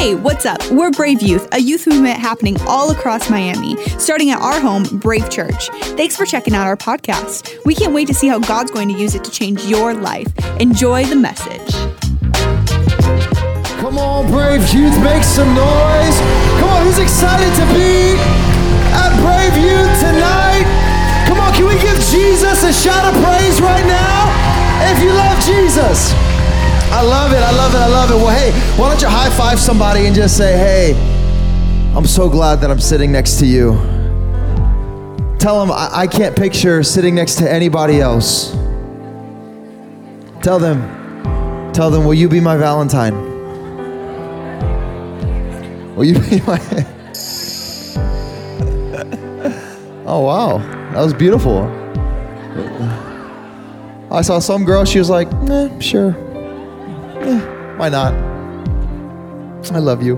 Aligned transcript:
Hey, 0.00 0.14
what's 0.14 0.46
up? 0.46 0.66
We're 0.70 0.90
Brave 0.90 1.20
Youth, 1.20 1.46
a 1.52 1.58
youth 1.58 1.86
movement 1.86 2.18
happening 2.18 2.56
all 2.62 2.90
across 2.90 3.28
Miami, 3.28 3.76
starting 3.98 4.30
at 4.30 4.40
our 4.40 4.58
home, 4.58 4.84
Brave 4.98 5.28
Church. 5.28 5.68
Thanks 5.94 6.16
for 6.16 6.24
checking 6.24 6.54
out 6.54 6.66
our 6.66 6.74
podcast. 6.74 7.54
We 7.66 7.74
can't 7.74 7.92
wait 7.92 8.06
to 8.08 8.14
see 8.14 8.26
how 8.26 8.38
God's 8.38 8.70
going 8.70 8.88
to 8.88 8.98
use 8.98 9.14
it 9.14 9.22
to 9.24 9.30
change 9.30 9.62
your 9.66 9.92
life. 9.92 10.26
Enjoy 10.58 11.04
the 11.04 11.16
message. 11.16 11.74
Come 13.76 13.98
on, 13.98 14.26
Brave 14.30 14.66
Youth, 14.72 14.96
make 15.04 15.22
some 15.22 15.48
noise. 15.48 16.16
Come 16.56 16.70
on, 16.70 16.86
who's 16.86 16.98
excited 16.98 17.52
to 17.60 17.66
be 17.76 18.16
at 18.96 19.12
Brave 19.20 19.52
Youth 19.62 20.00
tonight? 20.00 20.64
Come 21.28 21.40
on, 21.40 21.52
can 21.52 21.66
we 21.66 21.74
give 21.74 22.00
Jesus 22.08 22.64
a 22.64 22.72
shout 22.72 23.04
of 23.04 23.22
praise 23.22 23.60
right 23.60 23.84
now? 23.84 24.96
If 24.96 25.02
you 25.02 25.12
love 25.12 25.38
Jesus. 25.44 26.29
I 26.92 27.02
love 27.02 27.32
it, 27.32 27.38
I 27.38 27.52
love 27.52 27.72
it, 27.72 27.78
I 27.78 27.86
love 27.86 28.10
it. 28.10 28.16
Well, 28.16 28.36
hey, 28.36 28.50
why 28.76 28.88
don't 28.88 29.00
you 29.00 29.06
high 29.06 29.30
five 29.30 29.60
somebody 29.60 30.06
and 30.06 30.14
just 30.14 30.36
say, 30.36 30.58
hey, 30.58 30.94
I'm 31.94 32.04
so 32.04 32.28
glad 32.28 32.56
that 32.56 32.70
I'm 32.70 32.80
sitting 32.80 33.12
next 33.12 33.38
to 33.38 33.46
you. 33.46 33.74
Tell 35.38 35.60
them 35.60 35.70
I, 35.70 35.88
I 35.92 36.06
can't 36.08 36.36
picture 36.36 36.82
sitting 36.82 37.14
next 37.14 37.36
to 37.36 37.48
anybody 37.50 38.00
else. 38.00 38.50
Tell 40.42 40.58
them, 40.58 40.82
tell 41.72 41.90
them, 41.90 42.04
will 42.04 42.14
you 42.14 42.28
be 42.28 42.40
my 42.40 42.56
Valentine? 42.56 43.14
Will 45.94 46.06
you 46.06 46.18
be 46.18 46.40
my. 46.40 46.58
oh, 50.06 50.24
wow. 50.24 50.58
That 50.92 51.02
was 51.02 51.14
beautiful. 51.14 51.68
I 54.10 54.22
saw 54.22 54.40
some 54.40 54.64
girl, 54.64 54.84
she 54.84 54.98
was 54.98 55.08
like, 55.08 55.28
eh, 55.48 55.78
sure. 55.78 56.29
Eh, 57.22 57.38
why 57.76 57.88
not? 57.88 58.14
I 59.72 59.78
love 59.78 60.02
you. 60.02 60.16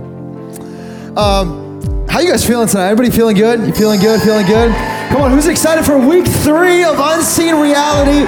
Um, 1.16 2.06
how 2.08 2.20
you 2.20 2.30
guys 2.30 2.46
feeling 2.46 2.68
tonight? 2.68 2.90
Everybody 2.90 3.10
feeling 3.10 3.36
good? 3.36 3.60
You 3.60 3.72
feeling 3.72 4.00
good? 4.00 4.22
Feeling 4.22 4.46
good? 4.46 4.70
Come 5.10 5.22
on, 5.22 5.32
who's 5.32 5.48
excited 5.48 5.84
for 5.84 5.98
week 5.98 6.26
three 6.26 6.84
of 6.84 6.96
Unseen 6.98 7.56
Reality? 7.60 8.24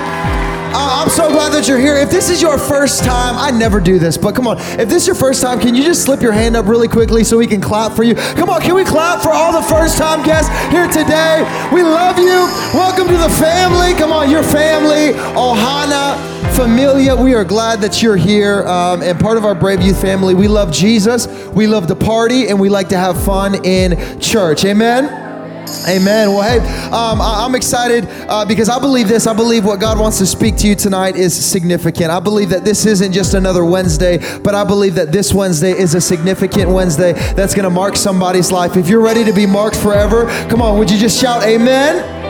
Uh, 0.77 1.03
I'm 1.03 1.09
so 1.09 1.31
glad 1.31 1.53
that 1.53 1.69
you're 1.69 1.79
here. 1.79 1.95
If 1.95 2.11
this 2.11 2.29
is 2.29 2.43
your 2.43 2.59
first 2.59 3.05
time, 3.05 3.37
I 3.39 3.57
never 3.57 3.79
do 3.79 4.01
this, 4.01 4.19
but 4.19 4.35
come 4.35 4.49
on. 4.49 4.59
If 4.59 4.89
this 4.89 5.03
is 5.03 5.07
your 5.07 5.15
first 5.15 5.41
time, 5.41 5.61
can 5.61 5.77
you 5.77 5.85
just 5.85 6.03
slip 6.03 6.21
your 6.21 6.33
hand 6.33 6.57
up 6.57 6.67
really 6.67 6.89
quickly 6.89 7.23
so 7.23 7.39
we 7.39 7.47
can 7.47 7.61
clap 7.61 7.93
for 7.93 8.03
you? 8.03 8.17
Come 8.17 8.51
on, 8.51 8.61
can 8.61 8.75
we 8.75 8.85
clap 8.85 9.23
for 9.23 9.31
all 9.31 9.53
the 9.53 9.67
first 9.69 9.97
time 9.99 10.25
guests 10.25 10.51
here 10.73 10.89
today? 10.89 11.47
We 11.73 11.85
love 11.85 12.19
you. 12.19 12.51
Welcome 12.75 13.07
to 13.07 13.17
the 13.17 13.31
family. 13.39 13.95
Come 13.95 14.11
on, 14.11 14.29
your 14.29 14.43
family. 14.43 15.13
Ohana. 15.39 16.34
Familia, 16.53 17.17
we 17.17 17.35
are 17.35 17.45
glad 17.45 17.81
that 17.81 18.01
you're 18.03 18.17
here 18.17 18.63
um, 18.67 19.03
and 19.03 19.19
part 19.19 19.37
of 19.37 19.45
our 19.45 19.55
Brave 19.55 19.83
Youth 19.83 20.01
family. 20.01 20.35
We 20.35 20.47
love 20.47 20.73
Jesus, 20.73 21.27
we 21.49 21.67
love 21.67 21.87
to 21.89 21.97
party, 21.97 22.49
and 22.49 22.61
we 22.61 22.69
like 22.69 22.89
to 22.91 22.97
have 22.97 23.23
fun 23.25 23.65
in 23.65 24.21
church. 24.21 24.65
Amen. 24.65 25.23
Amen. 25.89 26.29
Well, 26.33 26.43
hey, 26.43 26.59
um, 26.89 27.21
I- 27.21 27.45
am 27.45 27.55
excited 27.55 28.07
uh, 28.29 28.45
because 28.45 28.69
I 28.69 28.79
believe 28.79 29.09
this. 29.09 29.27
I 29.27 29.33
believe 29.35 29.65
what 29.65 29.81
God 29.81 29.99
wants 29.99 30.19
to 30.19 30.27
speak 30.27 30.57
to 30.59 30.69
you 30.69 30.75
tonight 30.75 31.17
is 31.17 31.35
significant. 31.35 32.11
I 32.11 32.21
believe 32.21 32.51
that 32.51 32.65
this 32.65 32.87
isn't 32.87 33.13
just 33.13 33.35
another 33.35 33.65
Wednesday, 33.65 34.19
but 34.41 34.55
I 34.55 34.63
believe 34.65 34.95
that 34.95 35.11
this 35.11 35.35
Wednesday 35.35 35.73
is 35.73 35.95
a 35.95 36.01
significant 36.01 36.71
Wednesday 36.71 37.15
that's 37.35 37.55
going 37.55 37.65
to 37.65 37.71
mark 37.71 37.97
somebody's 37.97 38.53
life. 38.53 38.77
If 38.77 38.89
you're 38.89 39.03
ready 39.03 39.25
to 39.25 39.33
be 39.33 39.47
marked 39.47 39.77
forever, 39.77 40.27
come 40.49 40.63
on, 40.63 40.79
would 40.79 40.91
you 40.91 40.99
just 40.99 41.21
shout 41.21 41.43
amen? 41.43 42.24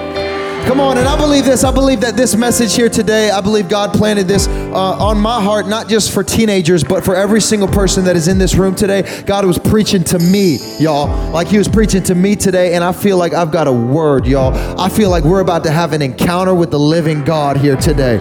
Come 0.66 0.80
on, 0.80 0.96
and 0.96 1.06
I 1.06 1.14
believe 1.16 1.44
this. 1.44 1.62
I 1.62 1.70
believe 1.70 2.00
that 2.00 2.16
this 2.16 2.34
message 2.34 2.74
here 2.74 2.88
today, 2.88 3.30
I 3.30 3.42
believe 3.42 3.68
God 3.68 3.92
planted 3.92 4.26
this 4.26 4.48
uh, 4.48 4.96
on 4.98 5.18
my 5.18 5.40
heart, 5.40 5.68
not 5.68 5.90
just 5.90 6.10
for 6.10 6.24
teenagers, 6.24 6.82
but 6.82 7.04
for 7.04 7.14
every 7.14 7.42
single 7.42 7.68
person 7.68 8.02
that 8.04 8.16
is 8.16 8.28
in 8.28 8.38
this 8.38 8.54
room 8.54 8.74
today. 8.74 9.22
God 9.26 9.44
was 9.44 9.58
preaching 9.58 10.02
to 10.04 10.18
me, 10.18 10.56
y'all, 10.80 11.30
like 11.32 11.48
He 11.48 11.58
was 11.58 11.68
preaching 11.68 12.02
to 12.04 12.14
me 12.14 12.34
today, 12.34 12.74
and 12.74 12.82
I 12.82 12.92
feel 12.92 13.18
like 13.18 13.34
I've 13.34 13.52
got 13.52 13.68
a 13.68 13.72
word, 13.72 14.26
y'all. 14.26 14.54
I 14.80 14.88
feel 14.88 15.10
like 15.10 15.22
we're 15.22 15.40
about 15.40 15.64
to 15.64 15.70
have 15.70 15.92
an 15.92 16.00
encounter 16.00 16.54
with 16.54 16.70
the 16.70 16.80
living 16.80 17.24
God 17.24 17.58
here 17.58 17.76
today. 17.76 18.16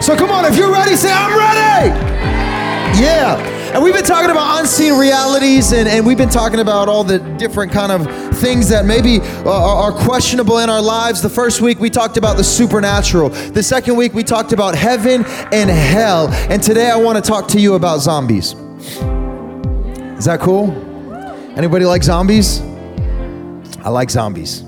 So 0.00 0.16
come 0.16 0.30
on, 0.30 0.44
if 0.44 0.56
you're 0.56 0.72
ready, 0.72 0.94
say, 0.94 1.12
I'm 1.12 1.36
ready. 1.36 1.88
Yeah. 3.02 3.53
And 3.74 3.82
we've 3.82 3.92
been 3.92 4.04
talking 4.04 4.30
about 4.30 4.60
unseen 4.60 4.96
realities, 4.96 5.72
and, 5.72 5.88
and 5.88 6.06
we've 6.06 6.16
been 6.16 6.28
talking 6.28 6.60
about 6.60 6.88
all 6.88 7.02
the 7.02 7.18
different 7.18 7.72
kind 7.72 7.90
of 7.90 8.38
things 8.38 8.68
that 8.68 8.84
maybe 8.84 9.18
uh, 9.20 9.50
are, 9.50 9.90
are 9.90 10.04
questionable 10.04 10.58
in 10.58 10.70
our 10.70 10.80
lives. 10.80 11.20
The 11.20 11.28
first 11.28 11.60
week 11.60 11.80
we 11.80 11.90
talked 11.90 12.16
about 12.16 12.36
the 12.36 12.44
supernatural. 12.44 13.30
The 13.30 13.64
second 13.64 13.96
week 13.96 14.14
we 14.14 14.22
talked 14.22 14.52
about 14.52 14.76
heaven 14.76 15.24
and 15.50 15.68
hell. 15.68 16.28
And 16.28 16.62
today 16.62 16.88
I 16.88 16.94
want 16.94 17.22
to 17.22 17.28
talk 17.28 17.48
to 17.48 17.60
you 17.60 17.74
about 17.74 17.98
zombies. 17.98 18.52
Is 18.52 20.26
that 20.26 20.38
cool? 20.38 20.70
Anybody 21.58 21.84
like 21.84 22.04
zombies? 22.04 22.60
I 23.80 23.88
like 23.88 24.08
zombies. 24.08 24.62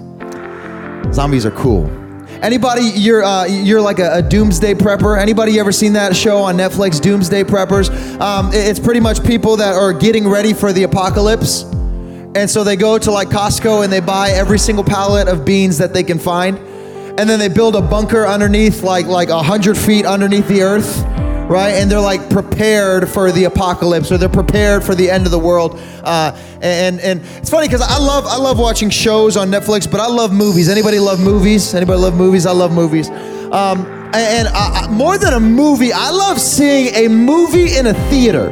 Zombies 1.15 1.47
are 1.47 1.53
cool. 1.53 2.06
Anybody, 2.42 2.82
you're 2.82 3.24
uh, 3.24 3.47
you're 3.47 3.80
like 3.80 3.98
a, 3.98 4.16
a, 4.16 4.22
doomsday 4.22 4.74
prepper. 4.74 5.19
Anybody 5.19 5.58
ever 5.58 5.72
seen 5.72 5.94
that 5.94 6.14
show 6.14 6.38
on 6.38 6.56
Netflix, 6.56 7.00
Doomsday 7.00 7.44
Preppers? 7.44 7.88
Um, 8.20 8.50
it's 8.52 8.78
pretty 8.78 9.00
much 9.00 9.24
people 9.24 9.56
that 9.56 9.74
are 9.74 9.92
getting 9.92 10.28
ready 10.28 10.52
for 10.52 10.72
the 10.72 10.82
apocalypse, 10.82 11.62
and 11.62 12.48
so 12.48 12.62
they 12.62 12.76
go 12.76 12.98
to 12.98 13.10
like 13.10 13.28
Costco 13.28 13.84
and 13.84 13.92
they 13.92 14.00
buy 14.00 14.30
every 14.30 14.58
single 14.58 14.84
pallet 14.84 15.28
of 15.28 15.47
beans 15.47 15.78
that 15.78 15.94
they 15.94 16.02
can 16.02 16.19
find, 16.19 16.58
and 16.58 17.28
then 17.28 17.38
they 17.38 17.48
build 17.48 17.74
a 17.74 17.82
bunker 17.82 18.26
underneath, 18.26 18.82
like 18.82 19.06
like 19.06 19.30
a 19.30 19.42
hundred 19.42 19.78
feet 19.78 20.04
underneath 20.04 20.47
the 20.47 20.60
earth 20.60 21.04
right? 21.49 21.71
And 21.71 21.91
they're 21.91 22.01
like 22.01 22.29
prepared 22.31 23.09
for 23.09 23.33
the 23.33 23.45
apocalypse 23.45 24.11
or 24.11 24.19
they're 24.19 24.29
prepared 24.29 24.84
for 24.84 24.95
the 24.95 25.11
end 25.11 25.27
of 25.27 25.33
the 25.33 25.39
world. 25.39 25.79
Uh, 26.03 26.37
and 26.61 27.01
and 27.01 27.21
it's 27.37 27.51
funny 27.51 27.69
because 27.69 27.83
I 27.83 27.99
love 27.99 28.25
I 28.27 28.37
love 28.37 28.59
watching 28.59 28.91
shows 28.91 29.37
on 29.37 29.51
Netflix, 29.51 29.91
but 29.91 30.01
I 30.01 30.09
love 30.09 30.33
movies. 30.33 30.69
Anybody 30.69 30.99
love 30.99 31.21
movies? 31.21 31.75
Anybody 31.75 31.99
love 31.99 32.17
movies? 32.17 32.47
I 32.47 32.53
love 32.53 32.73
movies. 32.73 33.09
Um, 33.09 33.87
and 34.15 34.49
I, 34.49 34.89
more 34.89 35.19
than 35.19 35.34
a 35.34 35.41
movie, 35.41 35.93
I 35.93 36.11
love 36.11 36.41
seeing 36.41 36.95
a 36.95 37.09
movie 37.09 37.77
in 37.77 37.87
a 37.87 37.95
theater. 38.11 38.51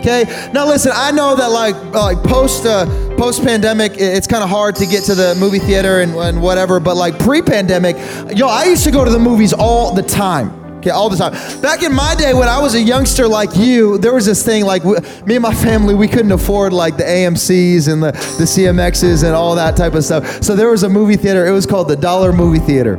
Okay. 0.00 0.24
Now 0.54 0.66
listen, 0.66 0.92
I 0.94 1.10
know 1.10 1.36
that 1.36 1.48
like 1.48 1.76
like 1.92 2.22
post 2.22 2.64
uh, 2.64 2.86
post 3.16 3.42
pandemic, 3.42 3.92
it's 3.96 4.26
kind 4.26 4.42
of 4.42 4.48
hard 4.48 4.76
to 4.76 4.86
get 4.86 5.04
to 5.04 5.14
the 5.14 5.34
movie 5.34 5.58
theater 5.58 6.00
and, 6.00 6.14
and 6.14 6.40
whatever. 6.40 6.80
But 6.80 6.96
like 6.96 7.18
pre 7.18 7.42
pandemic, 7.42 7.96
yo, 8.34 8.48
I 8.48 8.64
used 8.64 8.84
to 8.84 8.90
go 8.90 9.04
to 9.04 9.10
the 9.10 9.18
movies 9.18 9.52
all 9.52 9.92
the 9.94 10.02
time. 10.02 10.59
Okay, 10.80 10.88
all 10.88 11.10
the 11.10 11.16
time. 11.16 11.32
Back 11.60 11.82
in 11.82 11.92
my 11.92 12.14
day 12.14 12.32
when 12.32 12.48
I 12.48 12.58
was 12.58 12.74
a 12.74 12.80
youngster 12.80 13.28
like 13.28 13.54
you, 13.54 13.98
there 13.98 14.14
was 14.14 14.24
this 14.24 14.42
thing 14.42 14.64
like 14.64 14.82
me 15.26 15.34
and 15.34 15.42
my 15.42 15.52
family, 15.52 15.94
we 15.94 16.08
couldn't 16.08 16.32
afford 16.32 16.72
like 16.72 16.96
the 16.96 17.02
AMCs 17.02 17.92
and 17.92 18.02
the, 18.02 18.12
the 18.12 18.44
CMXs 18.44 19.22
and 19.22 19.34
all 19.34 19.54
that 19.56 19.76
type 19.76 19.92
of 19.92 20.02
stuff. 20.04 20.42
So 20.42 20.56
there 20.56 20.70
was 20.70 20.82
a 20.82 20.88
movie 20.88 21.16
theater. 21.16 21.46
It 21.46 21.50
was 21.50 21.66
called 21.66 21.88
the 21.88 21.96
Dollar 21.96 22.32
Movie 22.32 22.60
Theater 22.60 22.98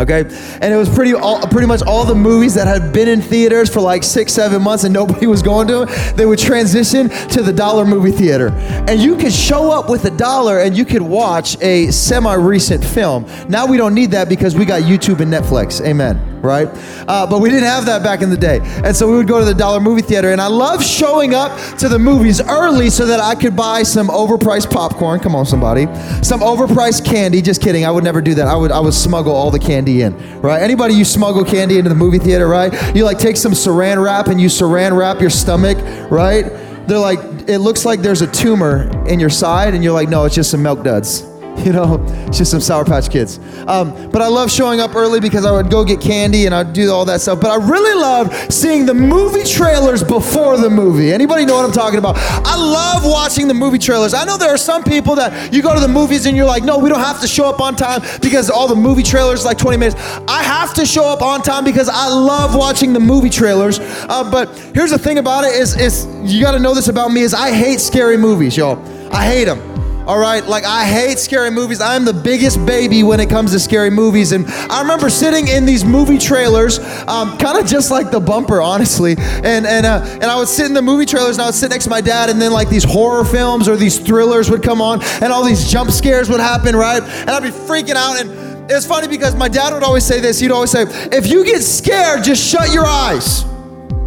okay 0.00 0.20
and 0.60 0.72
it 0.72 0.76
was 0.76 0.88
pretty 0.88 1.12
all, 1.12 1.40
pretty 1.48 1.66
much 1.66 1.82
all 1.82 2.04
the 2.04 2.14
movies 2.14 2.54
that 2.54 2.66
had 2.66 2.92
been 2.92 3.06
in 3.06 3.20
theaters 3.20 3.68
for 3.72 3.80
like 3.80 4.02
six 4.02 4.32
seven 4.32 4.62
months 4.62 4.82
and 4.84 4.92
nobody 4.94 5.26
was 5.34 5.42
going 5.42 5.68
to 5.68 5.84
them 5.84 6.16
they 6.16 6.26
would 6.26 6.38
transition 6.38 7.08
to 7.28 7.42
the 7.42 7.52
dollar 7.52 7.84
movie 7.84 8.10
theater 8.10 8.48
and 8.88 9.00
you 9.00 9.14
could 9.14 9.32
show 9.32 9.70
up 9.70 9.88
with 9.90 10.04
a 10.06 10.16
dollar 10.16 10.60
and 10.60 10.76
you 10.76 10.86
could 10.86 11.02
watch 11.02 11.60
a 11.60 11.90
semi-recent 11.90 12.82
film 12.82 13.24
now 13.48 13.66
we 13.66 13.76
don't 13.76 13.94
need 13.94 14.10
that 14.10 14.28
because 14.28 14.56
we 14.56 14.64
got 14.64 14.82
youtube 14.82 15.20
and 15.20 15.32
netflix 15.32 15.84
amen 15.86 16.33
right 16.44 16.68
uh, 17.08 17.26
but 17.26 17.40
we 17.40 17.48
didn't 17.50 17.64
have 17.64 17.86
that 17.86 18.02
back 18.02 18.22
in 18.22 18.30
the 18.30 18.36
day 18.36 18.60
and 18.84 18.94
so 18.94 19.10
we 19.10 19.16
would 19.16 19.28
go 19.28 19.38
to 19.38 19.44
the 19.44 19.54
dollar 19.54 19.80
movie 19.80 20.02
theater 20.02 20.30
and 20.30 20.40
i 20.40 20.46
love 20.46 20.84
showing 20.84 21.34
up 21.34 21.58
to 21.78 21.88
the 21.88 21.98
movies 21.98 22.40
early 22.42 22.90
so 22.90 23.06
that 23.06 23.18
i 23.18 23.34
could 23.34 23.56
buy 23.56 23.82
some 23.82 24.08
overpriced 24.08 24.70
popcorn 24.70 25.18
come 25.18 25.34
on 25.34 25.46
somebody 25.46 25.86
some 26.22 26.40
overpriced 26.40 27.04
candy 27.04 27.42
just 27.42 27.60
kidding 27.60 27.84
i 27.84 27.90
would 27.90 28.04
never 28.04 28.20
do 28.20 28.34
that 28.34 28.46
i 28.46 28.54
would 28.54 28.70
i 28.70 28.78
would 28.78 28.94
smuggle 28.94 29.34
all 29.34 29.50
the 29.50 29.58
candy 29.58 30.02
in, 30.02 30.40
right? 30.40 30.62
Anybody 30.62 30.94
you 30.94 31.04
smuggle 31.04 31.44
candy 31.44 31.78
into 31.78 31.88
the 31.88 31.94
movie 31.94 32.18
theater, 32.18 32.46
right? 32.48 32.72
You 32.94 33.04
like 33.04 33.18
take 33.18 33.36
some 33.36 33.52
saran 33.52 34.02
wrap 34.02 34.28
and 34.28 34.40
you 34.40 34.48
saran 34.48 34.96
wrap 34.96 35.20
your 35.20 35.30
stomach, 35.30 35.78
right? 36.10 36.44
They're 36.86 36.98
like, 36.98 37.18
it 37.48 37.58
looks 37.58 37.84
like 37.84 38.00
there's 38.00 38.22
a 38.22 38.26
tumor 38.26 38.90
in 39.08 39.18
your 39.18 39.30
side, 39.30 39.74
and 39.74 39.82
you're 39.82 39.94
like, 39.94 40.08
no, 40.10 40.24
it's 40.24 40.34
just 40.34 40.50
some 40.50 40.62
milk 40.62 40.84
duds. 40.84 41.22
You 41.64 41.72
know, 41.72 42.04
it's 42.26 42.36
just 42.36 42.50
some 42.50 42.60
Sour 42.60 42.84
Patch 42.84 43.08
Kids. 43.08 43.38
Um, 43.66 44.10
but 44.10 44.20
I 44.20 44.26
love 44.26 44.50
showing 44.50 44.80
up 44.80 44.94
early 44.94 45.18
because 45.18 45.46
I 45.46 45.52
would 45.52 45.70
go 45.70 45.82
get 45.82 45.98
candy 45.98 46.44
and 46.44 46.54
I'd 46.54 46.74
do 46.74 46.90
all 46.92 47.06
that 47.06 47.22
stuff. 47.22 47.40
But 47.40 47.52
I 47.52 47.56
really 47.56 47.98
love 47.98 48.34
seeing 48.52 48.84
the 48.84 48.92
movie 48.92 49.44
trailers 49.44 50.02
before 50.02 50.58
the 50.58 50.68
movie. 50.68 51.10
Anybody 51.10 51.46
know 51.46 51.54
what 51.54 51.64
I'm 51.64 51.72
talking 51.72 51.98
about? 51.98 52.16
I 52.18 52.56
love 52.56 53.04
watching 53.04 53.48
the 53.48 53.54
movie 53.54 53.78
trailers. 53.78 54.12
I 54.12 54.24
know 54.24 54.36
there 54.36 54.50
are 54.50 54.58
some 54.58 54.84
people 54.84 55.14
that 55.14 55.54
you 55.54 55.62
go 55.62 55.74
to 55.74 55.80
the 55.80 55.88
movies 55.88 56.26
and 56.26 56.36
you're 56.36 56.44
like, 56.44 56.64
no, 56.64 56.76
we 56.76 56.90
don't 56.90 57.00
have 57.00 57.20
to 57.22 57.26
show 57.26 57.48
up 57.48 57.60
on 57.60 57.76
time 57.76 58.02
because 58.20 58.50
all 58.50 58.68
the 58.68 58.76
movie 58.76 59.02
trailers 59.02 59.46
like 59.46 59.56
20 59.56 59.78
minutes. 59.78 59.96
I 60.28 60.42
have 60.42 60.74
to 60.74 60.84
show 60.84 61.06
up 61.06 61.22
on 61.22 61.40
time 61.40 61.64
because 61.64 61.88
I 61.88 62.08
love 62.08 62.54
watching 62.54 62.92
the 62.92 63.00
movie 63.00 63.30
trailers. 63.30 63.78
Uh, 63.80 64.28
but 64.30 64.54
here's 64.74 64.90
the 64.90 64.98
thing 64.98 65.16
about 65.16 65.44
it 65.44 65.54
is, 65.54 65.76
is 65.76 66.06
you 66.30 66.42
got 66.42 66.52
to 66.52 66.58
know 66.58 66.74
this 66.74 66.88
about 66.88 67.10
me 67.10 67.22
is 67.22 67.32
I 67.32 67.52
hate 67.52 67.80
scary 67.80 68.18
movies, 68.18 68.54
y'all. 68.54 68.78
I 69.14 69.24
hate 69.24 69.46
them. 69.46 69.73
All 70.06 70.18
right, 70.18 70.44
like 70.44 70.64
I 70.64 70.84
hate 70.84 71.18
scary 71.18 71.50
movies. 71.50 71.80
I'm 71.80 72.04
the 72.04 72.12
biggest 72.12 72.66
baby 72.66 73.02
when 73.02 73.20
it 73.20 73.30
comes 73.30 73.52
to 73.52 73.58
scary 73.58 73.88
movies. 73.88 74.32
And 74.32 74.44
I 74.46 74.82
remember 74.82 75.08
sitting 75.08 75.48
in 75.48 75.64
these 75.64 75.82
movie 75.82 76.18
trailers, 76.18 76.78
um, 77.08 77.38
kind 77.38 77.56
of 77.56 77.64
just 77.64 77.90
like 77.90 78.10
the 78.10 78.20
bumper, 78.20 78.60
honestly. 78.60 79.14
And 79.18 79.64
and 79.66 79.86
uh, 79.86 80.02
and 80.04 80.24
I 80.24 80.36
would 80.36 80.48
sit 80.48 80.66
in 80.66 80.74
the 80.74 80.82
movie 80.82 81.06
trailers 81.06 81.36
and 81.36 81.42
I 81.42 81.46
would 81.46 81.54
sit 81.54 81.70
next 81.70 81.84
to 81.84 81.90
my 81.90 82.02
dad, 82.02 82.28
and 82.28 82.40
then 82.40 82.52
like 82.52 82.68
these 82.68 82.84
horror 82.84 83.24
films 83.24 83.66
or 83.66 83.76
these 83.76 83.98
thrillers 83.98 84.50
would 84.50 84.62
come 84.62 84.82
on, 84.82 85.02
and 85.22 85.32
all 85.32 85.42
these 85.42 85.72
jump 85.72 85.90
scares 85.90 86.28
would 86.28 86.40
happen, 86.40 86.76
right? 86.76 87.02
And 87.02 87.30
I'd 87.30 87.42
be 87.42 87.48
freaking 87.48 87.94
out. 87.96 88.20
And 88.20 88.70
it's 88.70 88.84
funny 88.84 89.08
because 89.08 89.34
my 89.34 89.48
dad 89.48 89.72
would 89.72 89.82
always 89.82 90.04
say 90.04 90.20
this. 90.20 90.38
He'd 90.38 90.50
always 90.50 90.70
say, 90.70 90.82
"If 91.12 91.28
you 91.28 91.46
get 91.46 91.62
scared, 91.62 92.24
just 92.24 92.44
shut 92.44 92.74
your 92.74 92.84
eyes." 92.84 93.46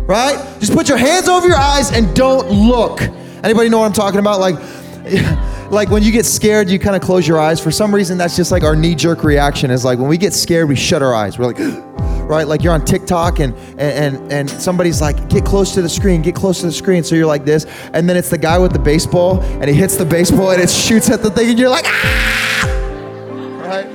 Right? 0.05 0.37
Just 0.59 0.73
put 0.73 0.87
your 0.87 0.99
hands 0.99 1.27
over 1.27 1.47
your 1.47 1.57
eyes 1.57 1.91
and 1.91 2.15
don't 2.15 2.49
look. 2.51 3.01
Anybody 3.43 3.67
know 3.69 3.79
what 3.79 3.87
I'm 3.87 3.93
talking 3.93 4.19
about? 4.19 4.39
Like. 4.39 4.57
like 5.69 5.89
when 5.89 6.01
you 6.01 6.11
get 6.11 6.25
scared, 6.25 6.69
you 6.69 6.79
kind 6.79 6.95
of 6.95 7.01
close 7.01 7.27
your 7.27 7.39
eyes. 7.39 7.59
For 7.59 7.71
some 7.71 7.93
reason, 7.93 8.17
that's 8.17 8.35
just 8.35 8.51
like 8.51 8.63
our 8.63 8.75
knee 8.75 8.95
jerk 8.95 9.23
reaction 9.23 9.69
is 9.69 9.83
like 9.83 9.99
when 9.99 10.07
we 10.07 10.17
get 10.17 10.33
scared, 10.33 10.69
we 10.69 10.75
shut 10.75 11.01
our 11.01 11.13
eyes. 11.13 11.37
We're 11.37 11.47
like, 11.47 11.59
right? 12.29 12.47
Like 12.47 12.63
you're 12.63 12.73
on 12.73 12.85
TikTok 12.85 13.39
and, 13.39 13.53
and, 13.77 14.31
and 14.31 14.49
somebody's 14.49 15.01
like, 15.01 15.29
get 15.29 15.45
close 15.45 15.73
to 15.73 15.81
the 15.81 15.89
screen, 15.89 16.21
get 16.21 16.35
close 16.35 16.61
to 16.61 16.67
the 16.67 16.71
screen. 16.71 17.03
So 17.03 17.15
you're 17.15 17.25
like 17.25 17.45
this. 17.45 17.65
And 17.93 18.09
then 18.09 18.15
it's 18.15 18.29
the 18.29 18.37
guy 18.37 18.57
with 18.57 18.71
the 18.71 18.79
baseball 18.79 19.41
and 19.41 19.69
he 19.69 19.73
hits 19.73 19.97
the 19.97 20.05
baseball 20.05 20.51
and 20.51 20.61
it 20.61 20.69
shoots 20.69 21.09
at 21.09 21.21
the 21.21 21.29
thing 21.29 21.49
and 21.49 21.59
you're 21.59 21.69
like, 21.69 21.85
ah! 21.87 22.63
Right? 23.59 23.85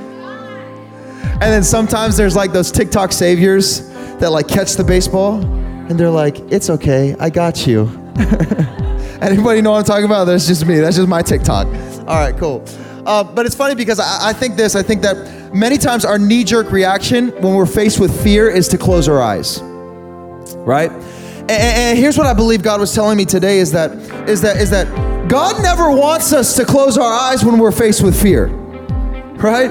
And 1.33 1.41
then 1.41 1.65
sometimes 1.65 2.17
there's 2.17 2.37
like 2.37 2.53
those 2.53 2.71
TikTok 2.71 3.13
saviors 3.13 3.89
that 4.19 4.31
like 4.31 4.47
catch 4.47 4.75
the 4.75 4.85
baseball 4.85 5.43
and 5.43 5.99
they're 5.99 6.11
like, 6.11 6.39
it's 6.53 6.71
okay, 6.71 7.17
I 7.19 7.31
got 7.31 7.67
you. 7.67 7.87
Anybody 9.23 9.63
know 9.63 9.71
what 9.71 9.79
I'm 9.79 9.85
talking 9.85 10.05
about? 10.05 10.25
That's 10.25 10.49
just 10.49 10.67
me. 10.67 10.81
That's 10.81 10.97
just 10.97 11.09
my 11.09 11.23
TikTok. 11.23 11.69
All 11.69 12.19
right, 12.19 12.37
cool. 12.37 12.65
Uh, 13.07 13.23
but 13.23 13.47
it's 13.47 13.55
funny 13.55 13.77
because 13.77 14.01
I, 14.01 14.31
I 14.31 14.33
think 14.33 14.57
this. 14.57 14.75
I 14.75 14.83
think 14.83 15.01
that 15.03 15.55
many 15.55 15.79
times 15.79 16.05
our 16.05 16.19
knee-jerk 16.19 16.73
reaction 16.73 17.29
when 17.41 17.55
we're 17.55 17.65
faced 17.67 18.01
with 18.01 18.23
fear 18.25 18.51
is 18.51 18.67
to 18.69 18.79
close 18.79 19.09
our 19.09 19.23
eyes. 19.23 19.61
Right? 19.63 20.91
And, 20.91 21.51
and 21.51 21.99
here's 21.99 22.19
what 22.19 22.27
I 22.27 22.35
believe 22.35 22.65
God 22.65 22.81
was 22.81 22.93
telling 22.93 23.17
me 23.17 23.25
today 23.25 23.59
is 23.59 23.71
that 23.73 23.93
is 24.29 24.41
that 24.41 24.57
is 24.57 24.71
that 24.71 24.89
God 25.29 25.63
never 25.63 25.89
wants 25.91 26.33
us 26.33 26.57
to 26.57 26.65
close 26.65 26.99
our 26.99 27.13
eyes 27.13 27.45
when 27.45 27.59
we're 27.59 27.71
faced 27.71 28.03
with 28.03 28.21
fear. 28.21 28.49
Right? 28.49 29.71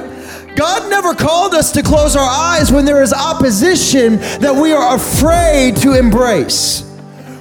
God 0.56 0.90
never 0.90 1.14
called 1.14 1.54
us 1.54 1.74
to 1.74 1.84
close 1.84 2.16
our 2.16 2.30
eyes 2.30 2.72
when 2.72 2.86
there 2.86 3.04
is 3.04 3.12
opposition 3.12 4.18
that 4.40 4.56
we 4.56 4.72
are 4.72 4.96
afraid 4.96 5.76
to 5.78 5.98
embrace 5.98 6.91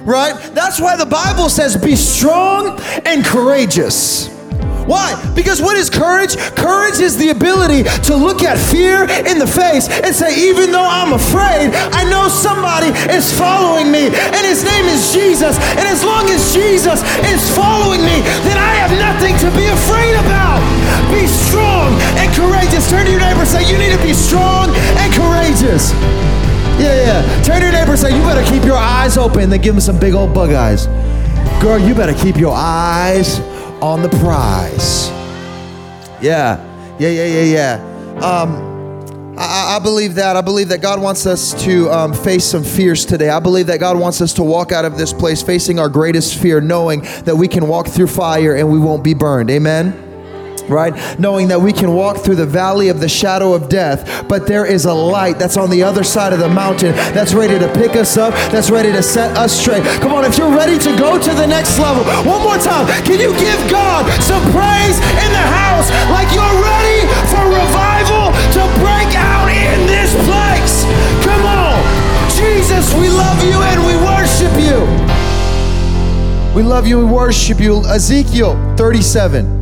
right? 0.03 0.35
That's 0.53 0.79
why 0.79 0.95
the 0.95 1.05
Bible 1.05 1.49
says, 1.49 1.77
be 1.77 1.95
strong 1.95 2.79
and 3.05 3.23
courageous. 3.25 4.29
Why? 4.85 5.13
Because 5.35 5.61
what 5.61 5.77
is 5.77 5.89
courage? 5.89 6.35
Courage 6.57 6.99
is 6.99 7.17
the 7.17 7.29
ability 7.29 7.83
to 8.09 8.15
look 8.15 8.41
at 8.41 8.57
fear 8.57 9.05
in 9.29 9.37
the 9.37 9.47
face 9.47 9.87
and 9.87 10.13
say, 10.13 10.33
even 10.49 10.71
though 10.71 10.85
I'm 10.85 11.13
afraid, 11.13 11.69
I 11.93 12.03
know 12.09 12.27
somebody 12.27 12.89
is 13.13 13.31
following 13.31 13.91
me, 13.91 14.09
and 14.09 14.43
his 14.43 14.65
name 14.65 14.85
is 14.85 15.13
Jesus. 15.13 15.57
And 15.77 15.85
as 15.85 16.03
long 16.03 16.25
as 16.29 16.53
Jesus 16.53 17.05
is 17.29 17.41
following 17.55 18.01
me, 18.01 18.25
then 18.49 18.57
I 18.57 18.73
have 18.81 18.91
nothing 18.97 19.37
to 19.45 19.49
be 19.55 19.69
afraid 19.69 20.17
about. 20.17 20.59
Be 21.13 21.27
strong 21.27 21.93
and 22.17 22.27
courageous. 22.33 22.89
Turn 22.89 23.05
to 23.05 23.11
your 23.11 23.21
neighbor 23.21 23.45
and 23.45 23.49
say, 23.49 23.63
You 23.69 23.77
need 23.77 23.93
to 23.93 24.01
be 24.01 24.13
strong 24.13 24.73
and 24.97 25.13
courageous. 25.13 25.93
Yeah, 26.81 27.21
yeah. 27.21 27.43
Turn 27.43 27.59
to 27.59 27.65
your 27.65 27.71
neighbor 27.71 27.91
and 27.91 27.99
say, 27.99 28.15
You 28.15 28.23
better 28.23 28.49
keep 28.51 28.63
your 28.63 28.77
eyes 28.77 29.17
open. 29.17 29.49
Then 29.51 29.61
give 29.61 29.75
him 29.75 29.81
some 29.81 29.99
big 29.99 30.13
old 30.13 30.33
bug 30.33 30.51
eyes. 30.51 30.87
Girl, 31.61 31.77
you 31.77 31.93
better 31.93 32.13
keep 32.13 32.37
your 32.37 32.55
eyes 32.55 33.39
on 33.81 34.01
the 34.01 34.09
prize. 34.09 35.09
Yeah, 36.21 36.57
yeah, 36.99 37.09
yeah, 37.09 37.25
yeah, 37.25 37.43
yeah. 37.43 38.17
Um, 38.17 39.37
I, 39.37 39.77
I, 39.77 39.79
believe 39.79 40.15
that. 40.15 40.35
I 40.35 40.41
believe 40.41 40.69
that 40.69 40.81
God 40.81 40.99
wants 40.99 41.25
us 41.25 41.53
to 41.63 41.89
um, 41.91 42.13
face 42.13 42.45
some 42.45 42.63
fears 42.63 43.05
today. 43.05 43.29
I 43.29 43.39
believe 43.39 43.67
that 43.67 43.79
God 43.79 43.97
wants 43.97 44.19
us 44.21 44.33
to 44.33 44.43
walk 44.43 44.71
out 44.71 44.85
of 44.85 44.97
this 44.97 45.13
place 45.13 45.41
facing 45.41 45.79
our 45.79 45.89
greatest 45.89 46.39
fear, 46.39 46.61
knowing 46.61 47.01
that 47.25 47.35
we 47.35 47.47
can 47.47 47.67
walk 47.67 47.87
through 47.87 48.07
fire 48.07 48.55
and 48.55 48.71
we 48.71 48.79
won't 48.79 49.03
be 49.03 49.13
burned. 49.13 49.49
Amen 49.51 50.10
right? 50.71 51.19
Knowing 51.19 51.49
that 51.49 51.59
we 51.59 51.73
can 51.73 51.93
walk 51.93 52.17
through 52.17 52.35
the 52.35 52.45
valley 52.45 52.89
of 52.89 52.99
the 52.99 53.09
shadow 53.09 53.53
of 53.53 53.69
death, 53.69 54.27
but 54.27 54.47
there 54.47 54.65
is 54.65 54.85
a 54.85 54.93
light 54.93 55.37
that's 55.37 55.57
on 55.57 55.69
the 55.69 55.83
other 55.83 56.03
side 56.03 56.33
of 56.33 56.39
the 56.39 56.49
mountain 56.49 56.93
that's 57.13 57.33
ready 57.33 57.59
to 57.59 57.71
pick 57.73 57.95
us 57.95 58.17
up, 58.17 58.33
that's 58.51 58.69
ready 58.69 58.91
to 58.91 59.03
set 59.03 59.35
us 59.37 59.51
straight. 59.51 59.83
Come 60.01 60.13
on, 60.13 60.25
if 60.25 60.37
you're 60.37 60.55
ready 60.55 60.77
to 60.79 60.97
go 60.97 61.21
to 61.21 61.31
the 61.33 61.45
next 61.45 61.77
level, 61.77 62.03
one 62.23 62.41
more 62.41 62.57
time, 62.57 62.87
can 63.03 63.19
you 63.19 63.31
give 63.37 63.59
God 63.69 64.07
some 64.23 64.41
praise 64.51 64.97
in 65.21 65.29
the 65.35 65.47
house 65.51 65.91
like 66.09 66.31
you're 66.33 66.57
ready 66.63 67.05
for 67.29 67.43
revival 67.51 68.31
to 68.55 68.61
break 68.79 69.11
out 69.15 69.51
in 69.51 69.85
this 69.85 70.15
place? 70.25 70.83
Come 71.25 71.45
on, 71.45 71.77
Jesus, 72.33 72.93
we 72.95 73.09
love 73.09 73.43
you 73.43 73.59
and 73.61 73.79
we 73.85 73.95
worship 73.99 74.53
you. 74.57 75.11
We 76.55 76.63
love 76.63 76.85
you 76.85 76.99
and 76.99 77.07
we 77.07 77.13
worship 77.13 77.59
you. 77.59 77.85
Ezekiel 77.85 78.55
37. 78.75 79.60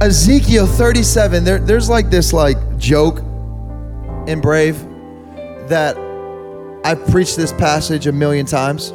Ezekiel 0.00 0.66
37, 0.66 1.44
there, 1.44 1.58
there's 1.58 1.90
like 1.90 2.08
this 2.08 2.32
like 2.32 2.56
joke 2.78 3.18
in 4.26 4.40
Brave 4.40 4.78
that 5.68 5.94
I've 6.84 7.06
preached 7.08 7.36
this 7.36 7.52
passage 7.52 8.06
a 8.06 8.12
million 8.12 8.46
times. 8.46 8.94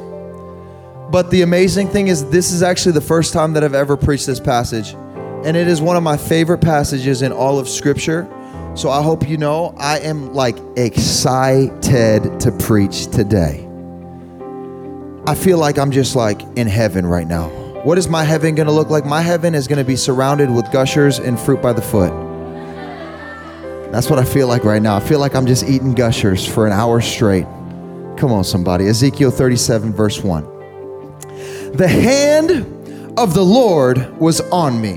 But 1.11 1.29
the 1.29 1.43
amazing 1.43 1.89
thing 1.89 2.07
is, 2.07 2.27
this 2.31 2.51
is 2.51 2.63
actually 2.63 2.93
the 2.93 3.01
first 3.01 3.33
time 3.33 3.53
that 3.53 3.63
I've 3.63 3.75
ever 3.75 3.95
preached 3.95 4.25
this 4.25 4.39
passage. 4.39 4.95
And 5.45 5.55
it 5.55 5.67
is 5.67 5.79
one 5.79 5.95
of 5.95 6.01
my 6.01 6.17
favorite 6.17 6.57
passages 6.57 7.21
in 7.21 7.31
all 7.31 7.59
of 7.59 7.69
Scripture. 7.69 8.27
So 8.73 8.89
I 8.89 9.03
hope 9.03 9.29
you 9.29 9.37
know 9.37 9.75
I 9.77 9.99
am 9.99 10.33
like 10.33 10.57
excited 10.75 12.39
to 12.39 12.51
preach 12.51 13.11
today. 13.11 13.69
I 15.27 15.35
feel 15.35 15.59
like 15.59 15.77
I'm 15.77 15.91
just 15.91 16.15
like 16.15 16.41
in 16.57 16.65
heaven 16.65 17.05
right 17.05 17.27
now. 17.27 17.64
What 17.85 17.99
is 17.99 18.07
my 18.07 18.23
heaven 18.23 18.55
going 18.55 18.65
to 18.65 18.73
look 18.73 18.89
like? 18.89 19.05
My 19.05 19.21
heaven 19.21 19.53
is 19.53 19.67
going 19.67 19.77
to 19.77 19.83
be 19.83 19.95
surrounded 19.95 20.49
with 20.49 20.71
gushers 20.71 21.19
and 21.19 21.39
fruit 21.39 21.61
by 21.61 21.71
the 21.71 21.83
foot. 21.83 22.11
That's 23.91 24.09
what 24.09 24.17
I 24.17 24.23
feel 24.23 24.47
like 24.47 24.63
right 24.63 24.81
now. 24.81 24.95
I 24.95 24.99
feel 24.99 25.19
like 25.19 25.35
I'm 25.35 25.45
just 25.45 25.65
eating 25.65 25.93
gushers 25.93 26.47
for 26.47 26.65
an 26.65 26.73
hour 26.73 26.99
straight. 26.99 27.45
Come 28.17 28.31
on, 28.31 28.43
somebody. 28.43 28.87
Ezekiel 28.87 29.29
37, 29.29 29.93
verse 29.93 30.23
1. 30.23 30.43
The 31.73 31.87
hand 31.87 33.19
of 33.19 33.35
the 33.35 33.45
Lord 33.45 34.17
was 34.17 34.41
on 34.49 34.81
me, 34.81 34.93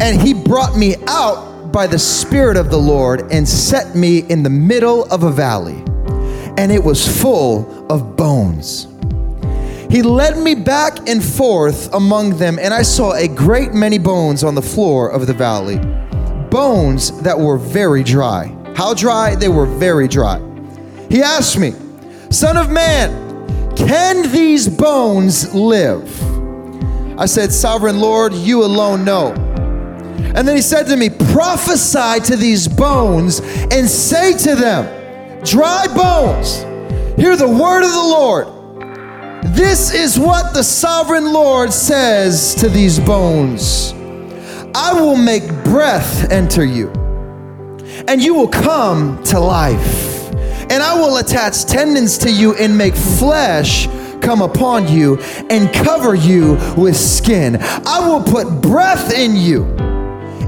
and 0.00 0.22
he 0.22 0.34
brought 0.34 0.76
me 0.76 0.94
out 1.08 1.72
by 1.72 1.88
the 1.88 1.98
Spirit 1.98 2.56
of 2.56 2.70
the 2.70 2.78
Lord 2.78 3.22
and 3.32 3.48
set 3.48 3.96
me 3.96 4.20
in 4.30 4.44
the 4.44 4.50
middle 4.50 5.06
of 5.06 5.24
a 5.24 5.32
valley, 5.32 5.82
and 6.56 6.70
it 6.70 6.84
was 6.84 7.20
full 7.20 7.92
of 7.92 8.16
bones. 8.16 8.86
He 9.92 10.00
led 10.00 10.38
me 10.38 10.54
back 10.54 11.06
and 11.06 11.22
forth 11.22 11.92
among 11.92 12.38
them, 12.38 12.58
and 12.58 12.72
I 12.72 12.80
saw 12.80 13.12
a 13.12 13.28
great 13.28 13.74
many 13.74 13.98
bones 13.98 14.42
on 14.42 14.54
the 14.54 14.62
floor 14.62 15.10
of 15.10 15.26
the 15.26 15.34
valley. 15.34 15.76
Bones 16.48 17.20
that 17.20 17.38
were 17.38 17.58
very 17.58 18.02
dry. 18.02 18.56
How 18.74 18.94
dry? 18.94 19.34
They 19.34 19.50
were 19.50 19.66
very 19.66 20.08
dry. 20.08 20.40
He 21.10 21.20
asked 21.20 21.58
me, 21.58 21.74
Son 22.30 22.56
of 22.56 22.70
man, 22.70 23.76
can 23.76 24.32
these 24.32 24.66
bones 24.66 25.54
live? 25.54 26.08
I 27.18 27.26
said, 27.26 27.52
Sovereign 27.52 28.00
Lord, 28.00 28.32
you 28.32 28.64
alone 28.64 29.04
know. 29.04 29.34
And 30.34 30.48
then 30.48 30.56
he 30.56 30.62
said 30.62 30.84
to 30.84 30.96
me, 30.96 31.10
Prophesy 31.10 32.20
to 32.32 32.36
these 32.36 32.66
bones 32.66 33.40
and 33.70 33.86
say 33.86 34.32
to 34.38 34.54
them, 34.54 35.44
Dry 35.44 35.86
bones, 35.94 36.62
hear 37.20 37.36
the 37.36 37.46
word 37.46 37.84
of 37.84 37.92
the 37.92 37.98
Lord. 37.98 38.61
This 39.44 39.92
is 39.92 40.20
what 40.20 40.54
the 40.54 40.62
sovereign 40.62 41.32
Lord 41.32 41.72
says 41.72 42.54
to 42.56 42.68
these 42.68 43.00
bones 43.00 43.92
I 44.72 44.92
will 44.94 45.16
make 45.16 45.42
breath 45.64 46.30
enter 46.30 46.64
you, 46.64 46.90
and 48.06 48.22
you 48.22 48.34
will 48.34 48.48
come 48.48 49.20
to 49.24 49.40
life. 49.40 50.30
And 50.70 50.80
I 50.80 50.94
will 50.94 51.16
attach 51.16 51.64
tendons 51.64 52.16
to 52.18 52.30
you 52.30 52.54
and 52.54 52.78
make 52.78 52.94
flesh 52.94 53.88
come 54.20 54.40
upon 54.40 54.86
you 54.86 55.18
and 55.50 55.70
cover 55.74 56.14
you 56.14 56.52
with 56.76 56.96
skin. 56.96 57.58
I 57.60 58.08
will 58.08 58.22
put 58.22 58.62
breath 58.62 59.12
in 59.12 59.36
you, 59.36 59.64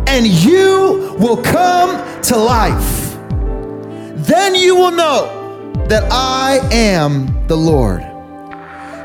and 0.07 0.25
you 0.25 1.17
will 1.19 1.43
come 1.43 2.23
to 2.23 2.37
life. 2.37 3.19
Then 4.25 4.55
you 4.55 4.77
will 4.77 4.93
know 4.93 5.75
that 5.89 6.11
I 6.13 6.61
am 6.73 7.47
the 7.49 7.57
Lord. 7.57 8.14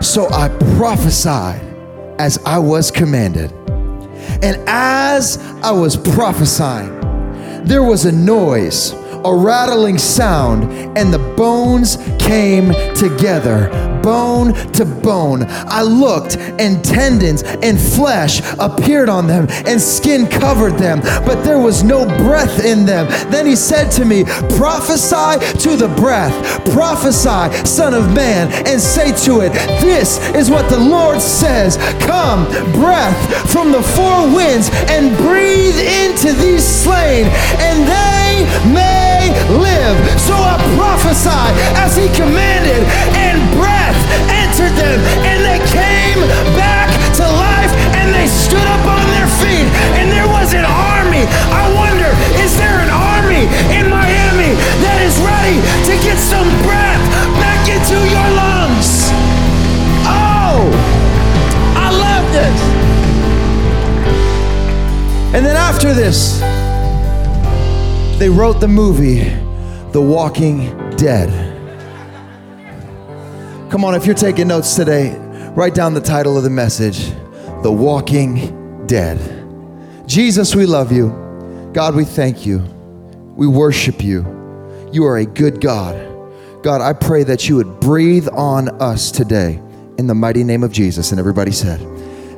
So 0.01 0.29
I 0.31 0.49
prophesied 0.77 1.61
as 2.19 2.37
I 2.45 2.57
was 2.57 2.89
commanded. 2.89 3.51
And 4.41 4.57
as 4.67 5.37
I 5.61 5.71
was 5.71 5.97
prophesying, 5.97 6.95
there 7.65 7.83
was 7.83 8.05
a 8.05 8.11
noise, 8.11 8.93
a 9.25 9.35
rattling 9.35 9.97
sound, 9.97 10.63
and 10.97 11.13
the 11.13 11.19
bones 11.35 11.97
came 12.19 12.71
together, 12.95 13.69
bone 14.03 14.53
to 14.73 14.85
bone. 14.85 15.45
I 15.47 15.81
looked, 15.81 16.37
and 16.37 16.83
tendons 16.83 17.43
and 17.43 17.79
flesh 17.79 18.41
appeared 18.59 19.09
on 19.09 19.27
them, 19.27 19.47
and 19.65 19.81
skin 19.81 20.27
covered 20.27 20.77
them, 20.77 21.01
but 21.25 21.43
there 21.43 21.59
was 21.59 21.83
no 21.83 22.05
breath 22.05 22.63
in 22.63 22.85
them. 22.85 23.07
Then 23.31 23.45
he 23.45 23.55
said 23.55 23.89
to 23.91 24.05
me, 24.05 24.23
Prophesy 24.57 25.39
to 25.59 25.75
the 25.75 25.91
breath, 25.97 26.33
prophesy, 26.71 27.65
Son 27.65 27.93
of 27.93 28.13
Man, 28.13 28.51
and 28.67 28.79
say 28.79 29.11
to 29.25 29.41
it, 29.41 29.51
This 29.81 30.19
is 30.35 30.49
what 30.49 30.69
the 30.69 30.79
Lord 30.79 31.21
says 31.21 31.77
Come, 32.01 32.45
breath 32.73 33.51
from 33.51 33.71
the 33.71 33.81
four 33.81 34.33
winds, 34.33 34.69
and 34.89 35.15
breathe 35.17 35.79
into 35.79 36.31
these 36.33 36.63
slain, 36.63 37.25
and 37.59 37.87
they 37.87 38.73
may 38.73 38.98
live. 39.59 39.97
So 40.19 40.35
I 40.35 40.55
prophesied 40.79 41.55
as 41.75 41.95
he 41.95 42.07
commanded, 42.15 42.81
and 43.19 43.37
breath 43.53 43.99
entered 44.31 44.75
them, 44.79 44.99
and 45.27 45.39
they 45.43 45.59
came 45.69 46.19
back 46.55 46.89
to 47.19 47.25
life, 47.27 47.71
and 47.99 48.13
they 48.15 48.27
stood 48.27 48.67
up 48.75 48.83
on 48.87 49.05
their 49.15 49.29
feet, 49.43 49.67
and 49.99 50.11
there 50.11 50.27
was 50.27 50.53
an 50.53 50.65
army. 50.65 51.23
I 51.51 51.63
wonder, 51.75 52.09
is 52.39 52.55
there 52.57 52.79
an 52.79 52.89
army 52.89 53.45
in 53.75 53.89
Miami 53.91 54.55
that 54.83 54.99
is 55.03 55.15
ready 55.21 55.57
to 55.87 55.93
get 56.05 56.17
some 56.17 56.47
breath 56.63 57.03
back 57.43 57.67
into 57.67 57.97
your 58.07 58.29
lungs? 58.39 59.11
Oh, 60.07 60.69
I 61.75 61.87
love 61.91 62.25
this. 62.31 62.59
And 65.35 65.45
then 65.45 65.55
after 65.55 65.93
this, 65.93 66.39
they 68.19 68.29
wrote 68.29 68.59
the 68.59 68.67
movie, 68.67 69.31
The 69.91 70.01
Walking 70.01 70.67
Dead. 70.97 71.29
Come 73.71 73.83
on, 73.83 73.95
if 73.95 74.05
you're 74.05 74.13
taking 74.13 74.47
notes 74.47 74.75
today, 74.75 75.15
write 75.55 75.73
down 75.73 75.95
the 75.95 76.01
title 76.01 76.37
of 76.37 76.43
the 76.43 76.49
message 76.51 77.09
The 77.63 77.71
Walking 77.71 78.85
Dead. 78.85 79.17
Jesus, 80.07 80.55
we 80.55 80.67
love 80.67 80.91
you. 80.91 81.09
God, 81.73 81.95
we 81.95 82.05
thank 82.05 82.45
you. 82.45 82.59
We 83.35 83.47
worship 83.47 84.03
you. 84.03 84.21
You 84.91 85.05
are 85.05 85.17
a 85.17 85.25
good 85.25 85.59
God. 85.59 85.95
God, 86.61 86.81
I 86.81 86.93
pray 86.93 87.23
that 87.23 87.49
you 87.49 87.55
would 87.55 87.79
breathe 87.79 88.27
on 88.29 88.69
us 88.81 89.09
today 89.09 89.59
in 89.97 90.05
the 90.05 90.15
mighty 90.15 90.43
name 90.43 90.63
of 90.63 90.71
Jesus. 90.71 91.11
And 91.11 91.19
everybody 91.19 91.51
said, 91.51 91.79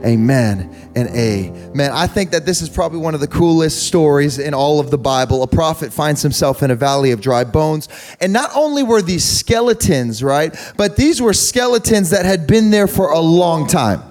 Amen 0.04 0.92
and 0.96 1.10
amen. 1.10 1.92
I 1.92 2.08
think 2.08 2.32
that 2.32 2.46
this 2.46 2.62
is 2.62 2.70
probably 2.70 3.00
one 3.00 3.14
of 3.14 3.20
the 3.20 3.28
coolest 3.28 3.86
stories 3.86 4.40
in 4.40 4.54
all 4.54 4.80
of 4.80 4.90
the 4.90 4.98
Bible. 4.98 5.44
A 5.44 5.48
prophet 5.48 5.94
finds 5.94 6.24
himself 6.24 6.64
in 6.64 6.72
a 6.72 6.76
valley 6.76 7.12
of 7.12 7.22
dry 7.22 7.44
bones. 7.44 7.88
And 8.20 8.34
not 8.34 8.50
only 8.56 8.82
were 8.82 9.02
these 9.04 9.24
skeletons, 9.24 10.24
right, 10.24 10.56
but 10.76 10.96
these 10.96 11.22
were 11.22 11.34
skeletons 11.34 12.10
that 12.10 12.26
had 12.26 12.48
been 12.48 12.72
there 12.72 12.88
for 12.88 13.12
a 13.12 13.20
long 13.20 13.68
time. 13.68 14.04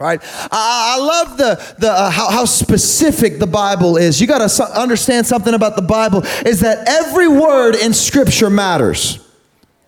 Right, 0.00 0.20
I, 0.50 0.98
love 0.98 1.36
the 1.36 1.74
the 1.78 1.92
uh, 1.92 2.10
how, 2.10 2.28
how 2.28 2.44
specific 2.44 3.38
the 3.38 3.46
Bible 3.46 3.96
is. 3.96 4.20
You 4.20 4.26
got 4.26 4.38
to 4.38 4.48
so- 4.48 4.64
understand 4.64 5.26
something 5.26 5.54
about 5.54 5.76
the 5.76 5.82
Bible 5.82 6.22
is 6.44 6.60
that 6.60 6.88
every 6.88 7.28
word 7.28 7.76
in 7.76 7.92
Scripture 7.92 8.50
matters. 8.50 9.24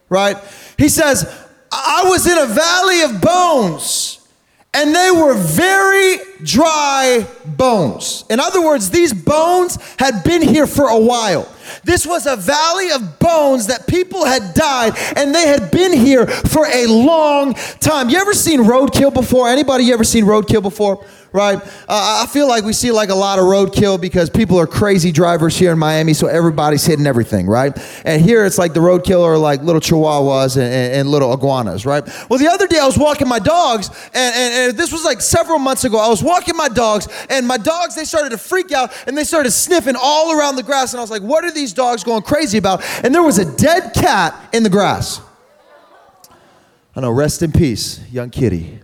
Right? 0.08 0.36
He 0.78 0.88
says, 0.88 1.24
"I 1.72 2.04
was 2.06 2.28
in 2.28 2.38
a 2.38 2.46
valley 2.46 3.00
of 3.00 3.20
bones." 3.20 4.24
And 4.75 4.95
they 4.95 5.11
were 5.11 5.35
very 5.35 6.16
dry 6.43 7.26
bones. 7.47 8.25
In 8.28 8.40
other 8.40 8.61
words, 8.61 8.90
these 8.90 9.14
bones 9.14 9.78
had 9.99 10.23
been 10.25 10.43
here 10.43 10.66
for 10.66 10.88
a 10.88 10.99
while. 10.99 11.49
This 11.85 12.07
was 12.07 12.26
a 12.26 12.37
valley 12.37 12.90
of 12.90 13.19
bones 13.19 13.69
that 13.69 13.87
people 13.87 14.25
had 14.25 14.52
died 14.54 14.93
and 15.16 15.35
they 15.35 15.47
had 15.47 15.71
been 15.71 15.93
here 15.93 16.26
for 16.26 16.66
a 16.66 16.87
long 16.87 17.54
time. 17.81 18.11
You 18.11 18.19
ever 18.19 18.35
seen 18.35 18.61
roadkill 18.61 19.14
before? 19.14 19.49
Anybody 19.49 19.85
you 19.85 19.95
ever 19.95 20.04
seen 20.04 20.25
roadkill 20.25 20.62
before? 20.62 21.04
Right? 21.34 21.60
Uh, 21.88 22.22
I 22.22 22.26
feel 22.30 22.46
like 22.46 22.62
we 22.62 22.72
see 22.72 22.92
like 22.92 23.08
a 23.08 23.14
lot 23.14 23.40
of 23.40 23.46
roadkill 23.46 24.00
because 24.00 24.30
people 24.30 24.56
are 24.60 24.68
crazy 24.68 25.10
drivers 25.10 25.56
here 25.56 25.72
in 25.72 25.78
Miami, 25.80 26.14
so 26.14 26.28
everybody's 26.28 26.86
hitting 26.86 27.08
everything, 27.08 27.48
right? 27.48 27.76
And 28.04 28.22
here 28.22 28.44
it's 28.44 28.56
like 28.56 28.72
the 28.72 28.78
roadkill 28.78 29.20
are 29.24 29.36
like 29.36 29.60
little 29.60 29.80
chihuahuas 29.80 30.56
and, 30.56 30.72
and, 30.72 30.94
and 30.94 31.08
little 31.08 31.34
iguanas, 31.34 31.84
right? 31.84 32.04
Well, 32.30 32.38
the 32.38 32.46
other 32.46 32.68
day 32.68 32.78
I 32.78 32.86
was 32.86 32.96
walking 32.96 33.26
my 33.26 33.40
dogs, 33.40 33.88
and, 34.14 34.36
and, 34.36 34.54
and 34.54 34.78
this 34.78 34.92
was 34.92 35.04
like 35.04 35.20
several 35.20 35.58
months 35.58 35.82
ago. 35.82 35.98
I 35.98 36.06
was 36.06 36.22
walking 36.22 36.56
my 36.56 36.68
dogs, 36.68 37.08
and 37.28 37.48
my 37.48 37.58
dogs 37.58 37.96
they 37.96 38.04
started 38.04 38.30
to 38.30 38.38
freak 38.38 38.70
out 38.70 38.92
and 39.08 39.18
they 39.18 39.24
started 39.24 39.50
sniffing 39.50 39.96
all 40.00 40.38
around 40.38 40.54
the 40.54 40.62
grass, 40.62 40.92
and 40.92 41.00
I 41.00 41.02
was 41.02 41.10
like, 41.10 41.22
"What 41.22 41.42
are 41.42 41.50
these 41.50 41.72
dogs 41.72 42.04
going 42.04 42.22
crazy 42.22 42.58
about?" 42.58 42.84
And 43.02 43.12
there 43.12 43.24
was 43.24 43.38
a 43.38 43.56
dead 43.56 43.92
cat 43.92 44.40
in 44.52 44.62
the 44.62 44.70
grass. 44.70 45.20
I 46.94 47.00
know, 47.00 47.10
rest 47.10 47.42
in 47.42 47.50
peace, 47.50 47.98
young 48.12 48.30
kitty. 48.30 48.83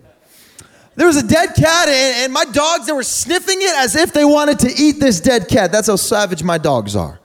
There 1.01 1.07
was 1.07 1.17
a 1.17 1.27
dead 1.27 1.55
cat, 1.57 1.89
and, 1.89 2.25
and 2.25 2.31
my 2.31 2.45
dogs, 2.45 2.85
they 2.87 2.93
were 2.93 3.03
sniffing 3.03 3.57
it 3.63 3.75
as 3.79 3.97
if 3.97 4.13
they 4.13 4.27
wanted 4.27 4.59
to 4.59 4.71
eat 4.71 5.01
this 5.01 5.19
dead 5.19 5.49
cat. 5.49 5.73
That's 5.73 5.89
how 5.89 5.97
savage 5.97 6.43
my 6.43 6.59
dogs 6.59 6.95
are. 6.95 7.19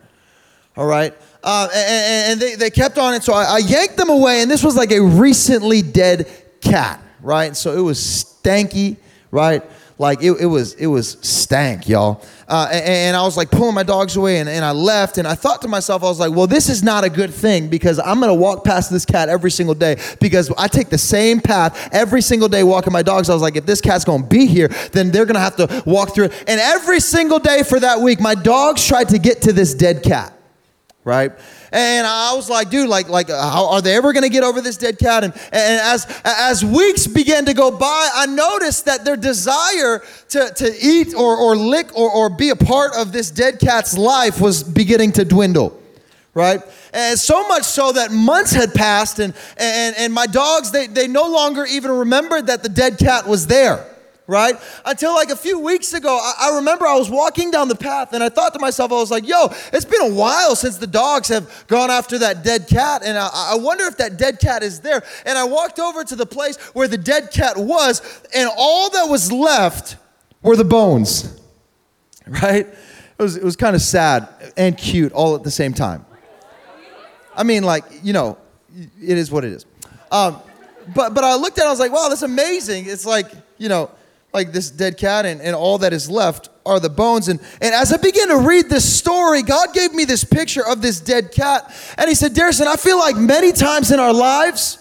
All 0.77 0.86
right? 0.86 1.13
Uh, 1.44 1.67
and, 1.75 2.32
and 2.32 2.39
they, 2.39 2.55
they 2.55 2.70
kept 2.70 2.98
on 2.98 3.13
it, 3.15 3.24
so 3.24 3.34
I, 3.34 3.44
I 3.44 3.58
yanked 3.58 3.98
them 3.98 4.10
away, 4.10 4.41
and 4.41 4.50
this 4.50 4.63
was 4.63 4.77
like 4.77 4.94
a 4.94 5.01
recently 5.01 5.82
dead 5.82 6.32
cat, 6.62 7.03
right? 7.20 7.53
So 7.53 7.77
it 7.77 7.82
was 7.82 8.00
stanky, 8.00 8.96
right? 9.29 9.62
Like 9.98 10.22
it, 10.22 10.32
it 10.42 10.46
was 10.46 10.74
it 10.74 10.88
was 10.88 11.18
stank, 11.22 11.88
y'all. 11.88 12.22
Uh, 12.48 12.68
and, 12.70 12.86
and, 12.86 13.18
I 13.18 13.24
was 13.24 13.38
like 13.38 13.50
pulling 13.50 13.74
my 13.74 13.82
dogs 13.82 14.18
away, 14.18 14.40
and, 14.40 14.48
and 14.48 14.64
I 14.64 14.72
left. 14.72 15.18
And 15.18 15.28
I 15.28 15.34
thought 15.34 15.62
to 15.64 15.68
myself, 15.68 16.04
I 16.04 16.08
was 16.08 16.20
like, 16.20 16.32
well, 16.32 16.46
this 16.48 16.70
is 16.70 16.84
not 16.84 17.04
a 17.04 17.10
good 17.10 17.34
thing 17.34 17.70
because 17.70 17.98
I'm 17.98 18.20
gonna 18.20 18.36
walk 18.36 18.66
past 18.66 18.92
this 18.92 19.06
cat 19.06 19.30
every 19.30 19.50
single 19.50 19.74
day 19.74 19.98
because 20.20 20.52
I 20.58 20.68
take 20.68 20.90
the 20.90 20.98
same 20.98 21.40
path 21.40 21.90
every 21.94 22.22
single 22.22 22.50
day 22.50 22.62
walking 22.64 22.92
my 22.92 23.04
dogs. 23.04 23.30
I 23.30 23.34
was 23.34 23.42
like, 23.42 23.56
if 23.56 23.66
this 23.66 23.80
cat's 23.80 24.04
gonna 24.04 24.28
be 24.28 24.46
here, 24.48 24.68
then 24.92 25.12
they're 25.12 25.25
gonna 25.25 25.40
have 25.40 25.56
to 25.56 25.84
walk 25.86 26.14
through 26.14 26.25
it. 26.25 26.44
And 26.46 26.60
every 26.60 27.00
single 27.00 27.40
day 27.40 27.64
for 27.64 27.80
that 27.80 28.02
week, 28.02 28.20
my 28.20 28.36
dogs 28.36 28.86
tried 28.86 29.10
to 29.10 29.18
get 29.18 29.44
to 29.44 29.54
this 29.54 29.74
dead 29.74 30.04
cat, 30.04 30.38
right? 31.06 31.32
And 31.72 32.06
I 32.06 32.34
was 32.36 32.50
like, 32.50 32.70
dude, 32.70 32.90
like, 32.90 33.10
like, 33.10 33.30
uh, 33.30 33.50
how, 33.50 33.70
are 33.70 33.82
they 33.82 33.96
ever 33.96 34.14
going 34.14 34.24
to 34.24 34.30
get 34.30 34.44
over 34.44 34.62
this 34.62 34.78
dead 34.78 34.98
cat? 34.98 35.24
And, 35.24 35.34
and 35.52 35.82
as, 35.82 36.22
as 36.24 36.64
weeks 36.64 37.08
began 37.08 37.46
to 37.46 37.54
go 37.54 37.72
by, 37.72 38.10
I 38.14 38.26
noticed 38.26 38.86
that 38.86 39.06
their 39.06 39.18
desire 39.18 40.02
to, 40.30 40.52
to 40.56 40.74
eat 40.82 41.14
or, 41.14 41.38
or 41.38 41.56
lick 41.56 41.96
or, 41.98 42.10
or 42.10 42.30
be 42.30 42.50
a 42.50 42.56
part 42.56 42.96
of 42.96 43.12
this 43.12 43.32
dead 43.32 43.60
cat's 43.60 43.98
life 43.98 44.40
was 44.42 44.64
beginning 44.64 45.14
to 45.14 45.26
dwindle 45.26 45.82
right? 46.34 46.62
And 46.94 47.18
so 47.18 47.48
much 47.48 47.64
so 47.64 47.94
that 47.94 48.12
months 48.12 48.52
had 48.52 48.74
passed, 48.74 49.20
and, 49.20 49.34
and, 49.56 49.96
and 49.98 50.14
my 50.14 50.28
dogs, 50.28 50.70
they, 50.70 50.86
they 50.86 51.08
no 51.08 51.30
longer 51.30 51.66
even 51.66 51.92
remembered 51.92 52.48
that 52.48 52.62
the 52.62 52.68
dead 52.68 52.98
cat 52.98 53.26
was 53.26 53.48
there 53.48 53.86
right? 54.27 54.55
Until 54.86 55.13
like 55.13 55.29
a 55.29 55.36
few 55.36 55.60
weeks 55.60 55.94
ago, 55.94 56.10
I, 56.10 56.50
I, 56.50 56.55
remember 56.55 56.86
I 56.86 56.96
was 56.96 57.10
walking 57.10 57.51
down 57.51 57.67
the 57.67 57.75
path 57.75 58.13
and 58.13 58.24
I 58.24 58.29
thought 58.29 58.53
to 58.53 58.60
myself, 58.60 58.91
I 58.91 58.96
was 58.96 59.12
like, 59.12 59.27
yo, 59.27 59.48
it's 59.72 59.86
been 59.86 60.01
a 60.01 60.13
while 60.13 60.55
since 60.55 60.77
the 60.77 60.88
dogs 60.88 61.27
have 61.27 61.65
gone 61.67 61.91
after 61.91 62.17
that 62.20 62.44
dead 62.44 62.67
cat. 62.67 63.03
And 63.05 63.17
I, 63.17 63.29
I 63.34 63.55
wonder 63.55 63.86
if 63.86 63.98
that 63.98 64.17
dead 64.17 64.39
cat 64.39 64.63
is 64.63 64.79
there. 64.79 65.03
And 65.25 65.38
I 65.38 65.44
walked 65.44 65.79
over 65.79 66.03
to 66.03 66.15
the 66.15 66.25
place 66.25 66.58
where 66.74 66.88
the 66.88 66.98
dead 66.98 67.32
cat 67.32 67.58
was, 67.58 68.01
and 68.34 68.50
all 68.58 68.89
that 68.91 69.05
was 69.05 69.32
left 69.32 69.98
were 70.41 70.55
the 70.55 70.65
bones, 70.65 71.39
right? 72.27 72.67
It 72.67 73.22
was, 73.24 73.38
it 73.38 73.44
was 73.44 73.55
kind 73.55 73.75
of 73.75 73.82
sad 73.82 74.27
and 74.58 74.77
cute 74.77 75.12
all 75.13 75.36
at 75.36 75.44
the 75.44 75.51
same 75.51 75.74
time. 75.74 76.05
I 77.36 77.44
mean, 77.44 77.63
like, 77.63 77.84
you 78.01 78.13
know, 78.13 78.38
it 78.75 79.17
is 79.17 79.32
what 79.32 79.44
it 79.46 79.53
is. 79.53 79.65
Um, 80.12 80.39
but, 80.94 81.13
but 81.13 81.24
I 81.24 81.36
looked 81.36 81.58
at 81.58 81.62
it, 81.62 81.63
and 81.63 81.67
I 81.67 81.72
was 81.72 81.79
like, 81.79 81.91
wow, 81.91 82.08
that's 82.10 82.22
amazing. 82.22 82.86
It's 82.88 83.05
like, 83.05 83.27
you 83.58 83.70
know, 83.70 83.89
like 84.36 84.51
this 84.51 84.70
dead 84.70 84.98
cat, 84.98 85.25
and, 85.25 85.42
and 85.42 85.56
all 85.56 85.77
that 85.77 85.94
is 85.94 86.12
left 86.12 86.50
are 86.65 86.80
the 86.80 86.89
bones. 86.89 87.30
And, 87.30 87.39
and 87.62 87.74
as 87.74 87.94
I 87.94 87.98
began 87.98 88.27
to 88.27 88.38
read 88.38 88.70
this 88.70 88.98
story, 89.00 89.42
God 89.42 89.74
gave 89.74 89.94
me 89.94 90.04
this 90.04 90.25
picture 90.25 90.63
of 90.63 90.82
this 90.82 91.00
dead 91.00 91.32
cat. 91.32 91.74
And 91.98 92.10
He 92.10 92.15
said, 92.15 92.34
Darrison, 92.34 92.68
I 92.68 92.75
feel 92.75 93.00
like 93.00 93.15
many 93.15 93.54
times 93.54 93.92
in 93.92 94.00
our 94.00 94.13
lives, 94.13 94.77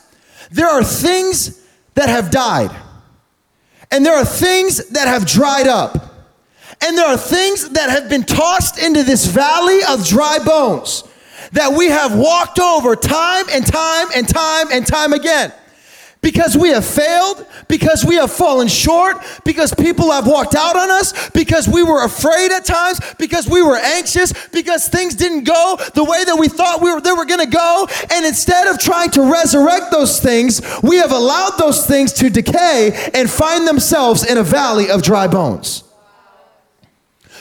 there 0.51 0.67
are 0.67 0.83
things 0.83 1.65
that 1.95 2.09
have 2.09 2.33
died, 2.33 2.73
and 3.93 4.05
there 4.05 4.17
are 4.17 4.25
things 4.25 4.89
that 4.89 5.07
have 5.07 5.25
dried 5.25 5.69
up. 5.69 6.11
And 6.85 6.99
there 6.99 7.07
are 7.07 7.17
things 7.17 7.71
that 7.71 7.89
have 7.89 8.11
been 8.11 8.25
tossed 8.25 8.83
into 8.83 9.05
this 9.05 9.27
valley 9.27 9.79
of 9.89 10.05
dry 10.05 10.39
bones 10.45 11.05
that 11.53 11.73
we 11.73 11.87
have 11.87 12.19
walked 12.19 12.59
over 12.59 12.97
time 12.97 13.47
and 13.53 13.65
time 13.65 14.09
and 14.17 14.29
time 14.29 14.67
and 14.73 14.85
time 14.85 15.13
again 15.13 15.53
because 16.25 16.57
we 16.57 16.71
have 16.71 16.87
failed, 16.87 17.47
because 17.69 18.03
we 18.03 18.15
have 18.15 18.33
fallen 18.33 18.67
short, 18.67 19.19
because 19.45 19.75
people 19.75 20.11
have 20.11 20.27
walked 20.27 20.55
out 20.55 20.75
on 20.75 20.91
us, 20.91 21.29
because 21.31 21.69
we 21.69 21.83
were 21.83 22.03
afraid 22.03 22.51
at 22.51 22.65
times, 22.65 22.99
because 23.19 23.47
we 23.47 23.61
were 23.61 23.77
anxious, 23.77 24.33
because 24.49 24.89
things 24.89 25.15
didn't 25.15 25.45
go 25.45 25.77
the 25.93 26.03
way 26.03 26.25
that 26.25 26.35
we 26.37 26.49
thought 26.49 26.81
we 26.81 26.91
were, 26.95 27.01
they 27.03 27.13
were 27.13 27.27
going 27.27 27.45
to 27.45 27.55
go. 27.55 27.87
And 28.11 28.25
instead 28.25 28.69
of 28.69 28.79
trying 28.79 29.11
to 29.11 29.31
resurrect 29.31 29.91
those 29.91 30.19
things, 30.19 30.63
we 30.83 30.97
have 30.97 31.13
allowed 31.13 31.59
those 31.59 31.87
things 31.87 32.15
to 32.15 32.31
decay 32.31 33.11
and 33.13 33.29
find 33.29 33.69
themselves 33.69 34.25
in 34.25 34.39
a 34.39 34.43
valley 34.43 34.89
of 34.91 35.03
dry 35.03 35.27
bones. 35.27 35.85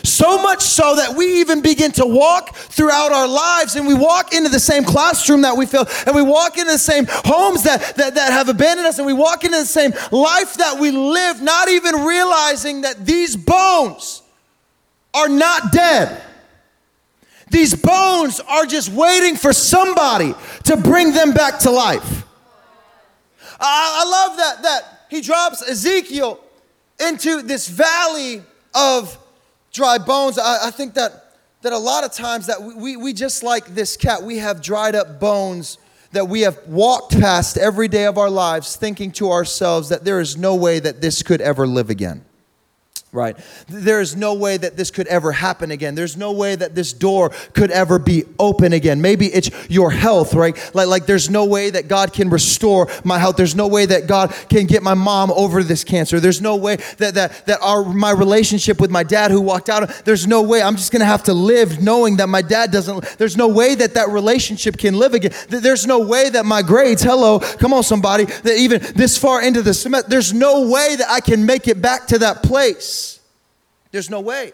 So 0.04 0.42
much 0.42 0.62
so 0.62 0.98
that 0.98 1.16
we 1.16 1.40
even 1.40 1.62
begin 1.62 1.92
to 1.94 2.06
walk 2.06 2.54
throughout 2.56 3.14
our 3.14 3.28
lives 3.28 3.78
and 3.78 3.88
we 3.88 3.94
walk 3.94 4.34
into 4.34 4.50
the 4.50 4.60
same 4.60 4.84
classroom 4.84 5.42
that 5.42 5.56
we 5.56 5.66
feel 5.66 5.86
and 6.06 6.14
we 6.14 6.22
walk 6.22 6.58
into 6.58 6.74
the 6.74 6.78
same 6.78 7.06
homes 7.08 7.64
that, 7.64 7.96
that, 7.96 8.16
that 8.16 8.32
have 8.34 8.50
abandoned 8.50 8.86
us 8.86 8.98
and 8.98 9.08
we 9.08 9.14
walk 9.14 9.46
into 9.46 9.58
the 9.58 9.66
same 9.66 9.92
life 10.12 10.56
that 10.56 10.78
we 10.78 10.92
live, 10.92 11.42
not 11.42 11.70
even 11.70 12.04
realizing 12.04 12.82
that 12.82 13.06
these 13.06 13.38
bones 13.38 14.22
are 15.14 15.30
not 15.30 15.72
dead. 15.72 16.22
These 17.50 17.76
bones 17.76 18.42
are 18.42 18.66
just 18.66 18.90
waiting 18.90 19.38
for 19.38 19.54
somebody 19.54 20.34
to 20.66 20.76
bring 20.76 21.14
them 21.14 21.34
back 21.34 21.60
to 21.60 21.70
life. 21.70 22.26
I, 23.58 24.04
I 24.04 24.10
love 24.10 24.38
that, 24.38 24.64
that 24.64 25.06
he 25.10 25.22
drops 25.22 25.62
Ezekiel 25.62 26.40
into 27.00 27.42
this 27.42 27.70
valley 27.70 28.42
of 28.74 29.18
dry 29.74 29.98
bones. 29.98 30.40
I, 30.40 30.68
I 30.68 30.72
think 30.72 30.94
that, 30.94 31.36
that 31.62 31.74
a 31.74 31.78
lot 31.78 32.04
of 32.04 32.14
times 32.14 32.48
that 32.48 32.62
we, 32.62 32.96
we 32.96 33.12
just 33.12 33.44
like 33.44 33.66
this 33.76 33.98
cat, 33.98 34.24
we 34.24 34.38
have 34.38 34.62
dried 34.62 34.96
up 34.96 35.20
bones 35.20 35.78
that 36.12 36.30
we 36.30 36.42
have 36.42 36.58
walked 36.68 37.20
past 37.20 37.58
every 37.58 37.88
day 37.88 38.06
of 38.06 38.18
our 38.18 38.30
lives 38.30 38.76
thinking 38.76 39.12
to 39.12 39.32
ourselves 39.32 39.90
that 39.90 40.06
there 40.06 40.20
is 40.20 40.38
no 40.38 40.56
way 40.56 40.80
that 40.80 41.02
this 41.02 41.24
could 41.24 41.42
ever 41.42 41.68
live 41.68 41.90
again 41.90 42.24
right? 43.14 43.38
There 43.68 44.02
is 44.02 44.16
no 44.16 44.34
way 44.34 44.58
that 44.58 44.76
this 44.76 44.90
could 44.90 45.08
ever 45.08 45.32
happen 45.32 45.70
again. 45.70 45.94
There's 45.94 46.18
no 46.18 46.32
way 46.32 46.56
that 46.56 46.74
this 46.74 46.92
door 46.92 47.30
could 47.54 47.70
ever 47.70 48.00
be 48.00 48.24
open 48.40 48.74
again. 48.74 49.02
Maybe 49.02 49.28
it's 49.28 49.52
your 49.70 49.92
health, 49.92 50.34
right? 50.34 50.58
Like, 50.74 50.88
like 50.88 51.06
there's 51.06 51.30
no 51.30 51.46
way 51.46 51.70
that 51.70 51.88
God 51.88 52.12
can 52.12 52.30
restore 52.30 52.90
my 53.04 53.20
health. 53.20 53.38
There's 53.38 53.56
no 53.56 53.68
way 53.68 53.86
that 53.86 54.08
God 54.08 54.34
can 54.50 54.66
get 54.66 54.82
my 54.82 54.96
mom 54.96 55.32
over 55.32 55.62
this 55.64 55.84
cancer. 55.84 56.20
There's 56.20 56.42
no 56.42 56.56
way 56.56 56.78
that 56.98 57.14
that 57.14 57.46
that 57.46 57.60
our 57.62 57.84
my 57.86 58.12
relationship 58.12 58.82
with 58.82 58.90
my 58.90 59.04
dad 59.04 59.30
who 59.30 59.42
walked 59.42 59.70
out. 59.70 59.88
There's 60.06 60.26
no 60.26 60.42
way. 60.42 60.64
I'm 60.64 60.76
just 60.76 60.92
gonna 60.92 61.06
have 61.06 61.24
to 61.24 61.34
live 61.34 61.82
knowing 61.82 62.18
that 62.18 62.28
my 62.28 62.42
dad 62.42 62.72
doesn't. 62.72 63.04
There's 63.20 63.38
no 63.38 63.48
way 63.48 63.76
that 63.76 63.94
that 63.94 64.10
relationship 64.10 64.78
can 64.78 64.98
live 64.98 65.14
again. 65.14 65.32
There's 65.50 65.86
no 65.86 66.00
way 66.00 66.32
that 66.32 66.46
my 66.46 66.64
grades. 66.64 67.04
Hello, 67.04 67.40
come 67.40 67.74
on, 67.74 67.84
somebody. 67.84 68.26
That 68.26 68.58
even 68.58 68.82
this 68.96 69.20
far 69.20 69.44
into 69.44 69.62
the 69.62 69.76
semester, 69.76 70.10
there's 70.10 70.34
no 70.34 70.68
way 70.68 70.96
that 70.96 71.10
I 71.10 71.20
can 71.20 71.46
make 71.46 71.68
it 71.68 71.80
back 71.80 72.08
to 72.08 72.18
that 72.20 72.42
place. 72.42 73.03
There's 73.94 74.10
no 74.10 74.20
way. 74.20 74.52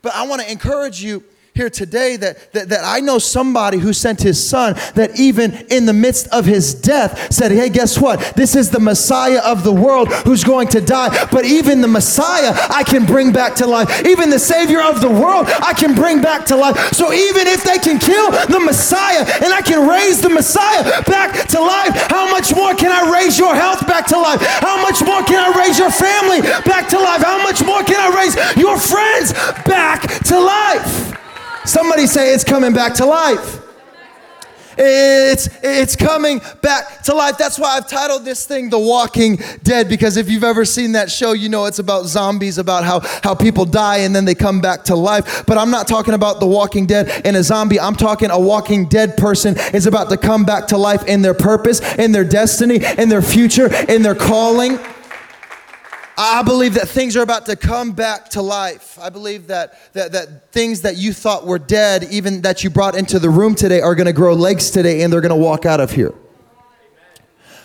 But 0.00 0.14
I 0.14 0.26
want 0.26 0.40
to 0.42 0.50
encourage 0.50 1.02
you 1.02 1.24
here 1.60 1.68
today 1.68 2.16
that, 2.16 2.52
that, 2.52 2.70
that 2.70 2.80
I 2.84 3.00
know 3.00 3.18
somebody 3.18 3.76
who 3.76 3.92
sent 3.92 4.22
his 4.22 4.40
son 4.42 4.72
that 4.94 5.20
even 5.20 5.52
in 5.68 5.84
the 5.84 5.92
midst 5.92 6.26
of 6.28 6.46
his 6.46 6.72
death 6.72 7.30
said, 7.30 7.52
Hey, 7.52 7.68
guess 7.68 8.00
what? 8.00 8.18
This 8.34 8.56
is 8.56 8.70
the 8.70 8.80
Messiah 8.80 9.42
of 9.44 9.62
the 9.62 9.72
world 9.72 10.08
who's 10.24 10.42
going 10.42 10.68
to 10.68 10.80
die. 10.80 11.12
But 11.30 11.44
even 11.44 11.82
the 11.82 11.88
Messiah 11.88 12.56
I 12.70 12.82
can 12.82 13.04
bring 13.04 13.30
back 13.30 13.56
to 13.56 13.66
life. 13.66 14.06
Even 14.06 14.30
the 14.30 14.38
Savior 14.38 14.80
of 14.80 15.02
the 15.02 15.10
world 15.10 15.48
I 15.60 15.74
can 15.74 15.94
bring 15.94 16.22
back 16.22 16.46
to 16.46 16.56
life. 16.56 16.78
So 16.94 17.12
even 17.12 17.46
if 17.46 17.62
they 17.62 17.76
can 17.76 17.98
kill 17.98 18.30
the 18.48 18.60
Messiah 18.64 19.28
and 19.44 19.52
I 19.52 19.60
can 19.60 19.86
raise 19.86 20.22
the 20.22 20.30
Messiah 20.30 21.02
back 21.02 21.46
to 21.48 21.60
life, 21.60 21.92
how 22.08 22.30
much 22.30 22.54
more 22.56 22.74
can 22.74 22.90
I 22.90 23.12
raise 23.12 23.38
your 23.38 23.54
health 23.54 23.86
back 23.86 24.06
to 24.06 24.18
life? 24.18 24.40
How 24.40 24.80
much 24.80 25.04
more 25.04 25.22
can 25.24 25.36
I 25.36 25.52
raise 25.60 25.78
your 25.78 25.90
family 25.90 26.40
back 26.64 26.88
to 26.88 26.98
life? 26.98 27.20
How 27.20 27.36
much 27.42 27.62
more 27.62 27.82
can 27.84 28.00
I 28.00 28.16
raise 28.16 28.56
your 28.56 28.78
friends 28.78 29.34
back 29.68 30.08
to 30.24 30.40
life? 30.40 31.19
Somebody 31.64 32.06
say 32.06 32.32
it's 32.32 32.44
coming 32.44 32.72
back 32.72 32.94
to 32.94 33.06
life. 33.06 33.60
It's, 34.82 35.48
it's 35.62 35.94
coming 35.94 36.40
back 36.62 37.02
to 37.02 37.14
life. 37.14 37.36
That's 37.36 37.58
why 37.58 37.76
I've 37.76 37.88
titled 37.88 38.24
this 38.24 38.46
thing 38.46 38.70
The 38.70 38.78
Walking 38.78 39.38
Dead, 39.62 39.88
because 39.88 40.16
if 40.16 40.30
you've 40.30 40.44
ever 40.44 40.64
seen 40.64 40.92
that 40.92 41.10
show, 41.10 41.32
you 41.32 41.50
know 41.50 41.66
it's 41.66 41.80
about 41.80 42.06
zombies, 42.06 42.56
about 42.56 42.84
how, 42.84 43.00
how 43.22 43.34
people 43.34 43.66
die 43.66 43.98
and 43.98 44.16
then 44.16 44.24
they 44.24 44.34
come 44.34 44.60
back 44.60 44.84
to 44.84 44.96
life. 44.96 45.44
But 45.46 45.58
I'm 45.58 45.70
not 45.70 45.86
talking 45.86 46.14
about 46.14 46.40
The 46.40 46.46
Walking 46.46 46.86
Dead 46.86 47.26
and 47.26 47.36
a 47.36 47.42
zombie. 47.42 47.78
I'm 47.78 47.96
talking 47.96 48.30
a 48.30 48.40
walking 48.40 48.86
dead 48.88 49.18
person 49.18 49.56
is 49.74 49.86
about 49.86 50.08
to 50.10 50.16
come 50.16 50.44
back 50.44 50.68
to 50.68 50.78
life 50.78 51.04
in 51.06 51.20
their 51.20 51.34
purpose, 51.34 51.80
in 51.96 52.12
their 52.12 52.24
destiny, 52.24 52.80
in 52.96 53.10
their 53.10 53.22
future, 53.22 53.68
in 53.86 54.02
their 54.02 54.14
calling. 54.14 54.78
I 56.22 56.42
believe 56.42 56.74
that 56.74 56.86
things 56.86 57.16
are 57.16 57.22
about 57.22 57.46
to 57.46 57.56
come 57.56 57.92
back 57.92 58.28
to 58.30 58.42
life. 58.42 58.98
I 59.00 59.08
believe 59.08 59.46
that, 59.46 59.94
that, 59.94 60.12
that 60.12 60.52
things 60.52 60.82
that 60.82 60.98
you 60.98 61.14
thought 61.14 61.46
were 61.46 61.58
dead, 61.58 62.04
even 62.10 62.42
that 62.42 62.62
you 62.62 62.68
brought 62.68 62.94
into 62.94 63.18
the 63.18 63.30
room 63.30 63.54
today, 63.54 63.80
are 63.80 63.94
going 63.94 64.06
to 64.06 64.12
grow 64.12 64.34
legs 64.34 64.70
today 64.70 65.00
and 65.00 65.10
they're 65.10 65.22
going 65.22 65.30
to 65.30 65.34
walk 65.34 65.64
out 65.64 65.80
of 65.80 65.92
here. 65.92 66.12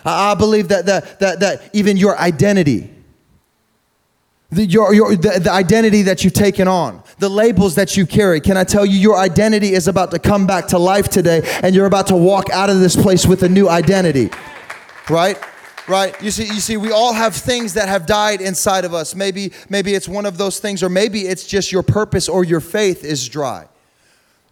I 0.06 0.34
believe 0.36 0.68
that, 0.68 0.86
that, 0.86 1.20
that, 1.20 1.40
that 1.40 1.70
even 1.74 1.98
your 1.98 2.18
identity, 2.18 2.88
the, 4.48 4.64
your, 4.64 4.94
your, 4.94 5.14
the, 5.14 5.38
the 5.38 5.52
identity 5.52 6.00
that 6.02 6.24
you've 6.24 6.32
taken 6.32 6.66
on, 6.66 7.02
the 7.18 7.28
labels 7.28 7.74
that 7.74 7.94
you 7.94 8.06
carry. 8.06 8.40
Can 8.40 8.56
I 8.56 8.64
tell 8.64 8.86
you, 8.86 8.98
your 8.98 9.18
identity 9.18 9.74
is 9.74 9.86
about 9.86 10.10
to 10.12 10.18
come 10.18 10.46
back 10.46 10.68
to 10.68 10.78
life 10.78 11.10
today, 11.10 11.42
and 11.62 11.74
you're 11.74 11.84
about 11.84 12.06
to 12.06 12.16
walk 12.16 12.48
out 12.48 12.70
of 12.70 12.80
this 12.80 12.96
place 12.96 13.26
with 13.26 13.42
a 13.42 13.50
new 13.50 13.68
identity, 13.68 14.30
right? 15.10 15.36
Right? 15.88 16.20
You 16.22 16.30
see 16.30 16.44
you 16.44 16.60
see 16.60 16.76
we 16.76 16.90
all 16.90 17.12
have 17.12 17.34
things 17.34 17.74
that 17.74 17.88
have 17.88 18.06
died 18.06 18.40
inside 18.40 18.84
of 18.84 18.94
us. 18.94 19.14
Maybe 19.14 19.52
maybe 19.68 19.94
it's 19.94 20.08
one 20.08 20.26
of 20.26 20.38
those 20.38 20.58
things 20.58 20.82
or 20.82 20.88
maybe 20.88 21.22
it's 21.22 21.46
just 21.46 21.72
your 21.72 21.82
purpose 21.82 22.28
or 22.28 22.44
your 22.44 22.60
faith 22.60 23.04
is 23.04 23.28
dry. 23.28 23.68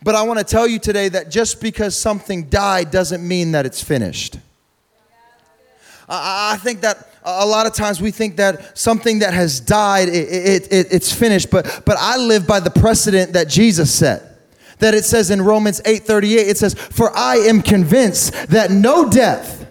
But 0.03 0.15
i 0.15 0.23
want 0.23 0.39
to 0.39 0.45
tell 0.45 0.67
you 0.67 0.79
today 0.79 1.09
that 1.09 1.31
just 1.31 1.61
because 1.61 1.97
something 1.97 2.45
died 2.45 2.91
doesn't 2.91 3.27
mean 3.27 3.53
that 3.53 3.67
it's 3.67 3.83
finished. 3.83 4.39
I, 6.09 6.53
I 6.55 6.57
think 6.59 6.83
that 6.83 7.09
a 7.25 7.47
lot 7.47 7.67
of 7.67 7.73
times 7.73 8.03
we 8.03 8.11
think 8.11 8.37
that 8.37 8.77
something 8.77 9.21
that 9.21 9.33
has 9.33 9.59
died 9.59 10.11
it, 10.11 10.29
it, 10.29 10.73
it, 10.73 10.87
it's 10.91 11.13
finished. 11.13 11.51
But 11.51 11.83
but 11.85 11.97
i 11.99 12.17
live 12.17 12.47
by 12.47 12.61
the 12.61 12.71
precedent 12.71 13.33
that 13.33 13.49
jesus 13.49 13.93
set. 13.93 14.31
That 14.81 14.93
it 14.93 15.05
says 15.05 15.31
in 15.31 15.41
romans 15.41 15.81
8.38 15.83 16.37
it 16.37 16.59
says 16.59 16.75
for 16.75 17.17
i 17.17 17.37
am 17.37 17.63
convinced 17.63 18.49
that 18.49 18.71
no 18.71 19.09
death 19.09 19.64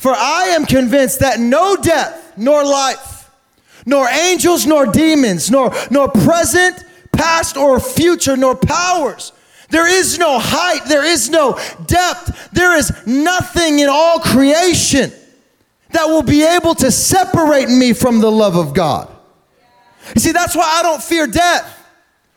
for 0.00 0.14
I 0.14 0.44
am 0.56 0.64
convinced 0.64 1.20
that 1.20 1.38
no 1.38 1.76
death, 1.76 2.32
nor 2.34 2.64
life, 2.64 3.30
nor 3.84 4.08
angels, 4.08 4.64
nor 4.66 4.86
demons, 4.86 5.50
nor, 5.50 5.74
nor 5.90 6.08
present, 6.08 6.82
past, 7.12 7.58
or 7.58 7.78
future, 7.78 8.34
nor 8.34 8.56
powers. 8.56 9.32
There 9.68 9.86
is 9.86 10.18
no 10.18 10.38
height, 10.38 10.86
there 10.88 11.04
is 11.04 11.28
no 11.28 11.60
depth, 11.84 12.48
there 12.50 12.74
is 12.78 12.90
nothing 13.06 13.80
in 13.80 13.90
all 13.90 14.20
creation 14.20 15.12
that 15.90 16.06
will 16.06 16.22
be 16.22 16.44
able 16.44 16.74
to 16.76 16.90
separate 16.90 17.68
me 17.68 17.92
from 17.92 18.20
the 18.20 18.30
love 18.30 18.56
of 18.56 18.72
God. 18.72 19.14
You 20.14 20.20
see, 20.22 20.32
that's 20.32 20.56
why 20.56 20.78
I 20.78 20.82
don't 20.82 21.02
fear 21.02 21.26
death. 21.26 21.76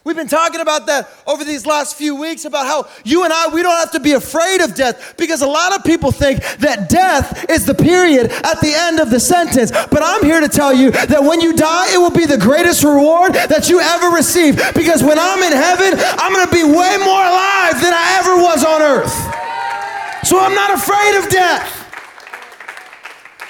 We've 0.05 0.17
been 0.17 0.27
talking 0.27 0.59
about 0.59 0.87
that 0.87 1.07
over 1.25 1.45
these 1.45 1.65
last 1.65 1.95
few 1.95 2.15
weeks 2.15 2.43
about 2.43 2.65
how 2.65 2.89
you 3.05 3.23
and 3.23 3.31
I, 3.31 3.47
we 3.47 3.63
don't 3.63 3.77
have 3.77 3.91
to 3.91 4.01
be 4.01 4.11
afraid 4.11 4.59
of 4.59 4.75
death 4.75 5.15
because 5.15 5.41
a 5.41 5.47
lot 5.47 5.73
of 5.73 5.85
people 5.85 6.11
think 6.11 6.43
that 6.57 6.89
death 6.89 7.49
is 7.49 7.65
the 7.65 7.73
period 7.73 8.29
at 8.29 8.59
the 8.59 8.73
end 8.75 8.99
of 8.99 9.09
the 9.09 9.19
sentence. 9.19 9.71
But 9.71 10.03
I'm 10.03 10.25
here 10.25 10.41
to 10.41 10.49
tell 10.49 10.73
you 10.73 10.91
that 10.91 11.23
when 11.23 11.39
you 11.39 11.55
die, 11.55 11.93
it 11.93 11.97
will 11.97 12.11
be 12.11 12.25
the 12.25 12.37
greatest 12.37 12.83
reward 12.83 13.33
that 13.33 13.69
you 13.69 13.79
ever 13.79 14.09
receive 14.09 14.57
because 14.75 15.01
when 15.01 15.17
I'm 15.17 15.41
in 15.41 15.53
heaven, 15.53 15.93
I'm 16.19 16.33
going 16.33 16.47
to 16.47 16.53
be 16.53 16.63
way 16.63 16.97
more 16.99 17.23
alive 17.23 17.79
than 17.79 17.93
I 17.95 18.19
ever 18.19 18.43
was 18.43 18.65
on 18.65 18.81
earth. 18.81 19.15
So 20.27 20.37
I'm 20.37 20.53
not 20.53 20.73
afraid 20.75 21.17
of 21.23 21.29
death 21.29 21.79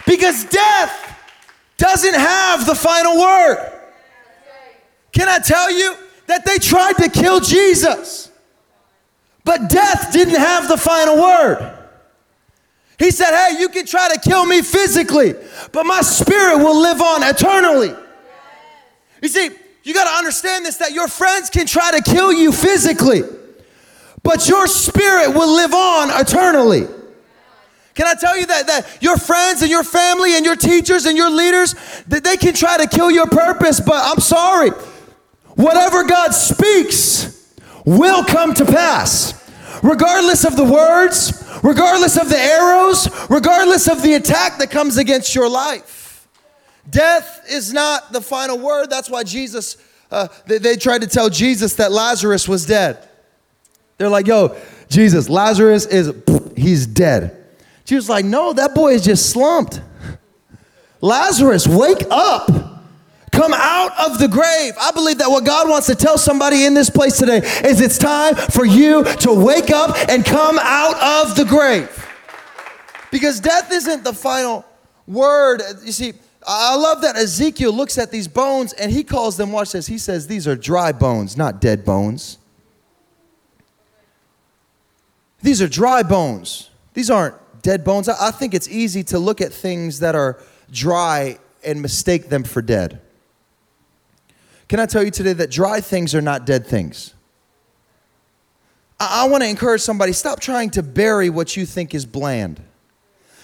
because 0.06 0.46
death 0.46 1.18
doesn't 1.78 2.14
have 2.14 2.68
the 2.68 2.76
final 2.76 3.20
word. 3.20 3.72
Can 5.14 5.28
I 5.28 5.40
tell 5.40 5.72
you? 5.72 5.96
That 6.34 6.46
they 6.46 6.58
tried 6.58 6.94
to 6.94 7.10
kill 7.10 7.40
Jesus, 7.40 8.32
but 9.46 9.70
death 9.70 10.12
didn't 10.12 10.40
have 10.40 10.68
the 10.68 10.78
final 10.78 11.22
word. 11.22 11.78
He 12.98 13.12
said, 13.12 13.36
Hey, 13.36 13.60
you 13.60 13.70
can 13.70 13.86
try 13.86 14.10
to 14.10 14.20
kill 14.20 14.44
me 14.44 14.64
physically, 14.64 15.36
but 15.72 15.86
my 15.86 16.02
spirit 16.02 16.58
will 16.58 16.82
live 16.82 17.02
on 17.02 17.22
eternally. 17.22 17.94
You 19.22 19.28
see, 19.30 19.52
you 19.84 19.94
got 19.94 20.06
to 20.06 20.18
understand 20.18 20.66
this 20.66 20.78
that 20.78 20.94
your 20.94 21.08
friends 21.08 21.52
can 21.52 21.68
try 21.68 21.92
to 21.92 22.02
kill 22.02 22.34
you 22.34 22.52
physically, 22.52 23.22
but 24.24 24.50
your 24.50 24.66
spirit 24.66 25.36
will 25.36 25.56
live 25.56 25.74
on 25.74 26.10
eternally. 26.20 26.88
Can 27.94 28.08
I 28.08 28.16
tell 28.16 28.36
you 28.36 28.48
that, 28.48 28.66
that 28.66 29.04
your 29.04 29.18
friends 29.18 29.62
and 29.62 29.70
your 29.70 29.84
family 29.84 30.36
and 30.36 30.44
your 30.44 30.56
teachers 30.56 31.06
and 31.06 31.16
your 31.16 31.30
leaders, 31.30 31.76
that 32.08 32.24
they 32.24 32.38
can 32.38 32.56
try 32.56 32.78
to 32.78 32.88
kill 32.88 33.12
your 33.12 33.28
purpose, 33.28 33.80
but 33.80 34.02
I'm 34.04 34.20
sorry. 34.20 34.72
Whatever 35.56 36.04
God 36.04 36.32
speaks 36.34 37.54
will 37.86 38.24
come 38.24 38.54
to 38.56 38.66
pass. 38.66 39.40
Regardless 39.82 40.46
of 40.46 40.56
the 40.56 40.64
words, 40.64 41.44
regardless 41.64 42.18
of 42.18 42.30
the 42.30 42.38
arrows, 42.38 43.10
regardless 43.30 43.88
of 43.88 44.02
the 44.02 44.14
attack 44.14 44.58
that 44.60 44.72
comes 44.72 44.98
against 44.98 45.36
your 45.36 45.50
life. 45.50 46.28
Death 46.90 47.46
is 47.50 47.74
not 47.74 48.12
the 48.12 48.22
final 48.22 48.58
word. 48.58 48.90
That's 48.90 49.10
why 49.10 49.24
Jesus, 49.24 49.78
uh, 50.12 50.28
they, 50.46 50.58
they 50.58 50.76
tried 50.76 51.02
to 51.02 51.08
tell 51.08 51.30
Jesus 51.30 51.76
that 51.76 51.92
Lazarus 51.92 52.48
was 52.48 52.66
dead. 52.66 53.08
They're 53.98 54.10
like, 54.10 54.28
yo, 54.28 54.58
Jesus, 54.90 55.30
Lazarus 55.30 55.86
is, 55.86 56.14
he's 56.56 56.86
dead. 56.86 57.46
Jesus 57.86 58.10
like, 58.10 58.26
no, 58.26 58.54
that 58.54 58.74
boy 58.74 58.94
is 58.94 59.04
just 59.04 59.30
slumped. 59.30 59.82
Lazarus, 61.02 61.68
wake 61.68 62.04
up. 62.10 62.73
Come 63.34 63.52
out 63.52 63.92
of 64.00 64.20
the 64.20 64.28
grave. 64.28 64.76
I 64.80 64.92
believe 64.92 65.18
that 65.18 65.28
what 65.28 65.44
God 65.44 65.68
wants 65.68 65.88
to 65.88 65.96
tell 65.96 66.20
somebody 66.20 66.66
in 66.66 66.76
this 66.76 66.92
place 66.92 67.18
today 67.18 67.38
is 67.38 67.82
it's 67.82 67.98
time 67.98 68.36
for 68.36 68.64
you 68.64 69.04
to 69.04 69.34
wake 69.34 69.72
up 69.72 69.98
and 70.08 70.24
come 70.24 70.60
out 70.62 71.26
of 71.26 71.36
the 71.36 71.44
grave. 71.44 71.90
Because 73.10 73.40
death 73.40 73.72
isn't 73.72 74.04
the 74.04 74.14
final 74.14 74.64
word. 75.08 75.64
You 75.84 75.92
see, 75.92 76.14
I 76.46 76.76
love 76.76 77.02
that 77.02 77.16
Ezekiel 77.16 77.74
looks 77.74 77.98
at 77.98 78.12
these 78.12 78.28
bones 78.28 78.72
and 78.74 78.92
he 78.92 79.04
calls 79.04 79.36
them, 79.36 79.52
watch 79.52 79.72
this, 79.72 79.88
he 79.88 79.98
says, 79.98 80.28
these 80.28 80.48
are 80.48 80.56
dry 80.56 80.92
bones, 80.92 81.36
not 81.36 81.60
dead 81.60 81.84
bones. 81.84 82.38
These 85.42 85.60
are 85.60 85.68
dry 85.68 86.04
bones. 86.04 86.70
These 86.94 87.10
aren't 87.10 87.36
dead 87.64 87.84
bones. 87.84 88.08
I 88.08 88.30
think 88.30 88.54
it's 88.54 88.70
easy 88.70 89.04
to 89.06 89.18
look 89.18 89.42
at 89.42 89.52
things 89.52 90.02
that 90.02 90.14
are 90.14 90.40
dry 90.72 91.40
and 91.66 91.82
mistake 91.82 92.30
them 92.30 92.44
for 92.44 92.62
dead. 92.62 93.00
Can 94.68 94.80
I 94.80 94.86
tell 94.86 95.04
you 95.04 95.12
today 95.12 95.34
that 95.34 95.52
dry 95.52 95.82
things 95.82 96.16
are 96.16 96.22
not 96.22 96.46
dead 96.46 96.66
things? 96.66 97.14
I, 99.00 99.24
I 99.24 99.28
want 99.28 99.44
to 99.44 99.50
encourage 99.50 99.82
somebody 99.82 100.14
stop 100.14 100.40
trying 100.40 100.70
to 100.72 100.84
bury 100.84 101.30
what 101.30 101.56
you 101.58 101.66
think 101.66 101.94
is 101.94 102.06
bland. 102.06 102.62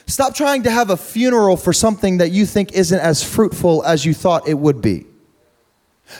Stop 0.08 0.34
trying 0.34 0.64
to 0.64 0.72
have 0.72 0.90
a 0.90 0.98
funeral 0.98 1.56
for 1.56 1.72
something 1.72 2.18
that 2.18 2.32
you 2.32 2.46
think 2.46 2.72
isn't 2.72 3.00
as 3.00 3.24
fruitful 3.24 3.84
as 3.84 4.06
you 4.06 4.14
thought 4.14 4.48
it 4.48 4.58
would 4.58 4.82
be. 4.82 5.06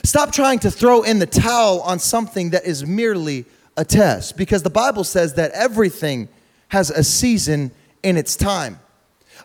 Stop 0.04 0.30
trying 0.32 0.60
to 0.60 0.70
throw 0.70 1.02
in 1.02 1.18
the 1.18 1.26
towel 1.26 1.80
on 1.80 1.98
something 1.98 2.50
that 2.50 2.64
is 2.64 2.86
merely 2.86 3.44
a 3.76 3.84
test 3.84 4.36
because 4.36 4.62
the 4.62 4.70
Bible 4.70 5.02
says 5.02 5.34
that 5.34 5.50
everything 5.52 6.28
has 6.68 6.90
a 6.90 7.02
season 7.02 7.72
in 8.04 8.16
its 8.16 8.36
time. 8.36 8.78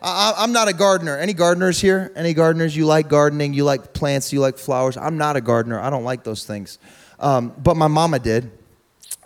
I, 0.06 0.44
am 0.44 0.52
not 0.52 0.68
a 0.68 0.72
gardener. 0.72 1.18
Any 1.18 1.32
gardeners 1.32 1.80
here? 1.80 2.12
Any 2.14 2.32
gardeners? 2.32 2.76
You 2.76 2.86
like 2.86 3.08
gardening? 3.08 3.54
You 3.54 3.64
like 3.64 3.92
plants? 3.92 4.32
You 4.32 4.40
like 4.40 4.56
flowers? 4.56 4.96
I'm 4.96 5.18
not 5.18 5.34
a 5.34 5.40
gardener. 5.40 5.80
I 5.80 5.90
don't 5.90 6.04
like 6.04 6.22
those 6.22 6.46
things. 6.46 6.78
Um, 7.18 7.52
but 7.58 7.76
my 7.76 7.88
mama 7.88 8.20
did. 8.20 8.52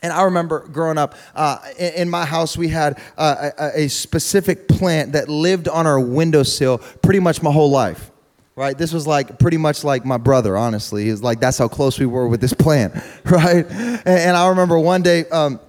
And 0.02 0.10
I 0.10 0.22
remember 0.22 0.66
growing 0.68 0.96
up 0.96 1.14
uh, 1.34 1.58
in, 1.78 1.92
in, 1.94 2.10
my 2.10 2.24
house, 2.24 2.56
we 2.56 2.68
had 2.68 2.98
uh, 3.18 3.50
a, 3.58 3.84
a, 3.84 3.88
specific 3.88 4.66
plant 4.66 5.12
that 5.12 5.28
lived 5.28 5.68
on 5.68 5.86
our 5.86 6.00
windowsill 6.00 6.78
pretty 7.02 7.20
much 7.20 7.42
my 7.42 7.52
whole 7.52 7.70
life. 7.70 8.10
Right? 8.56 8.76
This 8.76 8.94
was 8.94 9.06
like 9.06 9.38
pretty 9.38 9.58
much 9.58 9.84
like 9.84 10.06
my 10.06 10.16
brother, 10.16 10.56
honestly. 10.56 11.04
He's 11.04 11.22
like, 11.22 11.40
that's 11.40 11.58
how 11.58 11.68
close 11.68 11.98
we 11.98 12.06
were 12.06 12.26
with 12.28 12.40
this 12.40 12.54
plant, 12.54 12.94
right? 13.24 13.66
And, 13.66 14.06
and 14.06 14.36
I 14.36 14.48
remember 14.48 14.78
one 14.78 15.02
day, 15.02 15.26
um, 15.26 15.60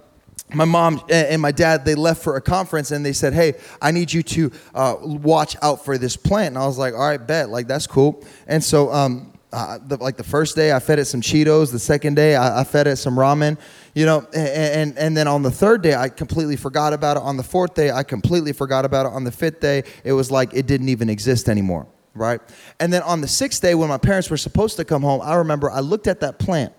my 0.54 0.64
mom 0.64 1.02
and 1.08 1.40
my 1.40 1.52
dad 1.52 1.84
they 1.84 1.94
left 1.94 2.22
for 2.22 2.36
a 2.36 2.40
conference 2.40 2.90
and 2.90 3.04
they 3.04 3.12
said 3.12 3.32
hey 3.32 3.54
i 3.80 3.90
need 3.90 4.12
you 4.12 4.22
to 4.22 4.50
uh, 4.74 4.96
watch 5.00 5.56
out 5.62 5.84
for 5.84 5.98
this 5.98 6.16
plant. 6.16 6.48
And 6.48 6.58
i 6.58 6.66
was 6.66 6.78
like 6.78 6.94
all 6.94 7.00
right 7.00 7.24
bet 7.24 7.48
like 7.48 7.66
that's 7.66 7.86
cool. 7.86 8.24
And 8.46 8.62
so 8.62 8.92
um, 8.92 9.32
uh, 9.52 9.78
the, 9.86 9.96
like 9.98 10.16
the 10.16 10.24
first 10.24 10.56
day 10.56 10.72
i 10.72 10.78
fed 10.78 10.98
it 10.98 11.04
some 11.04 11.20
cheetos 11.20 11.70
the 11.70 11.78
second 11.78 12.14
day 12.14 12.36
i, 12.36 12.60
I 12.60 12.64
fed 12.64 12.86
it 12.86 12.96
some 12.96 13.16
ramen 13.16 13.58
you 13.94 14.06
know 14.06 14.26
and, 14.34 14.48
and, 14.48 14.98
and 14.98 15.16
then 15.16 15.28
on 15.28 15.42
the 15.42 15.50
third 15.50 15.82
day 15.82 15.94
i 15.94 16.08
completely 16.08 16.56
forgot 16.56 16.92
about 16.92 17.18
it. 17.18 17.22
On 17.22 17.36
the 17.36 17.42
fourth 17.42 17.74
day 17.74 17.90
i 17.90 18.02
completely 18.02 18.52
forgot 18.52 18.84
about 18.84 19.06
it. 19.06 19.12
On 19.12 19.24
the 19.24 19.32
fifth 19.32 19.60
day 19.60 19.84
it 20.04 20.12
was 20.12 20.30
like 20.30 20.54
it 20.54 20.66
didn't 20.66 20.88
even 20.88 21.10
exist 21.10 21.48
anymore 21.48 21.86
right? 22.14 22.40
And 22.78 22.92
then 22.92 23.02
on 23.02 23.22
the 23.22 23.28
sixth 23.28 23.62
day 23.62 23.74
when 23.74 23.88
my 23.88 23.96
parents 23.96 24.28
were 24.28 24.36
supposed 24.36 24.76
to 24.76 24.84
come 24.84 25.02
home 25.02 25.20
i 25.22 25.34
remember 25.34 25.70
i 25.70 25.80
looked 25.80 26.06
at 26.06 26.20
that 26.20 26.38
plant 26.38 26.72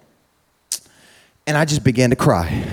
and 1.46 1.58
i 1.58 1.66
just 1.66 1.84
began 1.84 2.10
to 2.10 2.16
cry 2.16 2.73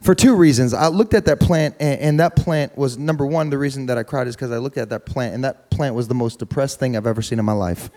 for 0.00 0.14
two 0.14 0.34
reasons. 0.34 0.72
I 0.72 0.88
looked 0.88 1.14
at 1.14 1.26
that 1.26 1.40
plant, 1.40 1.76
and, 1.78 2.00
and 2.00 2.20
that 2.20 2.36
plant 2.36 2.76
was 2.76 2.96
number 2.96 3.26
one. 3.26 3.50
The 3.50 3.58
reason 3.58 3.86
that 3.86 3.98
I 3.98 4.02
cried 4.02 4.26
is 4.26 4.36
because 4.36 4.50
I 4.50 4.58
looked 4.58 4.78
at 4.78 4.88
that 4.90 5.06
plant, 5.06 5.34
and 5.34 5.44
that 5.44 5.70
plant 5.70 5.94
was 5.94 6.08
the 6.08 6.14
most 6.14 6.38
depressed 6.38 6.78
thing 6.78 6.96
I've 6.96 7.06
ever 7.06 7.22
seen 7.22 7.38
in 7.38 7.44
my 7.44 7.52
life. 7.52 7.90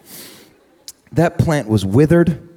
That 1.12 1.38
plant 1.38 1.68
was 1.70 1.86
withered. 1.86 2.50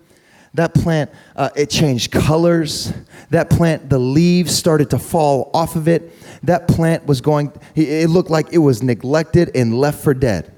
That 0.55 0.73
plant, 0.73 1.11
uh, 1.37 1.51
it 1.55 1.69
changed 1.69 2.13
colors. 2.13 2.93
That 3.29 3.51
plant, 3.51 3.91
the 3.91 3.99
leaves 3.99 4.55
started 4.55 4.91
to 4.91 4.99
fall 4.99 5.51
off 5.53 5.77
of 5.77 5.87
it. 5.87 6.13
That 6.45 6.67
plant 6.67 7.05
was 7.07 7.21
going, 7.21 7.53
it 7.75 8.09
looked 8.09 8.31
like 8.31 8.53
it 8.53 8.59
was 8.59 8.83
neglected 8.83 9.51
and 9.55 9.79
left 9.79 10.03
for 10.03 10.15
dead. 10.15 10.55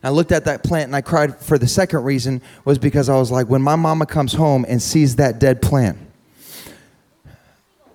I 0.00 0.10
looked 0.10 0.30
at 0.30 0.44
that 0.44 0.62
plant 0.62 0.86
and 0.86 0.94
I 0.94 1.00
cried 1.00 1.36
for 1.40 1.58
the 1.58 1.66
second 1.66 2.04
reason 2.04 2.40
was 2.64 2.78
because 2.78 3.08
I 3.08 3.16
was 3.16 3.32
like, 3.32 3.48
when 3.48 3.62
my 3.62 3.74
mama 3.74 4.06
comes 4.06 4.32
home 4.32 4.64
and 4.68 4.80
sees 4.80 5.16
that 5.16 5.40
dead 5.40 5.60
plant, 5.60 5.98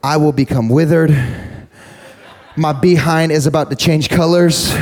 I 0.04 0.18
will 0.18 0.34
become 0.34 0.68
withered. 0.68 1.16
My 2.58 2.74
behind 2.74 3.32
is 3.32 3.48
about 3.48 3.70
to 3.70 3.76
change 3.78 4.10
colors. 4.10 4.76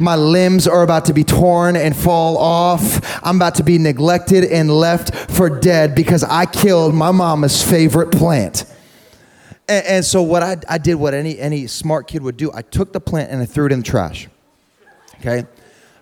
My 0.00 0.16
limbs 0.16 0.66
are 0.66 0.82
about 0.82 1.04
to 1.04 1.12
be 1.12 1.22
torn 1.22 1.76
and 1.76 1.96
fall 1.96 2.36
off. 2.36 3.24
I'm 3.24 3.36
about 3.36 3.54
to 3.56 3.62
be 3.62 3.78
neglected 3.78 4.44
and 4.44 4.68
left 4.68 5.14
for 5.30 5.48
dead 5.48 5.94
because 5.94 6.24
I 6.24 6.46
killed 6.46 6.92
my 6.92 7.12
mama's 7.12 7.62
favorite 7.62 8.10
plant. 8.10 8.64
And, 9.68 9.86
and 9.86 10.04
so 10.04 10.22
what 10.22 10.42
I, 10.42 10.56
I 10.68 10.78
did, 10.78 10.96
what 10.96 11.14
any, 11.14 11.38
any 11.38 11.68
smart 11.68 12.08
kid 12.08 12.22
would 12.24 12.36
do, 12.36 12.50
I 12.52 12.62
took 12.62 12.92
the 12.92 13.00
plant 13.00 13.30
and 13.30 13.40
I 13.40 13.44
threw 13.44 13.66
it 13.66 13.72
in 13.72 13.78
the 13.78 13.84
trash. 13.84 14.28
Okay? 15.20 15.46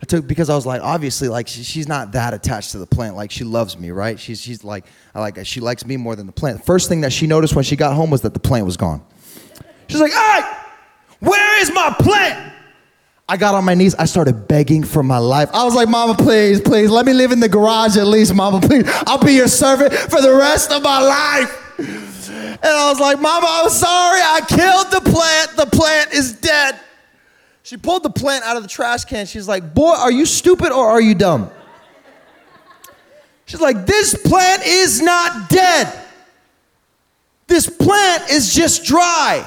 I 0.02 0.06
took 0.06 0.26
because 0.26 0.48
I 0.48 0.54
was 0.54 0.64
like, 0.64 0.80
obviously, 0.82 1.28
like 1.28 1.46
she, 1.46 1.62
she's 1.62 1.86
not 1.86 2.12
that 2.12 2.32
attached 2.32 2.72
to 2.72 2.78
the 2.78 2.86
plant. 2.86 3.16
Like 3.16 3.30
she 3.30 3.44
loves 3.44 3.78
me, 3.78 3.90
right? 3.90 4.18
She's 4.18 4.40
she's 4.40 4.64
like, 4.64 4.86
I 5.14 5.20
like 5.20 5.44
she 5.44 5.60
likes 5.60 5.84
me 5.84 5.96
more 5.96 6.16
than 6.16 6.26
the 6.26 6.32
plant. 6.32 6.58
The 6.58 6.64
First 6.64 6.88
thing 6.88 7.02
that 7.02 7.12
she 7.12 7.26
noticed 7.26 7.54
when 7.54 7.64
she 7.64 7.76
got 7.76 7.94
home 7.94 8.10
was 8.10 8.22
that 8.22 8.32
the 8.32 8.40
plant 8.40 8.64
was 8.64 8.76
gone. 8.76 9.02
She's 9.88 10.00
like, 10.00 10.12
"Hey, 10.12 10.40
where 11.20 11.60
is 11.60 11.70
my 11.72 11.94
plant?" 11.98 12.54
I 13.28 13.36
got 13.36 13.54
on 13.54 13.64
my 13.64 13.74
knees. 13.74 13.94
I 13.94 14.06
started 14.06 14.48
begging 14.48 14.82
for 14.82 15.04
my 15.04 15.18
life. 15.18 15.50
I 15.52 15.62
was 15.62 15.76
like, 15.76 15.88
Mama, 15.88 16.16
please, 16.16 16.60
please, 16.60 16.90
let 16.90 17.06
me 17.06 17.12
live 17.12 17.30
in 17.30 17.38
the 17.38 17.48
garage 17.48 17.96
at 17.96 18.08
least, 18.08 18.34
Mama, 18.34 18.60
please. 18.60 18.82
I'll 19.06 19.22
be 19.22 19.34
your 19.34 19.46
servant 19.46 19.92
for 19.92 20.20
the 20.20 20.34
rest 20.34 20.72
of 20.72 20.82
my 20.82 21.00
life. 21.00 21.78
And 21.78 22.64
I 22.64 22.90
was 22.90 22.98
like, 22.98 23.20
Mama, 23.20 23.46
I'm 23.48 23.70
sorry. 23.70 24.20
I 24.20 24.40
killed 24.48 24.90
the 24.90 25.08
plant. 25.08 25.56
The 25.56 25.66
plant 25.76 26.12
is 26.12 26.32
dead. 26.32 26.80
She 27.70 27.76
pulled 27.76 28.02
the 28.02 28.10
plant 28.10 28.42
out 28.42 28.56
of 28.56 28.64
the 28.64 28.68
trash 28.68 29.04
can. 29.04 29.26
She's 29.26 29.46
like, 29.46 29.74
Boy, 29.74 29.94
are 29.94 30.10
you 30.10 30.26
stupid 30.26 30.72
or 30.72 30.88
are 30.88 31.00
you 31.00 31.14
dumb? 31.14 31.52
She's 33.46 33.60
like, 33.60 33.86
This 33.86 34.20
plant 34.26 34.66
is 34.66 35.00
not 35.00 35.48
dead. 35.48 35.96
This 37.46 37.70
plant 37.70 38.28
is 38.28 38.52
just 38.52 38.84
dry. 38.84 39.46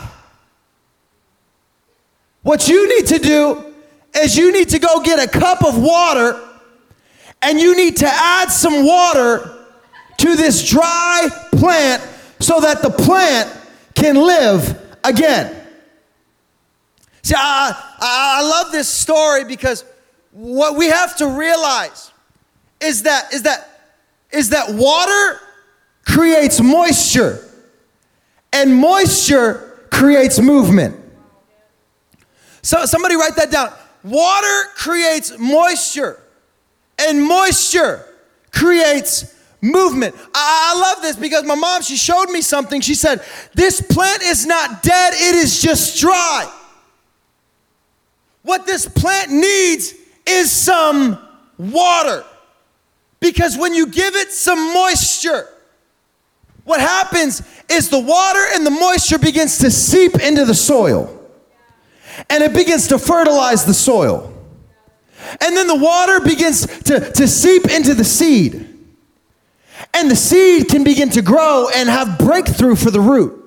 What 2.43 2.69
you 2.69 2.97
need 2.97 3.07
to 3.07 3.19
do 3.19 3.73
is 4.15 4.37
you 4.37 4.53
need 4.53 4.69
to 4.69 4.79
go 4.79 5.01
get 5.01 5.19
a 5.19 5.29
cup 5.29 5.61
of 5.61 5.77
water 5.77 6.39
and 7.41 7.59
you 7.59 7.75
need 7.75 7.97
to 7.97 8.07
add 8.07 8.49
some 8.49 8.85
water 8.85 9.65
to 10.19 10.35
this 10.37 10.65
dry 10.65 11.27
plant 11.51 12.01
so 12.39 12.61
that 12.61 12.81
the 12.81 12.89
plant 12.89 13.53
can 13.95 14.15
live 14.15 14.81
again. 15.03 15.62
See, 17.23 17.35
I, 17.37 17.95
I, 17.99 18.41
love 18.41 18.73
this 18.73 18.89
story 18.89 19.45
because 19.45 19.85
what 20.31 20.75
we 20.75 20.87
have 20.87 21.15
to 21.17 21.27
realize 21.27 22.11
is 22.81 23.03
that, 23.03 23.33
is 23.33 23.43
that, 23.43 23.93
is 24.31 24.49
that 24.49 24.73
water 24.73 25.39
creates 26.05 26.59
moisture 26.59 27.39
and 28.51 28.75
moisture 28.75 29.87
creates 29.89 30.39
movement. 30.39 30.99
So 32.61 32.85
somebody 32.85 33.15
write 33.15 33.37
that 33.37 33.51
down. 33.51 33.71
Water 34.03 34.69
creates 34.75 35.37
moisture 35.39 36.21
and 36.99 37.23
moisture 37.23 38.05
creates 38.51 39.33
movement. 39.61 40.13
I, 40.35 40.73
I 40.75 40.79
love 40.79 41.01
this 41.01 41.15
because 41.15 41.45
my 41.45 41.55
mom, 41.55 41.83
she 41.83 41.95
showed 41.95 42.29
me 42.29 42.41
something. 42.41 42.81
She 42.81 42.95
said, 42.95 43.23
This 43.53 43.79
plant 43.79 44.23
is 44.23 44.45
not 44.45 44.83
dead, 44.83 45.13
it 45.13 45.35
is 45.35 45.61
just 45.61 46.01
dry. 46.01 46.51
What 48.43 48.65
this 48.65 48.87
plant 48.87 49.31
needs 49.31 49.93
is 50.25 50.51
some 50.51 51.17
water. 51.57 52.23
Because 53.19 53.57
when 53.57 53.73
you 53.73 53.87
give 53.87 54.15
it 54.15 54.31
some 54.31 54.73
moisture, 54.73 55.47
what 56.65 56.79
happens 56.79 57.41
is 57.69 57.89
the 57.89 57.99
water 57.99 58.43
and 58.53 58.65
the 58.65 58.71
moisture 58.71 59.17
begins 59.17 59.59
to 59.59 59.71
seep 59.71 60.15
into 60.21 60.45
the 60.45 60.53
soil. 60.53 61.19
And 62.29 62.43
it 62.43 62.53
begins 62.53 62.87
to 62.89 62.99
fertilize 62.99 63.65
the 63.65 63.73
soil. 63.73 64.29
And 65.41 65.55
then 65.55 65.67
the 65.67 65.75
water 65.75 66.19
begins 66.19 66.65
to, 66.83 67.11
to 67.11 67.27
seep 67.27 67.69
into 67.69 67.93
the 67.93 68.03
seed. 68.03 68.69
And 69.93 70.11
the 70.11 70.15
seed 70.15 70.69
can 70.69 70.83
begin 70.83 71.09
to 71.11 71.21
grow 71.21 71.69
and 71.73 71.89
have 71.89 72.19
breakthrough 72.19 72.75
for 72.75 72.91
the 72.91 72.99
root. 72.99 73.42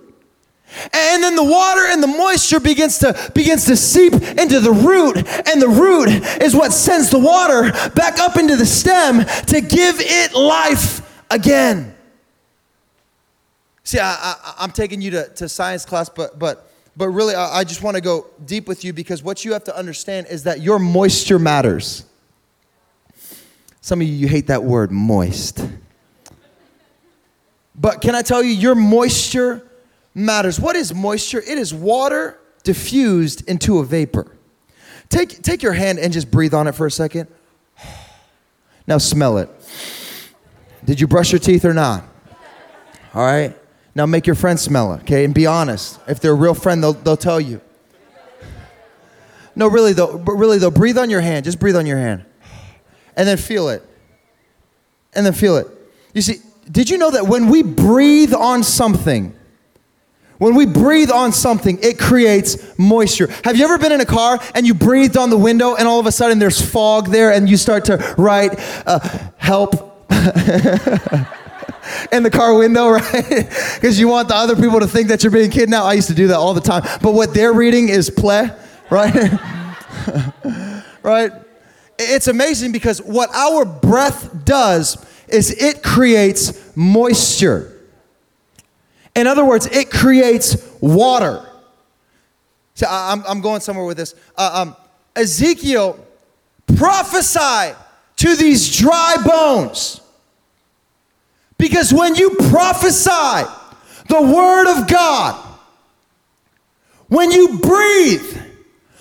And 0.93 1.23
then 1.23 1.37
the 1.37 1.45
water 1.45 1.87
and 1.87 2.03
the 2.03 2.07
moisture 2.07 2.61
begins 2.61 2.99
to 2.99 3.31
begins 3.35 3.65
to 3.67 3.77
seep 3.77 4.12
into 4.12 4.61
the 4.61 4.73
root, 4.73 5.17
and 5.17 5.61
the 5.61 5.69
root 5.69 6.09
is 6.43 6.55
what 6.55 6.73
sends 6.73 7.11
the 7.11 7.19
water 7.19 7.73
back 7.91 8.19
up 8.19 8.37
into 8.37 8.57
the 8.57 8.67
stem 8.67 9.25
to 9.47 9.61
give 9.61 9.97
it 9.99 10.35
life 10.35 11.25
again. 11.31 11.95
See, 13.85 13.99
I, 14.01 14.57
am 14.59 14.73
taking 14.73 15.01
you 15.01 15.12
to, 15.12 15.29
to 15.37 15.49
science 15.49 15.85
class, 15.85 16.09
but 16.09 16.39
but 16.39 16.71
but 16.97 17.09
really, 17.11 17.35
I, 17.35 17.59
I 17.59 17.65
just 17.65 17.83
want 17.83 17.97
to 17.97 18.01
go 18.01 18.27
deep 18.45 18.67
with 18.67 18.85
you 18.85 18.93
because 18.93 19.23
what 19.23 19.45
you 19.45 19.53
have 19.53 19.65
to 19.65 19.77
understand 19.77 20.27
is 20.29 20.45
that 20.45 20.61
your 20.61 20.79
moisture 20.79 21.39
matters. 21.39 22.05
Some 23.81 24.01
of 24.01 24.07
you, 24.09 24.15
you 24.15 24.29
hate 24.29 24.49
that 24.49 24.65
word, 24.65 24.91
moist. 24.91 25.65
But 27.79 28.01
can 28.01 28.15
I 28.15 28.23
tell 28.23 28.43
you, 28.43 28.51
your 28.51 28.75
moisture 28.75 29.66
matters. 30.17 30.59
What 30.59 30.75
is 30.75 30.95
moisture? 30.95 31.39
It 31.39 31.59
is 31.59 31.73
water 31.73 32.41
diffused 32.65 33.49
into 33.49 33.79
a 33.79 33.85
vapor. 33.85 34.37
Take, 35.09 35.43
take 35.43 35.63
your 35.63 35.75
hand 35.75 35.99
and 36.01 36.13
just 36.13 36.31
breathe 36.31 36.55
on 36.55 36.67
it 36.67 36.73
for 36.73 36.87
a 36.87 36.91
second. 36.91 37.29
Now 38.89 38.99
smell 38.99 39.39
it. 39.39 39.51
Did 40.85 41.01
you 41.01 41.09
brush 41.09 41.33
your 41.33 41.41
teeth 41.41 41.65
or 41.65 41.75
not? 41.75 42.05
All 43.13 43.27
right. 43.27 43.53
Now 43.97 44.07
make 44.07 44.29
your 44.29 44.37
friend 44.37 44.61
smell 44.61 44.93
it, 44.93 45.01
okay? 45.01 45.25
And 45.25 45.35
be 45.35 45.45
honest. 45.45 45.99
If 46.07 46.21
they're 46.21 46.31
a 46.31 46.37
real 46.37 46.55
friend, 46.55 46.81
they'll, 46.81 46.93
they'll 46.93 47.17
tell 47.17 47.41
you. 47.41 47.61
No, 49.57 49.67
really 49.67 49.93
though, 49.93 50.17
but 50.19 50.35
really 50.35 50.59
though, 50.59 50.71
breathe 50.71 50.99
on 50.99 51.11
your 51.11 51.21
hand. 51.21 51.47
Just 51.47 51.59
breathe 51.59 51.75
on 51.75 51.85
your 51.85 51.99
hand. 51.99 52.25
And 53.17 53.27
then 53.27 53.39
feel 53.39 53.71
it. 53.71 53.83
And 55.15 55.27
then 55.27 55.33
feel 55.33 55.57
it. 55.57 55.67
You 56.15 56.23
see, 56.23 56.37
did 56.71 56.89
you 56.89 56.97
know 56.97 57.11
that 57.11 57.27
when 57.27 57.49
we 57.49 57.65
breathe 57.65 58.35
on 58.35 58.63
something, 58.63 59.35
when 60.38 60.55
we 60.55 60.66
breathe 60.66 61.11
on 61.11 61.33
something, 61.33 61.79
it 61.83 61.99
creates 61.99 62.79
moisture. 62.79 63.29
Have 63.44 63.57
you 63.57 63.64
ever 63.64 63.79
been 63.79 63.92
in 63.92 64.01
a 64.01 64.07
car 64.07 64.38
and 64.55 64.66
you 64.66 64.75
breathed 64.75 65.16
on 65.16 65.31
the 65.31 65.38
window 65.38 65.75
and 65.75 65.88
all 65.88 66.01
of 66.01 66.07
a 66.07 66.12
sudden 66.12 66.38
there's 66.38 66.61
fog 66.61 67.09
there 67.09 67.33
and 67.33 67.49
you 67.49 67.57
start 67.57 67.87
to 67.87 68.14
write, 68.18 68.55
uh, 68.87 68.99
help? 69.37 69.94
in 72.12 72.22
the 72.22 72.31
car 72.31 72.57
window, 72.57 72.88
right? 72.90 73.49
Because 73.75 73.99
you 73.99 74.09
want 74.09 74.29
the 74.29 74.35
other 74.35 74.57
people 74.57 74.81
to 74.81 74.87
think 74.87 75.09
that 75.09 75.22
you're 75.22 75.33
being 75.33 75.51
kidnapped. 75.51 75.85
I 75.85 75.94
used 75.94 76.09
to 76.09 76.14
do 76.14 76.29
that 76.29 76.37
all 76.37 76.55
the 76.55 76.61
time. 76.61 76.83
But 77.03 77.12
what 77.12 77.35
they're 77.35 77.53
reading 77.53 77.88
is 77.88 78.11
play, 78.11 78.51
right? 78.90 79.14
right? 81.03 81.33
It's 81.99 82.29
amazing 82.29 82.72
because 82.72 83.01
what 83.01 83.35
our 83.35 83.64
breath 83.64 84.44
does 84.44 85.05
is 85.29 85.51
it 85.51 85.83
creates 85.83 86.77
moisture. 86.77 87.72
In 89.17 89.27
other 89.27 89.45
words, 89.45 89.67
it 89.67 89.91
creates 89.91 90.57
water. 90.81 91.45
So 92.75 92.87
I'm, 92.89 93.25
I'm 93.27 93.41
going 93.41 93.63
somewhere 93.63 93.87
with 93.87 93.97
this. 93.97 94.15
Uh, 94.37 94.51
um, 94.53 94.77
Ezekiel 95.17 95.99
prophesy 96.77 97.75
to 98.17 98.37
these 98.37 98.77
dry 98.77 99.17
bones. 99.25 100.03
Because 101.57 101.93
when 101.95 102.15
you 102.15 102.31
prophesy 102.51 103.49
the 104.09 104.21
word 104.21 104.71
of 104.79 104.87
God, 104.87 105.43
when 107.09 107.31
you 107.31 107.59
breathe 107.59 108.43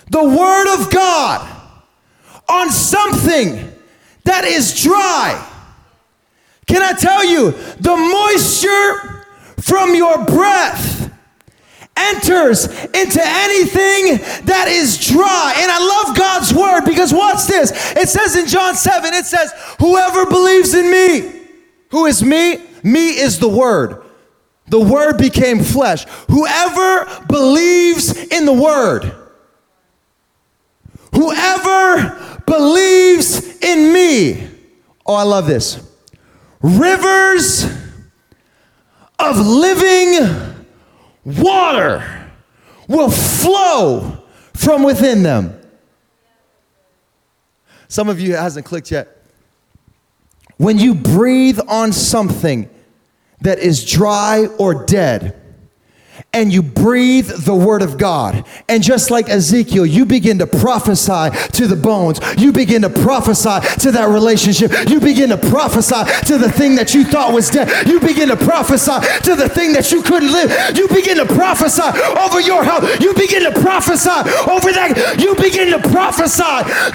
the 0.09 0.23
word 0.23 0.79
of 0.79 0.91
God 0.91 1.51
on 2.47 2.71
something 2.71 3.69
that 4.23 4.45
is 4.45 4.81
dry, 4.81 5.51
can 6.67 6.81
I 6.81 6.93
tell 6.93 7.25
you, 7.25 7.51
the 7.51 7.95
moisture 7.97 9.14
from 9.65 9.95
your 9.95 10.23
breath 10.25 11.11
enters 11.97 12.65
into 12.67 13.19
anything 13.19 14.19
that 14.45 14.67
is 14.67 15.07
dry. 15.07 15.55
And 15.57 15.71
I 15.71 15.79
love 15.79 16.15
God's 16.15 16.53
word 16.53 16.81
because 16.85 17.11
what's 17.11 17.47
this? 17.47 17.71
It 17.95 18.07
says 18.07 18.35
in 18.35 18.45
John 18.45 18.75
7, 18.75 19.11
it 19.15 19.25
says, 19.25 19.51
Whoever 19.79 20.27
believes 20.27 20.75
in 20.75 20.91
me, 20.91 21.47
who 21.89 22.05
is 22.05 22.21
me? 22.21 22.63
Me 22.83 23.17
is 23.17 23.39
the 23.39 23.49
word. 23.49 24.03
The 24.67 24.79
word 24.79 25.17
became 25.17 25.63
flesh. 25.63 26.05
Whoever 26.29 27.25
believes 27.25 28.15
in 28.15 28.45
the 28.45 28.53
word, 28.53 29.15
whoever 31.15 32.41
believes 32.45 33.57
in 33.63 33.91
me. 33.91 34.47
Oh, 35.07 35.15
I 35.15 35.23
love 35.23 35.47
this. 35.47 35.81
Rivers 36.61 37.84
of 39.19 39.37
living 39.37 40.65
water 41.23 42.31
will 42.87 43.09
flow 43.09 44.23
from 44.53 44.83
within 44.83 45.23
them. 45.23 45.59
Some 47.87 48.09
of 48.09 48.19
you 48.19 48.35
hasn't 48.35 48.65
clicked 48.65 48.91
yet. 48.91 49.23
When 50.57 50.79
you 50.79 50.95
breathe 50.95 51.59
on 51.67 51.91
something 51.91 52.69
that 53.41 53.59
is 53.59 53.85
dry 53.85 54.47
or 54.57 54.85
dead, 54.85 55.41
and 56.35 56.51
you 56.51 56.61
breathe 56.61 57.27
the 57.27 57.55
word 57.55 57.81
of 57.81 57.97
God. 57.97 58.45
And 58.67 58.83
just 58.83 59.09
like 59.09 59.29
Ezekiel, 59.29 59.85
you 59.85 60.05
begin 60.05 60.39
to 60.39 60.47
prophesy 60.47 61.29
to 61.53 61.67
the 61.67 61.75
bones. 61.77 62.19
You 62.37 62.51
begin 62.51 62.81
to 62.81 62.89
prophesy 62.89 63.61
to 63.79 63.91
that 63.91 64.09
relationship. 64.09 64.71
You 64.89 64.99
begin 64.99 65.29
to 65.29 65.37
prophesy 65.37 66.03
to 66.27 66.37
the 66.37 66.51
thing 66.51 66.75
that 66.75 66.93
you 66.93 67.05
thought 67.05 67.33
was 67.33 67.49
dead. 67.49 67.87
You 67.87 67.99
begin 67.99 68.27
to 68.29 68.35
prophesy 68.35 68.99
to 69.23 69.35
the 69.35 69.47
thing 69.47 69.73
that 69.73 69.91
you 69.91 70.01
couldn't 70.01 70.31
live. 70.31 70.51
You 70.75 70.87
begin 70.89 71.17
to 71.17 71.25
prophesy 71.25 71.87
over 72.19 72.41
your 72.41 72.63
health. 72.63 72.83
You 72.99 73.13
begin 73.13 73.43
to 73.43 73.59
prophesy 73.61 74.09
over 74.51 74.71
that. 74.73 75.15
You 75.17 75.35
begin 75.35 75.71
to 75.71 75.89
prophesy 75.89 76.43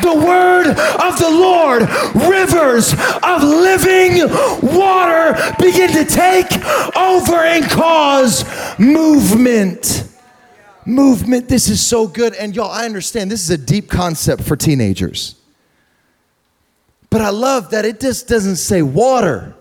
the 0.04 0.14
word 0.14 0.68
of 0.68 1.18
the 1.18 1.30
Lord. 1.30 1.88
Rivers 2.28 2.92
of 3.22 3.42
living 3.42 4.28
water 4.60 5.32
begin 5.58 5.92
to 5.92 6.04
take 6.04 6.50
over 6.94 7.36
and 7.40 7.64
cause 7.64 8.44
movement 8.78 9.09
movement. 9.10 10.08
Movement. 10.86 11.48
This 11.48 11.68
is 11.68 11.84
so 11.84 12.06
good. 12.06 12.34
And 12.34 12.54
y'all, 12.54 12.70
I 12.70 12.84
understand 12.84 13.30
this 13.30 13.42
is 13.42 13.50
a 13.50 13.58
deep 13.58 13.88
concept 13.88 14.42
for 14.42 14.56
teenagers. 14.56 15.36
But 17.10 17.20
I 17.20 17.30
love 17.30 17.70
that 17.70 17.84
it 17.84 18.00
just 18.00 18.28
doesn't 18.28 18.56
say 18.56 18.82
water 18.82 19.54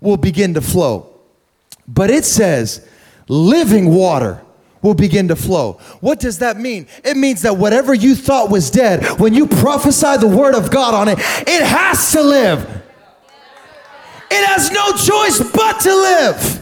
will 0.00 0.16
begin 0.16 0.54
to 0.54 0.60
flow, 0.60 1.14
but 1.86 2.10
it 2.10 2.24
says 2.24 2.86
living 3.28 3.94
water 3.94 4.42
will 4.82 4.94
begin 4.94 5.28
to 5.28 5.36
flow. 5.36 5.74
What 6.00 6.18
does 6.18 6.38
that 6.38 6.56
mean? 6.56 6.88
It 7.04 7.16
means 7.16 7.42
that 7.42 7.56
whatever 7.56 7.94
you 7.94 8.16
thought 8.16 8.50
was 8.50 8.68
dead, 8.68 9.20
when 9.20 9.32
you 9.32 9.46
prophesy 9.46 10.16
the 10.16 10.26
word 10.26 10.56
of 10.56 10.72
God 10.72 10.92
on 10.92 11.06
it, 11.06 11.20
it 11.20 11.62
has 11.62 12.10
to 12.12 12.20
live. 12.22 12.82
It 14.28 14.46
has 14.48 14.72
no 14.72 14.90
choice 14.92 15.38
but 15.52 15.78
to 15.80 15.94
live. 15.94 16.61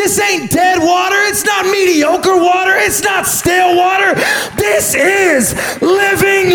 This 0.00 0.18
ain't 0.18 0.50
dead 0.50 0.78
water. 0.78 1.16
It's 1.28 1.44
not 1.44 1.66
mediocre 1.66 2.38
water. 2.38 2.72
It's 2.74 3.02
not 3.02 3.26
stale 3.26 3.76
water. 3.76 4.14
This 4.56 4.94
is 4.94 5.52
living 5.82 6.54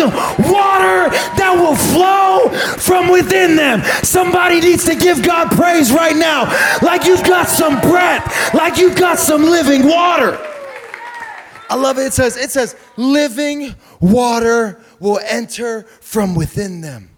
water 0.50 1.14
that 1.38 1.54
will 1.54 1.76
flow 1.76 2.48
from 2.76 3.08
within 3.08 3.54
them. 3.54 3.84
Somebody 4.02 4.60
needs 4.60 4.84
to 4.86 4.96
give 4.96 5.22
God 5.22 5.52
praise 5.52 5.92
right 5.92 6.16
now, 6.16 6.50
like 6.82 7.04
you've 7.04 7.22
got 7.22 7.46
some 7.46 7.80
breath, 7.82 8.52
like 8.52 8.78
you've 8.78 8.96
got 8.96 9.16
some 9.16 9.44
living 9.44 9.86
water. 9.86 10.36
I 11.70 11.76
love 11.76 11.98
it. 11.98 12.06
It 12.06 12.14
says, 12.14 12.36
it 12.36 12.50
says, 12.50 12.74
living 12.96 13.76
water 14.00 14.80
will 14.98 15.20
enter 15.24 15.84
from 16.00 16.34
within 16.34 16.80
them. 16.80 17.10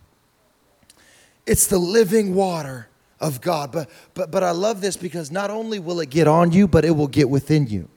It's 1.47 1.69
the 1.69 1.79
living 1.79 2.35
water 2.35 2.88
of 3.20 3.40
God. 3.40 3.72
But, 3.72 3.90
but, 4.14 4.31
but 4.31 4.42
I 4.42 4.50
love 4.52 4.81
this 4.81 4.96
because 4.96 5.31
not 5.31 5.50
only 5.50 5.78
will 5.78 6.00
it 6.00 6.11
get 6.11 6.28
on 6.28 6.52
you, 6.52 6.68
but 6.68 6.85
it 6.85 6.92
will 6.92 7.09
get 7.09 7.28
within 7.28 7.66
you. 7.66 7.88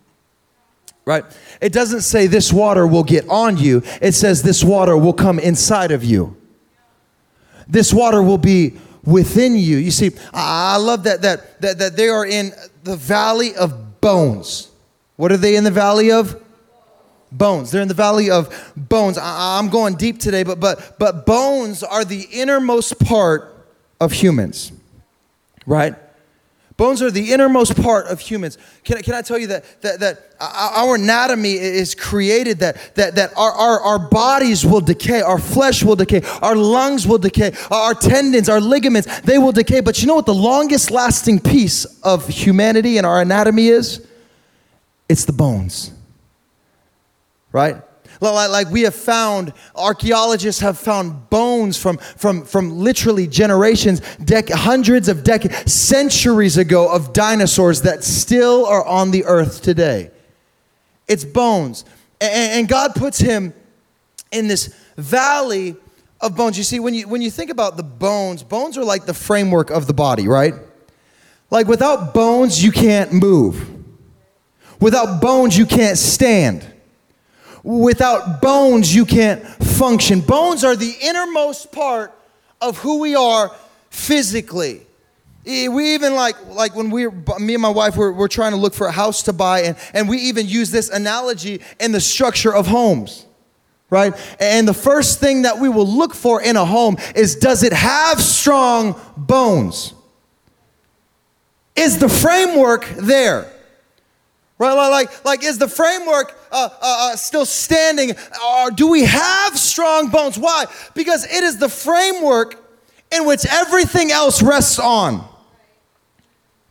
Right? 1.05 1.23
It 1.60 1.73
doesn't 1.73 2.01
say 2.01 2.27
this 2.27 2.53
water 2.53 2.86
will 2.86 3.03
get 3.03 3.27
on 3.27 3.57
you, 3.57 3.84
it 4.01 4.13
says 4.13 4.43
this 4.43 4.63
water 4.63 4.95
will 4.95 5.13
come 5.13 5.39
inside 5.39 5.91
of 5.91 6.03
you. 6.03 6.38
This 7.67 7.93
water 7.93 8.21
will 8.21 8.38
be 8.38 8.73
within 9.03 9.55
you. 9.55 9.77
You 9.77 9.91
see, 9.91 10.12
I 10.34 10.77
love 10.77 11.03
that, 11.03 11.21
that, 11.21 11.62
that, 11.62 11.79
that 11.79 11.97
they 11.97 12.10
are 12.10 12.25
in 12.25 12.51
the 12.84 12.95
valley 12.95 13.55
of 13.55 14.01
bones. 14.01 14.69
What 15.15 15.31
are 15.31 15.38
they 15.38 15.55
in 15.55 15.63
the 15.63 15.71
valley 15.71 16.12
of? 16.12 16.41
Bones. 17.31 17.71
They're 17.71 17.81
in 17.81 17.88
the 17.88 17.93
valley 17.93 18.29
of 18.29 18.73
bones. 18.75 19.17
I, 19.17 19.57
I'm 19.57 19.69
going 19.69 19.95
deep 19.95 20.19
today, 20.19 20.43
but, 20.43 20.60
but, 20.60 20.99
but 20.99 21.25
bones 21.25 21.81
are 21.81 22.03
the 22.03 22.27
innermost 22.31 22.99
part 22.99 23.65
of 24.01 24.12
humans 24.12 24.73
right? 25.65 25.95
Bones 26.78 27.02
are 27.04 27.12
the 27.12 27.32
innermost 27.32 27.80
part 27.80 28.08
of 28.08 28.19
humans. 28.19 28.58
Can, 28.84 29.04
can 29.04 29.13
I 29.13 29.21
tell 29.21 29.38
you 29.38 29.45
that, 29.47 29.82
that, 29.82 30.00
that 30.00 30.32
our 30.39 30.95
anatomy 30.95 31.52
is 31.52 31.93
created 31.93 32.58
that, 32.60 32.95
that, 32.95 33.13
that 33.15 33.38
our, 33.38 33.52
our, 33.52 33.80
our 33.82 34.00
bodies 34.00 34.65
will 34.65 34.82
decay, 34.82 35.21
our 35.21 35.38
flesh 35.38 35.84
will 35.84 35.95
decay, 35.95 36.24
our 36.41 36.56
lungs 36.56 37.06
will 37.06 37.19
decay, 37.19 37.54
our 37.69 37.93
tendons, 37.93 38.50
our 38.50 38.60
ligaments, 38.60 39.21
they 39.21 39.38
will 39.38 39.52
decay. 39.52 39.82
But 39.82 40.02
you 40.02 40.08
know 40.08 40.15
what 40.15 40.26
the 40.26 40.34
longest 40.34 40.89
lasting 40.89 41.41
piece 41.41 41.86
of 42.02 42.28
humanity 42.28 42.97
and 42.97 43.06
our 43.06 43.21
anatomy 43.21 43.67
is? 43.67 44.08
It's 45.08 45.26
the 45.26 45.34
bones, 45.34 45.91
right? 47.52 47.76
Like 48.21 48.69
we 48.69 48.81
have 48.81 48.93
found, 48.93 49.51
archaeologists 49.75 50.62
have 50.62 50.77
found 50.77 51.29
bones 51.29 51.77
from, 51.77 51.97
from, 51.97 52.45
from 52.45 52.77
literally 52.77 53.25
generations, 53.27 54.01
dec- 54.19 54.51
hundreds 54.51 55.10
of 55.10 55.23
decades, 55.23 55.73
centuries 55.73 56.57
ago 56.57 56.91
of 56.93 57.13
dinosaurs 57.13 57.81
that 57.81 58.03
still 58.03 58.65
are 58.67 58.86
on 58.86 59.10
the 59.10 59.25
earth 59.25 59.63
today. 59.63 60.12
It's 61.07 61.25
bones. 61.25 61.84
And, 62.19 62.60
and 62.60 62.67
God 62.67 62.93
puts 62.93 63.17
him 63.17 63.53
in 64.31 64.47
this 64.47 64.67
valley 64.97 65.75
of 66.21 66.36
bones. 66.36 66.60
You 66.60 66.63
see, 66.63 66.79
when 66.79 66.93
you, 66.93 67.07
when 67.07 67.23
you 67.23 67.31
think 67.31 67.49
about 67.49 67.75
the 67.75 67.84
bones, 67.84 68.43
bones 68.43 68.77
are 68.77 68.86
like 68.86 69.05
the 69.05 69.15
framework 69.15 69.71
of 69.71 69.88
the 69.88 69.93
body, 69.93 70.27
right? 70.27 70.53
Like 71.49 71.67
without 71.67 72.13
bones, 72.13 72.63
you 72.63 72.71
can't 72.71 73.12
move. 73.12 73.67
Without 74.79 75.21
bones, 75.21 75.57
you 75.57 75.65
can't 75.65 75.97
stand. 75.97 76.70
Without 77.63 78.41
bones, 78.41 78.93
you 78.93 79.06
can't 79.06 79.43
function. 79.63 80.21
Bones 80.21 80.63
are 80.63 80.76
the 80.76 80.95
innermost 81.02 81.71
part 81.71 82.13
of 82.60 82.78
who 82.80 83.00
we 83.00 83.15
are 83.15 83.52
physically. 83.89 84.82
We 85.43 85.95
even 85.95 86.15
like 86.15 86.36
like 86.47 86.76
when 86.76 86.91
we 86.91 87.08
me 87.08 87.54
and 87.54 87.62
my 87.62 87.69
wife 87.69 87.97
were, 87.97 88.12
were 88.13 88.28
trying 88.28 88.52
to 88.52 88.58
look 88.58 88.74
for 88.74 88.88
a 88.88 88.91
house 88.91 89.24
to 89.24 89.34
buy, 89.34 89.62
and, 89.62 89.78
and 89.93 90.08
we 90.08 90.17
even 90.17 90.47
use 90.47 90.69
this 90.69 90.89
analogy 90.89 91.62
in 91.80 91.91
the 91.91 92.02
structure 92.02 92.54
of 92.54 92.67
homes. 92.67 93.26
Right? 93.89 94.13
And 94.39 94.67
the 94.67 94.74
first 94.74 95.19
thing 95.19 95.41
that 95.41 95.60
we 95.60 95.67
will 95.67 95.88
look 95.88 96.13
for 96.13 96.41
in 96.41 96.56
a 96.56 96.63
home 96.63 96.97
is 97.15 97.36
does 97.36 97.63
it 97.63 97.74
have 97.74 98.21
strong 98.21 99.00
bones? 99.17 99.93
Is 101.76 102.00
the 102.00 102.08
framework 102.08 102.88
there? 102.97 103.52
Right? 104.62 104.89
Like, 104.89 105.26
like 105.26 105.43
is 105.43 105.58
the 105.58 105.67
framework 105.67 106.38
uh, 106.52 106.69
uh, 106.71 106.78
uh, 106.82 107.15
still 107.15 107.45
standing? 107.45 108.12
Or 108.45 108.71
do 108.71 108.88
we 108.89 109.04
have 109.04 109.58
strong 109.58 110.10
bones? 110.10 110.38
Why? 110.38 110.65
Because 110.93 111.26
it 111.26 111.43
is 111.43 111.58
the 111.58 111.69
framework 111.69 112.58
in 113.12 113.26
which 113.26 113.45
everything 113.50 114.12
else 114.12 114.41
rests 114.41 114.80
on 114.80 115.28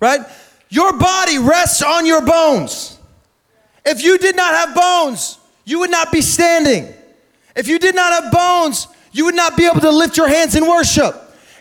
right? 0.01 0.21
Your 0.71 0.99
body 0.99 1.39
rests 1.39 1.83
on 1.83 2.07
your 2.07 2.23
bones. 2.23 2.99
If 3.85 4.03
you 4.03 4.19
did 4.19 4.35
not 4.35 4.55
have 4.55 4.75
bones, 4.75 5.39
you 5.65 5.79
would 5.81 5.91
not 5.91 6.11
be 6.11 6.23
standing. 6.23 6.93
If 7.55 7.69
you 7.69 7.79
did 7.79 7.95
not 7.95 8.23
have 8.23 8.33
bones, 8.33 8.89
you 9.13 9.27
would 9.27 9.35
not 9.35 9.57
be 9.57 9.67
able 9.67 9.81
to 9.81 9.91
lift 9.91 10.17
your 10.17 10.29
hands 10.29 10.55
in 10.57 10.67
worship. 10.67 11.15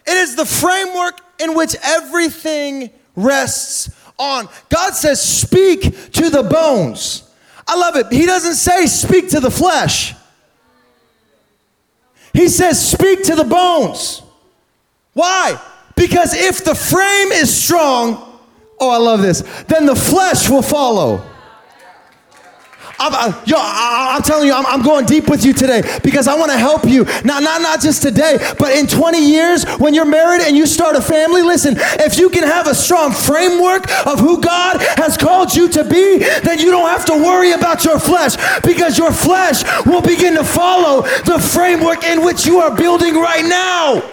It 0.08 0.18
is 0.18 0.36
the 0.36 0.46
framework 0.46 1.20
in 1.40 1.54
which 1.56 1.76
everything 1.84 2.92
rests 3.16 3.90
on. 4.20 4.48
God 4.70 4.94
says, 4.94 5.22
Speak 5.22 6.12
to 6.12 6.30
the 6.30 6.44
bones. 6.44 7.24
I 7.68 7.76
love 7.76 7.96
it. 7.96 8.12
He 8.12 8.26
doesn't 8.26 8.56
say, 8.56 8.86
Speak 8.86 9.30
to 9.30 9.40
the 9.40 9.52
flesh, 9.52 10.14
He 12.34 12.50
says, 12.50 12.92
Speak 12.92 13.24
to 13.24 13.36
the 13.36 13.44
bones. 13.44 14.22
Why? 15.14 15.60
Because 15.96 16.34
if 16.34 16.64
the 16.64 16.76
frame 16.76 17.32
is 17.32 17.56
strong, 17.56 18.30
Oh, 18.80 18.90
I 18.90 18.98
love 18.98 19.22
this. 19.22 19.42
Then 19.68 19.86
the 19.86 19.96
flesh 19.96 20.50
will 20.50 20.62
follow. 20.62 21.29
I'm, 23.00 23.34
yo, 23.46 23.56
I, 23.58 24.16
am 24.18 24.22
telling 24.24 24.48
you, 24.48 24.54
I'm, 24.54 24.66
I'm, 24.66 24.82
going 24.82 25.06
deep 25.06 25.30
with 25.30 25.46
you 25.46 25.54
today 25.54 25.82
because 26.04 26.28
I 26.28 26.36
want 26.36 26.52
to 26.52 26.58
help 26.58 26.84
you. 26.84 27.06
Not, 27.24 27.44
not, 27.44 27.62
not 27.62 27.82
just 27.82 28.02
today, 28.02 28.38
but 28.60 28.76
in 28.76 28.88
20 28.88 29.20
years 29.26 29.64
when 29.78 29.94
you're 29.94 30.06
married 30.06 30.42
and 30.42 30.56
you 30.56 30.66
start 30.66 30.98
a 30.98 31.02
family. 31.02 31.42
Listen, 31.42 31.76
if 31.78 32.18
you 32.18 32.30
can 32.30 32.44
have 32.44 32.68
a 32.68 32.76
strong 32.76 33.14
framework 33.14 33.90
of 34.06 34.20
who 34.20 34.42
God 34.42 34.82
has 34.98 35.16
called 35.16 35.56
you 35.56 35.70
to 35.70 35.84
be, 35.86 36.18
then 36.44 36.60
you 36.60 36.72
don't 36.72 36.90
have 36.90 37.06
to 37.06 37.14
worry 37.14 37.54
about 37.54 37.86
your 37.86 38.00
flesh 38.00 38.36
because 38.64 38.98
your 38.98 39.12
flesh 39.12 39.64
will 39.86 40.02
begin 40.02 40.36
to 40.36 40.44
follow 40.44 41.04
the 41.24 41.40
framework 41.40 42.04
in 42.04 42.24
which 42.26 42.46
you 42.46 42.60
are 42.60 42.76
building 42.76 43.16
right 43.16 43.46
now. 43.46 44.12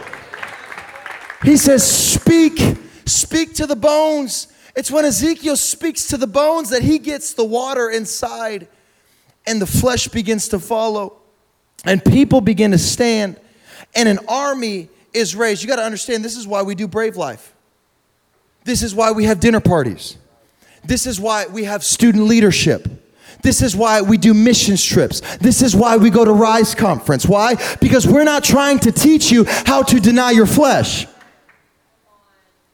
He 1.43 1.57
says, 1.57 1.85
Speak, 1.85 2.61
speak 3.05 3.55
to 3.55 3.67
the 3.67 3.77
bones. 3.77 4.47
It's 4.77 4.91
when 4.91 5.05
Ezekiel 5.05 5.57
speaks 5.57 6.07
to 6.09 6.17
the 6.17 6.27
bones 6.27 6.71
that 6.71 6.83
he 6.83 6.99
gets 6.99 7.33
the 7.33 7.45
water 7.45 7.91
inside 7.91 8.69
and 9.47 9.61
the 9.61 9.67
flesh 9.67 10.09
begins 10.09 10.49
to 10.49 10.59
follow 10.59 11.19
and 11.85 12.05
people 12.05 12.41
begin 12.41 12.73
to 12.73 12.79
stand 12.79 13.39
and 13.95 14.09
an 14.09 14.19
army 14.29 14.89
is 15.13 15.35
raised. 15.35 15.63
You 15.63 15.69
got 15.69 15.77
to 15.77 15.85
understand 15.85 16.25
this 16.25 16.37
is 16.37 16.47
why 16.47 16.63
we 16.63 16.75
do 16.75 16.87
Brave 16.87 17.17
Life. 17.17 17.55
This 18.65 18.83
is 18.83 18.95
why 18.95 19.13
we 19.13 19.25
have 19.25 19.41
dinner 19.41 19.61
parties. 19.61 20.19
This 20.85 21.07
is 21.07 21.21
why 21.21 21.47
we 21.47 21.65
have 21.65 21.83
student 21.83 22.25
leadership. 22.25 22.89
This 23.43 23.63
is 23.63 23.77
why 23.77 24.03
we 24.03 24.19
do 24.19 24.35
missions 24.35 24.85
trips. 24.85 25.21
This 25.39 25.63
is 25.63 25.75
why 25.75 25.97
we 25.97 26.11
go 26.11 26.25
to 26.25 26.33
Rise 26.33 26.75
Conference. 26.75 27.27
Why? 27.27 27.55
Because 27.81 28.07
we're 28.07 28.25
not 28.25 28.45
trying 28.45 28.79
to 28.81 28.93
teach 28.93 29.31
you 29.31 29.45
how 29.45 29.83
to 29.85 30.01
deny 30.01 30.33
your 30.33 30.47
flesh. 30.47 31.07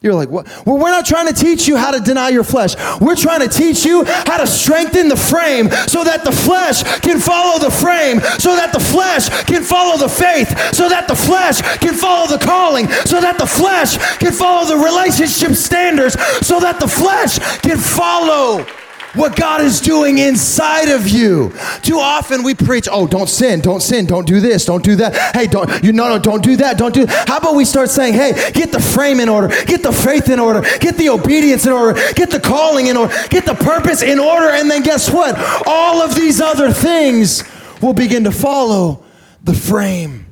You're 0.03 0.15
like, 0.15 0.31
what? 0.31 0.47
Well, 0.67 0.79
we're 0.79 0.91
not 0.91 1.07
trying 1.07 1.29
to 1.29 1.35
teach 1.35 1.69
you 1.69 1.77
how 1.77 1.93
to 1.93 2.01
deny 2.01 2.31
your 2.31 2.43
flesh. 2.43 2.75
We're 3.01 3.17
trying 3.17 3.41
to 3.41 3.49
teach 3.49 3.85
you 3.85 4.05
how 4.05 4.39
to 4.39 4.47
strengthen 4.47 5.09
the 5.09 5.17
frame 5.17 5.71
so 5.87 6.03
that 6.03 6.25
the 6.25 6.33
flesh 6.33 6.83
can 7.01 7.21
follow 7.21 7.61
the 7.61 7.71
frame, 7.71 8.21
so 8.39 8.57
that 8.57 8.73
the 8.73 8.81
flesh 8.81 9.29
can 9.45 9.63
follow 9.63 9.97
the 9.97 10.09
faith, 10.09 10.49
so 10.75 10.89
that 10.89 11.07
the 11.07 11.15
flesh 11.15 11.63
can 11.79 11.95
follow 11.95 12.27
the 12.27 12.45
calling, 12.45 12.89
so 13.07 13.21
that 13.21 13.39
the 13.39 13.47
flesh 13.47 13.97
can 14.19 14.33
follow 14.33 14.67
the 14.67 14.77
relationship 14.77 15.53
standards, 15.53 16.15
so 16.45 16.59
that 16.59 16.81
the 16.81 16.89
flesh 16.89 17.39
can 17.61 17.79
follow 17.79 18.67
what 19.15 19.37
God 19.37 19.61
is 19.61 19.81
doing 19.81 20.19
inside 20.19 20.89
of 20.89 21.09
you. 21.09 21.53
Too 21.83 21.99
often 21.99 22.43
we 22.43 22.55
preach, 22.55 22.89
oh, 22.91 23.07
don't 23.07 23.29
sin, 23.29 23.61
don't 23.61 23.81
sin, 23.81 24.07
don't 24.07 24.27
do 24.27 24.41
this, 24.41 24.65
don't 24.65 24.83
do 24.83 24.97
that. 24.97 25.35
Hey, 25.35 25.47
don't, 25.47 25.83
you, 25.85 25.93
no, 25.93 26.09
no, 26.09 26.19
don't 26.19 26.43
do 26.43 26.57
that, 26.57 26.79
don't 26.79 26.95
do. 26.95 27.07
How 27.07 27.39
about 27.39 27.55
we 27.55 27.65
start 27.65 27.91
saying, 27.91 28.15
hey, 28.15 28.53
get 28.53 28.73
the 28.73 28.81
frame 28.81 29.21
in 29.21 29.29
order, 29.29 29.49
get 29.67 29.83
the 29.83 29.93
faith 29.93 30.29
in 30.29 30.41
order, 30.41 30.63
get 30.81 30.97
the 30.97 31.11
obedience 31.11 31.67
in 31.67 31.73
order, 31.73 32.01
get 32.15 32.31
the 32.31 32.41
calling 32.41 32.87
in 32.87 32.97
order, 32.97 33.15
get 33.29 33.45
the 33.45 33.55
purpose 33.55 34.03
in 34.03 34.19
order, 34.19 34.49
and 34.49 34.71
then 34.71 34.83
guess 34.83 35.11
what? 35.11 35.37
All 35.67 36.01
of 36.01 36.15
these 36.15 36.41
other 36.41 36.73
things 36.73 37.45
will 37.83 37.95
begin 37.95 38.25
to 38.25 38.33
follow 38.33 39.05
the 39.43 39.55
frame. 39.55 40.27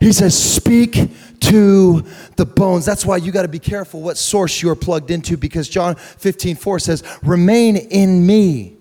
He 0.00 0.12
says, 0.12 0.36
speak 0.36 1.10
to 1.50 2.04
the 2.36 2.46
bones. 2.46 2.84
That's 2.84 3.06
why 3.06 3.18
you 3.18 3.32
got 3.32 3.42
to 3.42 3.48
be 3.48 3.58
careful 3.58 4.02
what 4.02 4.18
source 4.18 4.62
you're 4.62 4.74
plugged 4.74 5.10
into 5.10 5.36
because 5.36 5.68
John 5.68 5.94
15, 5.94 6.56
4 6.56 6.78
says, 6.78 7.02
Remain 7.22 7.76
in 7.76 8.26
me 8.26 8.76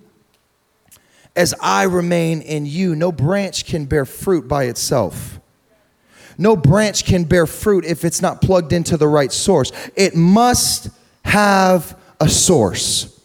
as 1.35 1.53
I 1.61 1.83
remain 1.83 2.41
in 2.41 2.65
you. 2.65 2.95
No 2.95 3.11
branch 3.11 3.65
can 3.65 3.85
bear 3.85 4.05
fruit 4.05 4.47
by 4.47 4.65
itself. 4.65 5.39
No 6.37 6.55
branch 6.55 7.05
can 7.05 7.23
bear 7.23 7.45
fruit 7.45 7.85
if 7.85 8.03
it's 8.03 8.21
not 8.21 8.41
plugged 8.41 8.73
into 8.73 8.97
the 8.97 9.07
right 9.07 9.31
source. 9.31 9.71
It 9.95 10.15
must 10.15 10.89
have 11.23 11.97
a 12.19 12.27
source. 12.27 13.19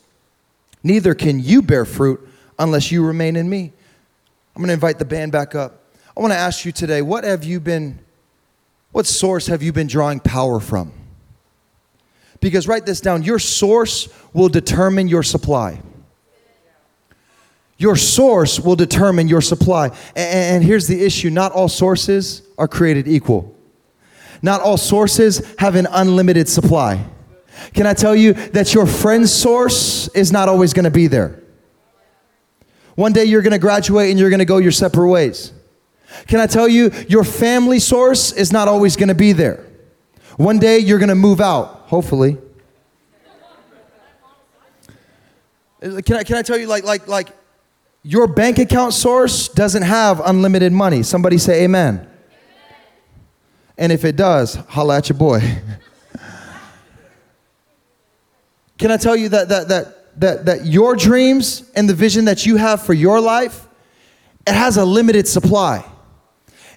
Neither 0.83 1.15
can 1.15 1.41
you 1.41 1.63
bear 1.63 1.85
fruit 1.85 2.27
unless 2.59 2.93
you 2.93 3.05
remain 3.05 3.37
in 3.37 3.49
me. 3.49 3.73
I'm 4.55 4.63
going 4.63 4.69
to 4.69 4.75
invite 4.75 4.99
the 4.99 5.05
band 5.05 5.33
back 5.33 5.55
up. 5.55 5.83
I 6.17 6.21
want 6.21 6.33
to 6.33 6.39
ask 6.39 6.65
you 6.65 6.73
today 6.73 7.03
what 7.03 7.25
have 7.25 7.45
you 7.45 7.61
been 7.61 7.99
what 8.93 9.07
source 9.07 9.47
have 9.47 9.63
you 9.63 9.73
been 9.73 9.87
drawing 9.87 10.21
power 10.21 10.61
from? 10.61 10.93
Because 12.41 12.67
write 12.67 12.87
this 12.87 13.01
down 13.01 13.23
your 13.23 13.39
source 13.39 14.09
will 14.33 14.49
determine 14.49 15.09
your 15.09 15.23
supply. 15.23 15.81
Your 17.77 17.97
source 17.97 18.61
will 18.61 18.77
determine 18.77 19.27
your 19.27 19.41
supply. 19.41 19.97
And 20.15 20.63
here's 20.63 20.87
the 20.87 21.03
issue 21.03 21.31
not 21.31 21.53
all 21.53 21.69
sources 21.69 22.43
are 22.59 22.69
created 22.69 23.09
equal, 23.09 23.57
not 24.43 24.61
all 24.61 24.77
sources 24.77 25.55
have 25.59 25.77
an 25.77 25.87
unlimited 25.91 26.49
supply. 26.49 27.07
Can 27.75 27.87
I 27.87 27.95
tell 27.95 28.15
you 28.15 28.33
that 28.33 28.75
your 28.75 28.87
friend's 28.87 29.33
source 29.33 30.09
is 30.09 30.33
not 30.33 30.49
always 30.49 30.73
to 30.85 30.91
be 30.91 31.07
there? 31.07 31.43
One 32.95 33.13
day 33.13 33.25
you're 33.25 33.43
to 33.53 33.59
graduate 33.59 34.11
and 34.11 34.19
you're 34.19 34.31
to 34.41 34.45
go 34.45 34.59
your 34.59 34.73
separate 34.73 35.09
ways. 35.09 35.53
Can 36.27 36.41
I 36.41 36.47
tell 36.47 36.69
you, 36.69 36.91
your 37.09 37.25
family 37.25 37.79
source 37.79 38.33
is 38.33 38.53
not 38.53 38.69
always 38.69 38.97
going 38.97 39.09
to 39.09 39.15
be 39.15 39.33
there. 39.33 39.67
One 40.37 40.59
day 40.59 40.79
you're 40.79 40.99
going 40.99 41.11
to 41.11 41.15
move 41.15 41.41
out, 41.41 41.85
hopefully. 41.87 42.39
Uh, 45.83 46.01
can 46.05 46.17
I, 46.17 46.25
can 46.25 46.37
I 46.37 46.43
tell 46.43 46.59
you, 46.59 46.67
like, 46.67 46.85
like, 46.85 47.09
like, 47.09 47.29
your 48.03 48.27
bank 48.27 48.59
account 48.59 48.95
source 48.95 49.49
doesn't 49.49 49.83
have 49.83 50.21
unlimited 50.25 50.73
money. 50.73 51.03
Somebody 51.03 51.39
say 51.39 51.65
amen. 51.65 51.97
amen. 51.97 52.09
And 53.77 53.93
if 53.93 54.05
it 54.05 54.17
does, 54.17 54.55
holla 54.55 54.99
at 54.99 55.09
your 55.09 55.19
boy. 55.19 55.41
can 58.79 58.91
I 58.91 58.97
tell 58.97 59.17
you 59.17 59.29
that, 59.31 59.49
that, 59.49 59.69
that, 59.69 60.21
that, 60.21 60.47
that 60.47 60.67
your 60.67 60.97
dreams 60.97 61.71
and 61.75 61.89
the 61.89 61.95
vision 61.95 62.25
that 62.27 62.47
you 62.47 62.57
have 62.57 62.83
for 62.83 62.95
your 62.95 63.21
life, 63.21 63.67
it 64.47 64.55
has 64.55 64.77
a 64.79 64.85
limited 64.85 65.29
supply. 65.29 65.85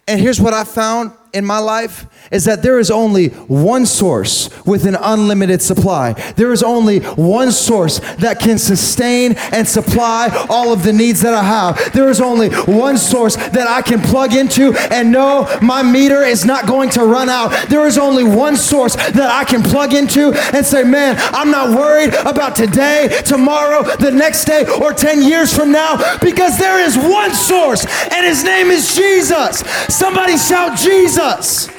And 0.07 0.19
here's 0.19 0.39
what 0.41 0.53
I 0.53 0.63
found 0.63 1.11
in 1.33 1.43
my 1.43 1.57
life 1.57 2.05
is 2.31 2.45
that 2.45 2.61
there 2.61 2.77
is 2.77 2.91
only 2.91 3.29
one 3.29 3.85
source 3.87 4.49
with 4.65 4.85
an 4.85 4.95
unlimited 4.95 5.61
supply. 5.61 6.13
There 6.35 6.51
is 6.51 6.61
only 6.61 6.99
one 6.99 7.51
source 7.51 7.99
that 8.17 8.39
can 8.39 8.59
sustain 8.59 9.33
and 9.51 9.67
supply 9.67 10.29
all 10.49 10.71
of 10.71 10.83
the 10.83 10.93
needs 10.93 11.21
that 11.21 11.33
I 11.33 11.43
have. 11.43 11.93
There 11.93 12.09
is 12.09 12.21
only 12.21 12.49
one 12.49 12.97
source 12.97 13.35
that 13.35 13.67
I 13.67 13.81
can 13.81 13.99
plug 13.99 14.35
into 14.35 14.73
and 14.91 15.11
know 15.11 15.47
my 15.61 15.81
meter 15.81 16.21
is 16.21 16.45
not 16.45 16.67
going 16.67 16.91
to 16.91 17.03
run 17.03 17.29
out. 17.29 17.67
There 17.67 17.87
is 17.87 17.97
only 17.97 18.23
one 18.23 18.55
source 18.55 18.95
that 18.95 19.31
I 19.31 19.43
can 19.43 19.63
plug 19.63 19.93
into 19.93 20.33
and 20.53 20.63
say, 20.63 20.83
man, 20.83 21.15
I'm 21.33 21.49
not 21.49 21.75
worried 21.75 22.13
about 22.13 22.55
today, 22.55 23.21
tomorrow, 23.25 23.83
the 23.97 24.11
next 24.11 24.45
day, 24.45 24.65
or 24.81 24.93
10 24.93 25.23
years 25.23 25.55
from 25.55 25.71
now 25.71 26.17
because 26.19 26.59
there 26.59 26.79
is 26.79 26.95
one 26.95 27.33
source 27.33 27.85
and 28.11 28.25
his 28.25 28.43
name 28.43 28.67
is 28.67 28.95
Jesus. 28.95 29.59
Somebody 29.89 30.37
shout 30.37 30.77
Jesus. 30.77 31.22
Jesus. 31.23 31.69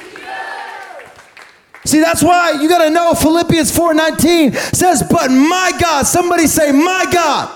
See, 1.85 1.99
that's 1.99 2.23
why 2.23 2.51
you 2.59 2.67
got 2.67 2.83
to 2.83 2.89
know 2.89 3.13
Philippians 3.13 3.71
4:19 3.71 4.53
says, 4.73 5.03
"But 5.03 5.29
my 5.29 5.71
God, 5.79 6.07
somebody 6.07 6.47
say, 6.47 6.71
my 6.71 7.05
God 7.11 7.49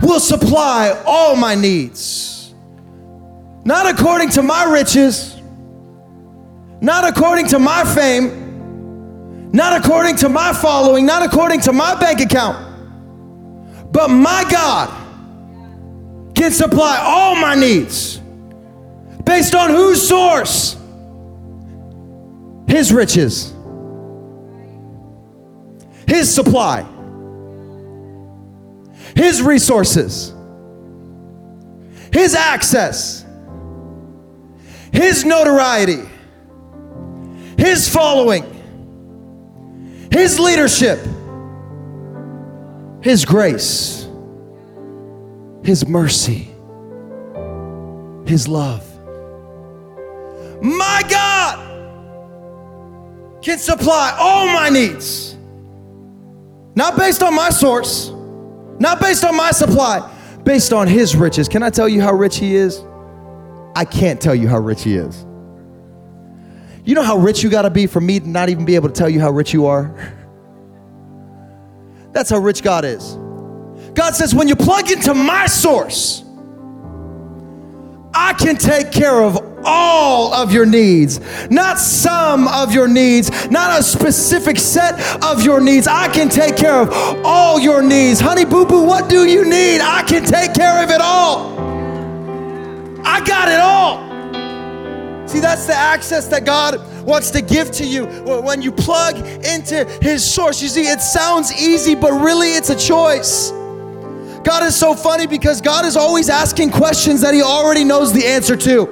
will 0.00 0.20
supply 0.20 0.96
all 1.06 1.36
my 1.36 1.54
needs. 1.54 2.54
Not 3.64 3.86
according 3.86 4.30
to 4.30 4.42
my 4.42 4.64
riches, 4.64 5.36
not 6.80 7.04
according 7.04 7.48
to 7.48 7.58
my 7.58 7.84
fame, 7.84 9.50
not 9.52 9.84
according 9.84 10.16
to 10.16 10.28
my 10.28 10.52
following, 10.52 11.06
not 11.06 11.22
according 11.22 11.60
to 11.62 11.72
my 11.72 11.94
bank 11.94 12.20
account, 12.20 12.56
but 13.92 14.08
my 14.08 14.44
God 14.50 14.90
can 16.34 16.50
supply 16.50 16.98
all 16.98 17.34
my 17.36 17.54
needs. 17.54 18.20
Based 19.24 19.54
on 19.54 19.70
whose 19.70 20.06
source? 20.06 20.76
His 22.66 22.92
riches, 22.92 23.54
His 26.06 26.32
supply, 26.34 26.84
His 29.14 29.40
resources, 29.40 30.34
His 32.12 32.34
access, 32.34 33.24
His 34.92 35.24
notoriety, 35.24 36.02
His 37.56 37.88
following, 37.88 38.44
His 40.10 40.40
leadership, 40.40 40.98
His 43.00 43.24
grace, 43.24 44.08
His 45.62 45.86
mercy, 45.86 46.50
His 48.26 48.48
love. 48.48 48.84
My 50.62 51.02
God 51.08 51.65
can 53.46 53.58
supply 53.60 54.16
all 54.18 54.48
my 54.48 54.68
needs. 54.68 55.36
Not 56.74 56.98
based 56.98 57.22
on 57.22 57.32
my 57.32 57.50
source, 57.50 58.10
not 58.80 59.00
based 59.00 59.24
on 59.24 59.36
my 59.36 59.52
supply, 59.52 60.00
based 60.42 60.72
on 60.72 60.88
His 60.88 61.14
riches. 61.14 61.48
Can 61.48 61.62
I 61.62 61.70
tell 61.70 61.88
you 61.88 62.00
how 62.00 62.12
rich 62.12 62.38
He 62.38 62.56
is? 62.56 62.82
I 63.76 63.84
can't 63.84 64.20
tell 64.20 64.34
you 64.34 64.48
how 64.48 64.58
rich 64.58 64.82
He 64.82 64.96
is. 64.96 65.24
You 66.84 66.96
know 66.96 67.04
how 67.04 67.18
rich 67.18 67.44
you 67.44 67.48
gotta 67.48 67.70
be 67.70 67.86
for 67.86 68.00
me 68.00 68.18
to 68.18 68.28
not 68.28 68.48
even 68.48 68.64
be 68.64 68.74
able 68.74 68.88
to 68.88 68.94
tell 68.94 69.08
you 69.08 69.20
how 69.20 69.30
rich 69.30 69.52
you 69.52 69.66
are? 69.66 69.94
That's 72.12 72.30
how 72.30 72.38
rich 72.38 72.64
God 72.64 72.84
is. 72.84 73.14
God 73.94 74.16
says, 74.16 74.34
when 74.34 74.48
you 74.48 74.56
plug 74.56 74.90
into 74.90 75.14
my 75.14 75.46
source, 75.46 76.24
I 78.18 78.32
can 78.32 78.56
take 78.56 78.92
care 78.92 79.20
of 79.20 79.38
all 79.62 80.32
of 80.32 80.50
your 80.50 80.64
needs, 80.64 81.20
not 81.50 81.78
some 81.78 82.48
of 82.48 82.72
your 82.72 82.88
needs, 82.88 83.50
not 83.50 83.78
a 83.78 83.82
specific 83.82 84.56
set 84.56 85.22
of 85.22 85.42
your 85.42 85.60
needs. 85.60 85.86
I 85.86 86.08
can 86.08 86.30
take 86.30 86.56
care 86.56 86.80
of 86.80 86.90
all 87.26 87.60
your 87.60 87.82
needs. 87.82 88.18
Honey 88.18 88.46
boo 88.46 88.64
boo, 88.64 88.84
what 88.84 89.10
do 89.10 89.28
you 89.28 89.44
need? 89.44 89.82
I 89.82 90.02
can 90.02 90.24
take 90.24 90.54
care 90.54 90.82
of 90.82 90.90
it 90.90 91.02
all. 91.02 91.58
I 93.04 93.20
got 93.20 93.48
it 93.50 93.60
all. 93.60 94.06
See, 95.28 95.40
that's 95.40 95.66
the 95.66 95.74
access 95.74 96.26
that 96.28 96.46
God 96.46 96.80
wants 97.04 97.30
to 97.32 97.42
give 97.42 97.70
to 97.72 97.86
you 97.86 98.06
when 98.06 98.62
you 98.62 98.72
plug 98.72 99.18
into 99.44 99.84
His 100.00 100.24
source. 100.24 100.62
You 100.62 100.68
see, 100.68 100.88
it 100.88 101.02
sounds 101.02 101.52
easy, 101.52 101.94
but 101.94 102.12
really 102.12 102.54
it's 102.54 102.70
a 102.70 102.76
choice. 102.76 103.52
God 104.46 104.62
is 104.62 104.76
so 104.76 104.94
funny 104.94 105.26
because 105.26 105.60
God 105.60 105.84
is 105.84 105.96
always 105.96 106.28
asking 106.28 106.70
questions 106.70 107.20
that 107.22 107.34
He 107.34 107.42
already 107.42 107.82
knows 107.82 108.12
the 108.12 108.24
answer 108.24 108.56
to. 108.56 108.86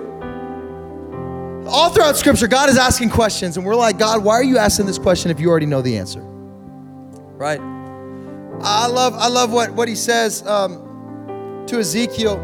All 1.69 1.91
throughout 1.91 2.17
Scripture, 2.17 2.49
God 2.49 2.69
is 2.71 2.77
asking 2.77 3.11
questions, 3.11 3.57
and 3.57 3.65
we're 3.65 3.77
like, 3.77 3.97
God, 3.97 4.25
why 4.25 4.35
are 4.35 4.43
you 4.43 4.59
asking 4.59 4.87
this 4.87 4.99
question 4.99 5.31
if 5.31 5.39
you 5.39 5.49
already 5.49 5.67
know 5.67 5.81
the 5.81 5.97
answer? 5.97 6.19
Right? 6.19 7.61
I 7.61 8.89
love, 8.89 9.15
I 9.15 9.29
love 9.29 9.53
what, 9.53 9.71
what 9.71 9.87
He 9.87 9.95
says 9.95 10.45
um, 10.45 11.65
to 11.69 11.79
Ezekiel. 11.79 12.39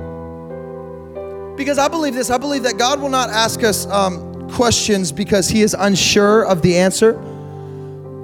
Because 1.57 1.79
I 1.79 1.89
believe 1.89 2.15
this, 2.15 2.31
I 2.31 2.39
believe 2.39 2.63
that 2.63 2.79
God 2.79 3.01
will 3.01 3.09
not 3.09 3.29
ask 3.29 3.65
us 3.65 3.89
um, 3.89 4.49
questions 4.51 5.11
because 5.11 5.49
He 5.49 5.63
is 5.63 5.75
unsure 5.77 6.45
of 6.45 6.63
the 6.63 6.79
answer. 6.79 7.15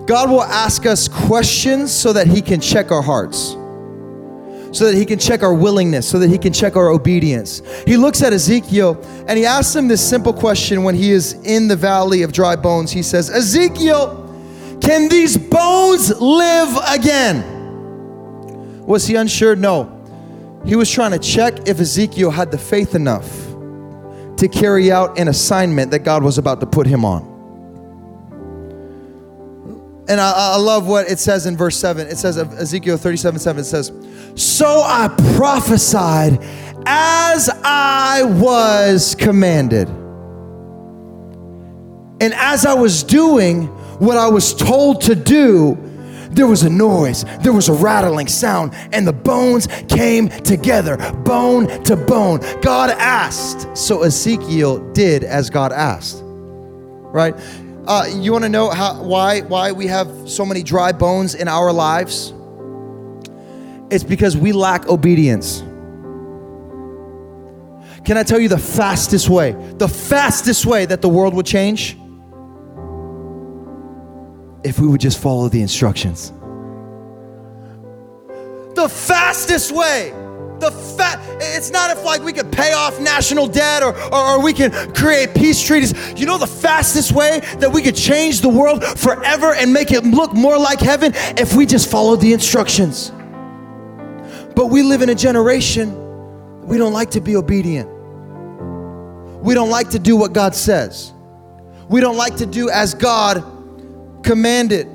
God 0.06 0.30
will 0.30 0.44
ask 0.44 0.86
us 0.86 1.08
questions 1.08 1.92
so 1.92 2.12
that 2.12 2.28
He 2.28 2.40
can 2.40 2.60
check 2.60 2.92
our 2.92 3.02
hearts 3.02 3.56
so 4.72 4.84
that 4.84 4.94
he 4.94 5.04
can 5.04 5.18
check 5.18 5.42
our 5.42 5.54
willingness, 5.54 6.08
so 6.08 6.18
that 6.18 6.28
he 6.28 6.38
can 6.38 6.52
check 6.52 6.76
our 6.76 6.90
obedience. 6.90 7.62
He 7.86 7.96
looks 7.96 8.22
at 8.22 8.32
Ezekiel 8.32 9.00
and 9.28 9.38
he 9.38 9.46
asks 9.46 9.74
him 9.74 9.88
this 9.88 10.06
simple 10.06 10.32
question 10.32 10.82
when 10.82 10.94
he 10.94 11.10
is 11.10 11.34
in 11.44 11.68
the 11.68 11.76
valley 11.76 12.22
of 12.22 12.32
dry 12.32 12.56
bones. 12.56 12.90
He 12.90 13.02
says, 13.02 13.30
Ezekiel, 13.30 14.22
can 14.80 15.08
these 15.08 15.36
bones 15.36 16.18
live 16.20 16.78
again? 16.88 17.54
Was 18.86 19.06
he 19.06 19.16
unsure? 19.16 19.56
No. 19.56 19.92
He 20.64 20.76
was 20.76 20.90
trying 20.90 21.12
to 21.12 21.18
check 21.18 21.68
if 21.68 21.80
Ezekiel 21.80 22.30
had 22.30 22.50
the 22.50 22.58
faith 22.58 22.94
enough 22.94 23.46
to 24.36 24.48
carry 24.48 24.92
out 24.92 25.18
an 25.18 25.28
assignment 25.28 25.90
that 25.92 26.00
God 26.00 26.22
was 26.22 26.38
about 26.38 26.60
to 26.60 26.66
put 26.66 26.86
him 26.86 27.04
on. 27.04 27.34
And 30.08 30.20
I, 30.20 30.54
I, 30.54 30.56
love 30.56 30.86
what 30.86 31.10
it 31.10 31.18
says 31.18 31.46
in 31.46 31.56
verse 31.56 31.76
7. 31.76 32.06
It 32.06 32.16
says, 32.16 32.38
Ezekiel 32.38 32.96
37 32.96 33.40
7, 33.40 33.60
it 33.60 33.64
says, 33.64 33.90
So 34.36 34.82
I 34.82 35.08
prophesied 35.36 36.38
as 36.84 37.48
I 37.64 38.22
was 38.22 39.14
commanded. 39.14 39.88
And 42.20 42.32
as 42.34 42.64
I 42.64 42.74
was 42.74 43.02
doing 43.02 43.66
what 43.98 44.18
I 44.18 44.28
was 44.28 44.54
told 44.54 45.00
to 45.02 45.14
do, 45.14 45.76
there 46.30 46.46
was 46.46 46.64
a 46.64 46.70
noise, 46.70 47.24
there 47.40 47.52
was 47.52 47.70
a 47.70 47.72
rattling 47.72 48.28
sound, 48.28 48.74
and 48.92 49.06
the 49.06 49.12
bones 49.12 49.68
came 49.88 50.28
together, 50.28 50.98
bone 51.24 51.66
to 51.84 51.96
bone. 51.96 52.40
God 52.60 52.90
asked, 52.90 53.74
so 53.74 54.02
Ezekiel 54.02 54.92
did 54.92 55.24
as 55.24 55.48
God 55.48 55.72
asked. 55.72 56.22
Right? 56.22 57.34
Uh, 57.86 58.04
you 58.12 58.32
want 58.32 58.44
to 58.44 58.50
know 58.50 58.68
how, 58.68 59.02
why, 59.02 59.40
why 59.42 59.72
we 59.72 59.86
have 59.86 60.10
so 60.28 60.44
many 60.44 60.62
dry 60.62 60.92
bones 60.92 61.34
in 61.34 61.48
our 61.48 61.72
lives? 61.72 62.34
It's 63.90 64.04
because 64.04 64.36
we 64.36 64.52
lack 64.52 64.88
obedience. 64.88 65.60
Can 68.04 68.16
I 68.16 68.22
tell 68.22 68.38
you 68.38 68.48
the 68.48 68.58
fastest 68.58 69.28
way? 69.28 69.52
The 69.78 69.88
fastest 69.88 70.66
way 70.66 70.86
that 70.86 71.02
the 71.02 71.08
world 71.08 71.34
would 71.34 71.46
change? 71.46 71.96
If 74.64 74.80
we 74.80 74.86
would 74.86 75.00
just 75.00 75.18
follow 75.20 75.48
the 75.48 75.60
instructions. 75.60 76.32
The 78.74 78.88
fastest 78.88 79.72
way 79.72 80.12
the 80.60 80.70
fat, 80.70 81.20
it's 81.38 81.70
not 81.70 81.90
if 81.90 82.02
like 82.04 82.22
we 82.22 82.32
could 82.32 82.50
pay 82.50 82.72
off 82.72 82.98
national 83.00 83.46
debt 83.46 83.82
or, 83.82 83.94
or, 84.12 84.14
or, 84.14 84.42
we 84.42 84.52
can 84.52 84.70
create 84.94 85.34
peace 85.34 85.62
treaties. 85.62 85.92
You 86.18 86.26
know 86.26 86.38
the 86.38 86.46
fastest 86.46 87.12
way 87.12 87.40
that 87.58 87.70
we 87.70 87.82
could 87.82 87.94
change 87.94 88.40
the 88.40 88.48
world 88.48 88.82
forever 88.82 89.54
and 89.54 89.72
make 89.72 89.92
it 89.92 90.04
look 90.04 90.32
more 90.32 90.58
like 90.58 90.80
heaven 90.80 91.12
if 91.36 91.54
we 91.54 91.66
just 91.66 91.90
follow 91.90 92.16
the 92.16 92.32
instructions. 92.32 93.12
But 94.56 94.66
we 94.66 94.82
live 94.82 95.02
in 95.02 95.10
a 95.10 95.14
generation 95.14 96.02
we 96.66 96.78
don't 96.78 96.92
like 96.92 97.12
to 97.12 97.20
be 97.20 97.36
obedient. 97.36 97.88
We 99.40 99.54
don't 99.54 99.70
like 99.70 99.90
to 99.90 100.00
do 100.00 100.16
what 100.16 100.32
God 100.32 100.52
says. 100.52 101.12
We 101.88 102.00
don't 102.00 102.16
like 102.16 102.36
to 102.38 102.46
do 102.46 102.68
as 102.70 102.92
God 102.92 103.44
commanded. 104.24 104.88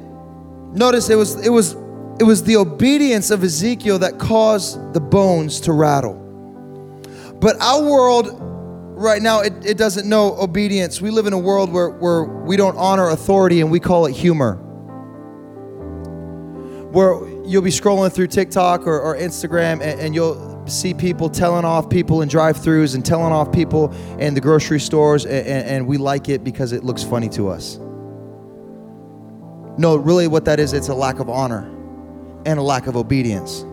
Notice 0.73 1.09
it 1.09 1.15
was 1.15 1.45
it 1.45 1.49
was 1.49 1.73
it 2.19 2.23
was 2.23 2.43
the 2.43 2.57
obedience 2.57 3.31
of 3.31 3.41
Ezekiel 3.43 3.99
that 3.99 4.19
caused 4.19 4.93
the 4.93 4.99
bones 4.99 5.61
to 5.61 5.71
rattle. 5.71 6.15
But 7.39 7.59
our 7.61 7.81
world 7.81 8.37
right 9.01 9.21
now, 9.21 9.39
it, 9.39 9.53
it 9.65 9.77
doesn't 9.77 10.07
know 10.07 10.35
obedience. 10.39 11.01
We 11.01 11.09
live 11.09 11.25
in 11.25 11.33
a 11.33 11.39
world 11.39 11.71
where, 11.71 11.89
where 11.89 12.23
we 12.23 12.57
don't 12.57 12.77
honor 12.77 13.09
authority 13.09 13.61
and 13.61 13.71
we 13.71 13.79
call 13.79 14.05
it 14.05 14.11
humor. 14.11 14.55
Where 16.91 17.15
you'll 17.45 17.61
be 17.61 17.71
scrolling 17.71 18.11
through 18.11 18.27
TikTok 18.27 18.87
or, 18.87 18.99
or 18.99 19.17
Instagram 19.17 19.81
and, 19.81 19.99
and 19.99 20.15
you'll 20.15 20.65
see 20.67 20.93
people 20.93 21.29
telling 21.29 21.65
off 21.65 21.89
people 21.89 22.21
in 22.21 22.29
drive-throughs 22.29 22.95
and 22.95 23.05
telling 23.05 23.33
off 23.33 23.51
people 23.51 23.91
in 24.19 24.33
the 24.33 24.41
grocery 24.41 24.79
stores 24.79 25.25
and, 25.25 25.47
and, 25.47 25.87
we 25.87 25.97
like 25.97 26.29
it 26.29 26.43
because 26.43 26.71
it 26.71 26.83
looks 26.83 27.03
funny 27.03 27.27
to 27.27 27.49
us 27.49 27.77
no 29.77 29.95
really 29.95 30.27
what 30.27 30.45
that 30.45 30.59
is 30.59 30.73
it's 30.73 30.89
a 30.89 30.93
lack 30.93 31.19
of 31.19 31.29
honor 31.29 31.71
and 32.45 32.59
a 32.59 32.61
lack 32.61 32.87
of 32.87 32.95
obedience. 32.95 33.63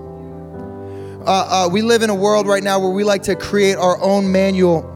Uh, 1.27 1.67
uh, 1.67 1.69
we 1.71 1.83
live 1.83 2.03
in 2.03 2.11
a 2.11 2.15
world 2.15 2.47
right 2.47 2.63
now 2.63 2.79
where 2.79 2.91
we 2.91 3.05
like 3.05 3.23
to 3.23 3.37
create 3.37 3.77
our 3.77 4.01
own 4.01 4.31
manual 4.31 4.95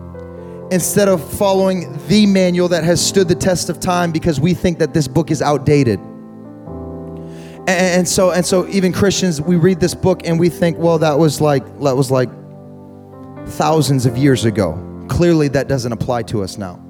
instead 0.71 1.09
of 1.09 1.23
following 1.35 1.99
the 2.09 2.25
manual 2.25 2.69
that 2.69 2.85
has 2.85 3.05
stood 3.05 3.29
the 3.29 3.35
test 3.35 3.69
of 3.69 3.79
time 3.81 4.11
because 4.11 4.41
we 4.41 4.55
think 4.55 4.79
that 4.79 4.95
this 4.95 5.07
book 5.07 5.31
is 5.31 5.43
outdated. 5.43 6.01
And, 7.69 7.71
and 7.71 8.09
so, 8.09 8.33
and 8.33 8.45
so, 8.45 8.67
even 8.69 8.93
Christians, 8.93 9.41
we 9.41 9.57
read 9.57 9.79
this 9.79 9.95
book 9.95 10.23
and 10.25 10.39
we 10.39 10.49
think, 10.49 10.79
well, 10.79 10.99
that 10.99 11.19
was 11.19 11.41
like 11.41 11.65
that 11.81 11.97
was 11.97 12.11
like 12.11 12.29
thousands 13.47 14.05
of 14.07 14.17
years 14.17 14.45
ago. 14.45 15.07
Clearly, 15.09 15.49
that 15.49 15.69
doesn't 15.69 15.93
apply 15.93 16.25
to 16.25 16.43
us 16.43 16.59
now. 16.59 16.81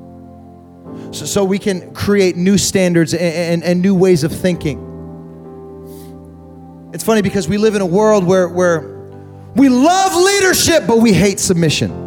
so, 1.13 1.27
so 1.27 1.45
we 1.45 1.59
can 1.59 1.93
create 1.93 2.37
new 2.37 2.57
standards 2.57 3.13
and, 3.13 3.23
and, 3.23 3.65
and 3.65 3.83
new 3.83 3.95
ways 3.95 4.25
of 4.25 4.33
thinking. 4.33 4.89
It's 6.95 7.05
funny 7.05 7.23
because 7.23 7.49
we 7.49 7.59
live 7.59 7.75
in 7.75 7.81
a 7.81 7.87
world 7.87 8.25
where, 8.25 8.49
where 8.49 8.81
we 9.55 9.69
love 9.69 10.15
leadership, 10.15 10.87
but 10.87 10.99
we 10.99 11.13
hate 11.13 11.41
submission. 11.41 12.02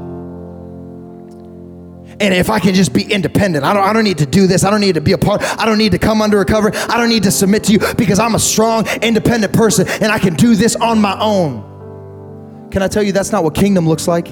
And 2.19 2.33
if 2.33 2.49
I 2.49 2.59
can 2.59 2.73
just 2.73 2.93
be 2.93 3.03
independent, 3.03 3.65
I 3.65 3.73
don't, 3.73 3.83
I 3.83 3.91
don't 3.93 4.05
need 4.05 4.19
to 4.19 4.25
do 4.25 4.47
this. 4.47 4.63
I 4.63 4.69
don't 4.69 4.79
need 4.79 4.95
to 4.95 5.01
be 5.01 5.11
a 5.11 5.17
part. 5.17 5.41
I 5.59 5.65
don't 5.65 5.77
need 5.77 5.91
to 5.91 5.99
come 5.99 6.21
under 6.21 6.39
a 6.39 6.45
cover. 6.45 6.71
I 6.73 6.97
don't 6.97 7.09
need 7.09 7.23
to 7.23 7.31
submit 7.31 7.65
to 7.65 7.73
you 7.73 7.79
because 7.97 8.19
I'm 8.19 8.35
a 8.35 8.39
strong, 8.39 8.87
independent 9.01 9.53
person 9.53 9.87
and 9.87 10.05
I 10.05 10.19
can 10.19 10.35
do 10.35 10.55
this 10.55 10.75
on 10.75 11.01
my 11.01 11.19
own. 11.19 12.69
Can 12.71 12.81
I 12.81 12.87
tell 12.87 13.03
you 13.03 13.11
that's 13.11 13.31
not 13.31 13.43
what 13.43 13.53
kingdom 13.53 13.87
looks 13.87 14.07
like? 14.07 14.27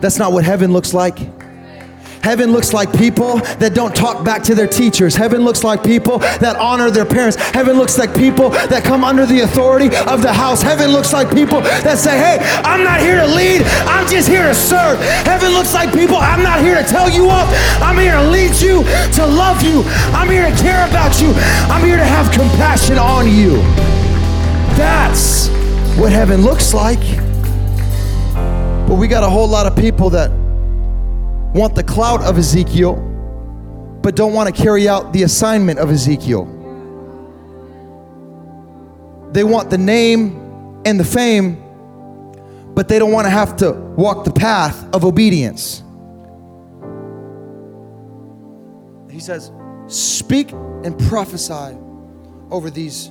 That's 0.00 0.18
not 0.18 0.32
what 0.32 0.44
heaven 0.44 0.72
looks 0.72 0.94
like. 0.94 1.18
Heaven 2.22 2.52
looks 2.52 2.72
like 2.72 2.92
people 2.96 3.38
that 3.58 3.74
don't 3.74 3.94
talk 3.94 4.24
back 4.24 4.42
to 4.44 4.54
their 4.54 4.66
teachers. 4.66 5.14
Heaven 5.14 5.42
looks 5.42 5.64
like 5.64 5.82
people 5.84 6.18
that 6.18 6.56
honor 6.56 6.90
their 6.90 7.06
parents. 7.06 7.36
Heaven 7.36 7.76
looks 7.76 7.98
like 7.98 8.14
people 8.14 8.50
that 8.50 8.84
come 8.84 9.04
under 9.04 9.26
the 9.26 9.40
authority 9.40 9.86
of 10.06 10.22
the 10.22 10.32
house. 10.32 10.62
Heaven 10.62 10.90
looks 10.90 11.12
like 11.12 11.32
people 11.32 11.60
that 11.60 11.98
say, 11.98 12.18
hey, 12.18 12.38
I'm 12.64 12.84
not 12.84 13.00
here 13.00 13.20
to 13.20 13.26
lead, 13.26 13.62
I'm 13.86 14.08
just 14.08 14.28
here 14.28 14.42
to 14.42 14.54
serve. 14.54 14.98
Heaven 15.24 15.52
looks 15.52 15.74
like 15.74 15.92
people, 15.92 16.16
I'm 16.16 16.42
not 16.42 16.60
here 16.60 16.76
to 16.76 16.84
tell 16.84 17.08
you 17.10 17.28
off, 17.30 17.48
I'm 17.80 17.96
here 17.96 18.12
to 18.12 18.28
lead 18.30 18.54
you, 18.60 18.82
to 19.14 19.26
love 19.26 19.62
you. 19.62 19.84
I'm 20.12 20.28
here 20.28 20.50
to 20.50 20.56
care 20.62 20.86
about 20.88 21.20
you. 21.20 21.32
I'm 21.70 21.84
here 21.84 21.96
to 21.96 22.04
have 22.04 22.30
compassion 22.32 22.98
on 22.98 23.28
you. 23.28 23.56
That's 24.76 25.48
what 25.98 26.12
heaven 26.12 26.42
looks 26.42 26.74
like. 26.74 27.00
But 28.88 28.96
we 28.96 29.08
got 29.08 29.22
a 29.22 29.28
whole 29.28 29.48
lot 29.48 29.66
of 29.66 29.76
people 29.76 30.10
that 30.10 30.30
want 31.54 31.74
the 31.74 31.82
clout 31.82 32.22
of 32.22 32.38
Ezekiel, 32.38 32.96
but 34.02 34.14
don't 34.14 34.32
want 34.32 34.54
to 34.54 34.62
carry 34.62 34.88
out 34.88 35.12
the 35.12 35.22
assignment 35.22 35.78
of 35.78 35.90
Ezekiel. 35.90 36.44
They 39.32 39.44
want 39.44 39.70
the 39.70 39.78
name 39.78 40.82
and 40.84 40.98
the 40.98 41.04
fame, 41.04 41.62
but 42.74 42.88
they 42.88 42.98
don't 42.98 43.12
want 43.12 43.26
to 43.26 43.30
have 43.30 43.56
to 43.56 43.72
walk 43.72 44.24
the 44.24 44.32
path 44.32 44.88
of 44.94 45.04
obedience. 45.04 45.82
He 49.10 49.20
says, 49.20 49.50
Speak 49.86 50.52
and 50.52 50.98
prophesy 51.08 51.76
over 52.50 52.70
these 52.70 53.10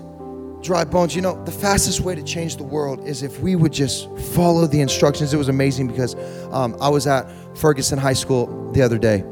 dry 0.67 0.83
bones. 0.83 1.15
You 1.15 1.21
know, 1.21 1.43
the 1.45 1.51
fastest 1.51 2.01
way 2.01 2.13
to 2.13 2.21
change 2.21 2.57
the 2.57 2.63
world 2.63 3.07
is 3.07 3.23
if 3.23 3.39
we 3.39 3.55
would 3.55 3.73
just 3.73 4.09
follow 4.35 4.67
the 4.67 4.81
instructions. 4.81 5.33
It 5.33 5.37
was 5.37 5.47
amazing 5.49 5.87
because 5.87 6.15
um, 6.51 6.75
I 6.79 6.89
was 6.89 7.07
at 7.07 7.31
Ferguson 7.57 7.97
High 7.97 8.13
School 8.13 8.71
the 8.73 8.81
other 8.81 8.97
day, 8.97 9.23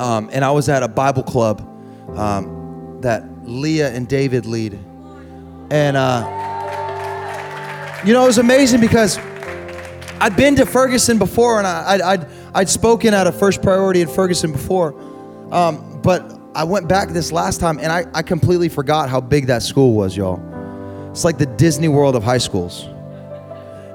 um, 0.00 0.28
and 0.32 0.44
I 0.44 0.50
was 0.50 0.68
at 0.68 0.82
a 0.82 0.88
Bible 0.88 1.22
club 1.22 1.60
um, 2.16 2.98
that 3.02 3.22
Leah 3.44 3.90
and 3.90 4.08
David 4.08 4.46
lead. 4.46 4.72
And, 5.70 5.96
uh, 5.96 6.24
you 8.04 8.12
know, 8.12 8.24
it 8.24 8.26
was 8.26 8.38
amazing 8.38 8.80
because 8.80 9.18
I'd 10.20 10.36
been 10.36 10.56
to 10.56 10.66
Ferguson 10.66 11.18
before 11.18 11.58
and 11.58 11.66
I, 11.66 11.92
would 11.92 12.00
I'd, 12.02 12.26
I'd 12.54 12.68
spoken 12.68 13.12
at 13.14 13.26
a 13.26 13.32
first 13.32 13.62
priority 13.62 14.00
in 14.00 14.08
Ferguson 14.08 14.52
before. 14.52 14.94
Um, 15.52 16.00
but 16.02 16.35
I 16.56 16.64
went 16.64 16.88
back 16.88 17.10
this 17.10 17.32
last 17.32 17.60
time 17.60 17.78
and 17.78 17.92
I, 17.92 18.06
I 18.14 18.22
completely 18.22 18.70
forgot 18.70 19.10
how 19.10 19.20
big 19.20 19.48
that 19.48 19.62
school 19.62 19.92
was, 19.92 20.16
y'all. 20.16 20.40
It's 21.10 21.22
like 21.22 21.36
the 21.36 21.44
Disney 21.44 21.88
World 21.88 22.16
of 22.16 22.22
high 22.24 22.38
schools. 22.38 22.84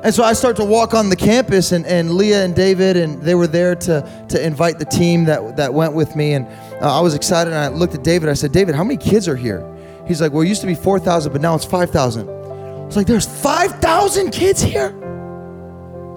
And 0.04 0.14
so 0.14 0.24
I 0.24 0.34
start 0.34 0.56
to 0.58 0.64
walk 0.64 0.94
on 0.94 1.10
the 1.10 1.16
campus, 1.16 1.72
and, 1.72 1.86
and 1.86 2.16
Leah 2.16 2.44
and 2.44 2.56
David, 2.56 2.98
and 2.98 3.22
they 3.22 3.36
were 3.36 3.46
there 3.46 3.76
to, 3.76 4.26
to 4.30 4.44
invite 4.44 4.80
the 4.80 4.86
team 4.86 5.26
that, 5.26 5.58
that 5.58 5.76
went 5.76 5.94
with 5.94 6.16
me. 6.16 6.34
And 6.34 6.48
uh, 6.82 6.98
I 6.98 7.02
was 7.02 7.14
excited, 7.14 7.54
and 7.54 7.60
I 7.60 7.68
looked 7.68 7.94
at 7.94 8.04
David. 8.04 8.28
I 8.28 8.34
said, 8.34 8.52
David, 8.52 8.74
how 8.74 8.84
many 8.84 8.98
kids 8.98 9.28
are 9.28 9.36
here? 9.36 9.64
He's 10.08 10.20
like, 10.20 10.32
Well, 10.32 10.42
it 10.42 10.48
used 10.48 10.62
to 10.62 10.68
be 10.68 10.74
4,000, 10.74 11.32
but 11.32 11.40
now 11.40 11.54
it's 11.54 11.66
5,000. 11.66 12.28
I 12.28 12.86
was 12.86 12.98
like, 12.98 13.06
There's 13.06 13.28
5,000 13.28 14.32
kids 14.32 14.60
here? 14.60 14.90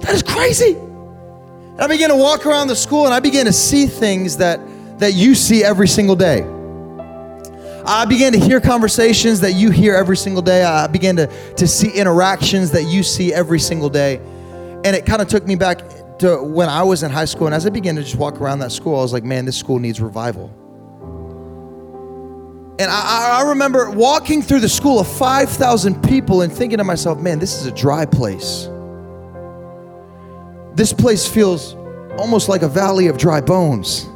That 0.01 0.15
is 0.15 0.23
crazy. 0.23 0.77
And 0.77 1.81
I 1.83 1.87
began 1.87 2.09
to 2.09 2.17
walk 2.17 2.47
around 2.47 2.69
the 2.69 2.77
school, 2.77 3.05
and 3.05 3.13
I 3.13 3.21
began 3.21 3.45
to 3.45 3.53
see 3.53 3.85
things 3.85 4.39
that 4.39 4.61
that 4.99 5.15
you 5.15 5.35
see 5.35 5.65
every 5.65 5.89
single 5.89 6.17
day. 6.17 6.43
I 7.87 8.07
began 8.07 8.33
to 8.33 8.39
hear 8.39 8.61
conversations 8.61 9.41
that 9.41 9.53
you 9.53 9.71
hear 9.71 9.95
every 9.95 10.17
single 10.17 10.43
day. 10.43 10.65
I 10.65 10.87
began 10.87 11.17
to, 11.17 11.27
to 11.57 11.67
see 11.67 11.91
interactions 11.91 12.71
that 12.71 12.85
you 12.85 13.03
see 13.03 13.33
every 13.33 13.61
single 13.61 13.91
day. 13.91 14.17
And 14.85 14.97
it 14.97 15.05
kind 15.05 15.21
of 15.21 15.29
took 15.29 15.47
me 15.47 15.55
back 15.55 15.83
to 16.21 16.43
when 16.43 16.69
I 16.69 16.83
was 16.83 17.03
in 17.03 17.11
high 17.11 17.27
school. 17.27 17.47
And 17.47 17.55
as 17.55 17.67
I 17.67 17.71
began 17.71 17.97
to 17.97 18.03
just 18.03 18.17
walk 18.17 18.41
around 18.41 18.61
that 18.61 18.73
school, 18.73 18.99
I 18.99 19.03
was 19.03 19.13
like, 19.13 19.25
man, 19.25 19.45
this 19.45 19.59
school 19.59 19.79
needs 19.79 20.01
revival. 20.01 20.49
And 22.79 22.91
I, 22.91 23.41
I 23.41 23.49
remember 23.51 23.91
walking 23.91 24.43
through 24.43 24.61
the 24.61 24.69
school 24.69 24.99
of 24.99 25.07
5,000 25.07 26.03
people 26.03 26.43
and 26.43 26.53
thinking 26.53 26.79
to 26.79 26.85
myself, 26.85 27.21
man, 27.21 27.39
this 27.39 27.55
is 27.61 27.67
a 27.67 27.73
dry 27.73 28.07
place. 28.07 28.69
This 30.75 30.93
place 30.93 31.29
feels 31.29 31.75
almost 32.19 32.49
like 32.49 32.63
a 32.63 32.69
valley 32.69 33.07
of 33.09 33.19
dry 33.19 33.41
bones. 33.41 34.09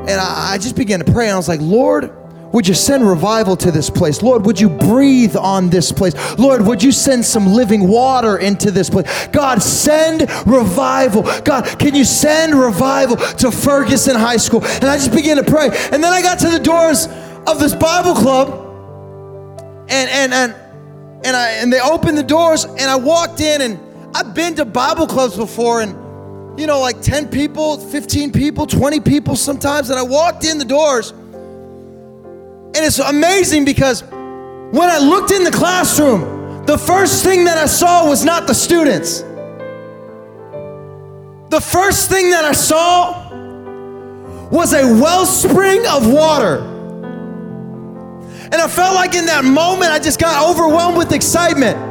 And 0.00 0.20
I, 0.20 0.52
I 0.52 0.58
just 0.58 0.76
began 0.76 0.98
to 1.00 1.12
pray, 1.12 1.26
and 1.26 1.34
I 1.34 1.36
was 1.36 1.48
like, 1.48 1.60
Lord, 1.60 2.16
would 2.52 2.66
you 2.66 2.74
send 2.74 3.08
revival 3.08 3.56
to 3.58 3.70
this 3.70 3.88
place? 3.88 4.22
Lord, 4.22 4.44
would 4.44 4.60
you 4.60 4.68
breathe 4.68 5.36
on 5.36 5.70
this 5.70 5.92
place? 5.92 6.14
Lord, 6.36 6.62
would 6.62 6.82
you 6.82 6.90
send 6.90 7.24
some 7.24 7.46
living 7.46 7.86
water 7.86 8.38
into 8.38 8.72
this 8.72 8.90
place? 8.90 9.28
God, 9.28 9.62
send 9.62 10.22
revival. 10.46 11.22
God, 11.44 11.78
can 11.78 11.94
you 11.94 12.04
send 12.04 12.54
revival 12.54 13.16
to 13.16 13.52
Ferguson 13.52 14.16
High 14.16 14.38
School? 14.38 14.64
And 14.64 14.84
I 14.84 14.96
just 14.96 15.14
began 15.14 15.36
to 15.36 15.44
pray. 15.44 15.66
And 15.66 16.02
then 16.02 16.12
I 16.12 16.22
got 16.22 16.40
to 16.40 16.50
the 16.50 16.58
doors 16.58 17.06
of 17.46 17.60
this 17.60 17.74
Bible 17.74 18.14
club, 18.14 18.66
and 19.88 20.10
and 20.10 20.32
and 20.34 20.54
and 21.24 21.36
I 21.36 21.50
and 21.52 21.72
they 21.72 21.80
opened 21.80 22.18
the 22.18 22.22
doors, 22.22 22.64
and 22.64 22.82
I 22.82 22.96
walked 22.96 23.40
in, 23.40 23.60
and 23.60 23.78
I've 24.14 24.34
been 24.34 24.56
to 24.56 24.64
Bible 24.64 25.06
clubs 25.06 25.36
before, 25.36 25.80
and 25.80 25.94
you 26.60 26.66
know, 26.66 26.78
like 26.78 27.00
10 27.00 27.28
people, 27.28 27.78
15 27.78 28.32
people, 28.32 28.66
20 28.66 29.00
people 29.00 29.34
sometimes. 29.34 29.88
And 29.88 29.98
I 29.98 30.02
walked 30.02 30.44
in 30.44 30.58
the 30.58 30.64
doors. 30.64 31.12
And 31.12 32.76
it's 32.76 32.98
amazing 32.98 33.64
because 33.64 34.02
when 34.02 34.90
I 34.90 34.98
looked 34.98 35.30
in 35.30 35.42
the 35.42 35.50
classroom, 35.50 36.66
the 36.66 36.76
first 36.76 37.24
thing 37.24 37.44
that 37.44 37.56
I 37.56 37.64
saw 37.64 38.06
was 38.06 38.26
not 38.26 38.46
the 38.46 38.54
students. 38.54 39.20
The 41.48 41.60
first 41.60 42.10
thing 42.10 42.30
that 42.30 42.44
I 42.44 42.52
saw 42.52 43.30
was 44.50 44.74
a 44.74 44.84
wellspring 45.00 45.86
of 45.86 46.12
water. 46.12 46.58
And 48.52 48.54
I 48.54 48.68
felt 48.68 48.94
like 48.94 49.14
in 49.14 49.24
that 49.26 49.44
moment, 49.44 49.92
I 49.92 49.98
just 49.98 50.20
got 50.20 50.48
overwhelmed 50.50 50.98
with 50.98 51.12
excitement 51.12 51.89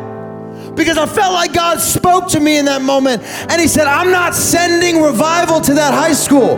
because 0.79 0.97
I 0.97 1.05
felt 1.05 1.33
like 1.33 1.51
God 1.51 1.81
spoke 1.81 2.29
to 2.29 2.39
me 2.39 2.57
in 2.57 2.63
that 2.65 2.81
moment. 2.81 3.21
And 3.51 3.59
He 3.59 3.67
said, 3.67 3.85
I'm 3.85 4.11
not 4.11 4.33
sending 4.33 5.01
revival 5.01 5.59
to 5.59 5.73
that 5.73 5.93
high 5.93 6.13
school. 6.13 6.55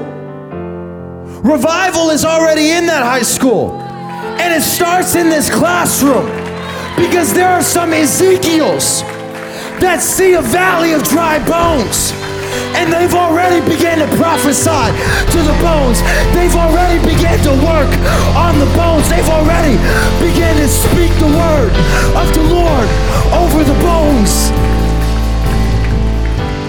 Revival 1.41 2.11
is 2.11 2.24
already 2.24 2.69
in 2.69 2.86
that 2.86 3.01
high 3.01 3.24
school. 3.24 3.72
And 3.72 4.53
it 4.53 4.61
starts 4.61 5.15
in 5.15 5.28
this 5.28 5.49
classroom 5.49 6.28
because 6.95 7.34
there 7.34 7.49
are 7.49 7.63
some 7.63 7.93
Ezekiels 7.93 9.01
that 9.82 10.01
see 10.01 10.34
a 10.34 10.41
valley 10.41 10.93
of 10.93 11.01
dry 11.05 11.43
bones 11.49 12.11
and 12.78 12.91
they've 12.91 13.14
already 13.14 13.62
began 13.68 13.99
to 13.99 14.08
prophesy 14.18 14.86
to 15.32 15.39
the 15.43 15.56
bones. 15.62 16.02
They've 16.34 16.56
already 16.56 16.99
began 17.04 17.39
to 17.43 17.54
work 17.64 17.91
on 18.36 18.60
the 18.60 18.70
bones. 18.76 19.10
They've 19.10 19.30
already 19.30 19.78
began 20.24 20.56
to 20.58 20.68
speak 20.68 21.12
the 21.20 21.32
word 21.32 21.74
of 22.18 22.28
the 22.34 22.43
Lord 22.49 22.88
over 23.34 23.64
the 23.64 23.78
bones. 23.84 24.70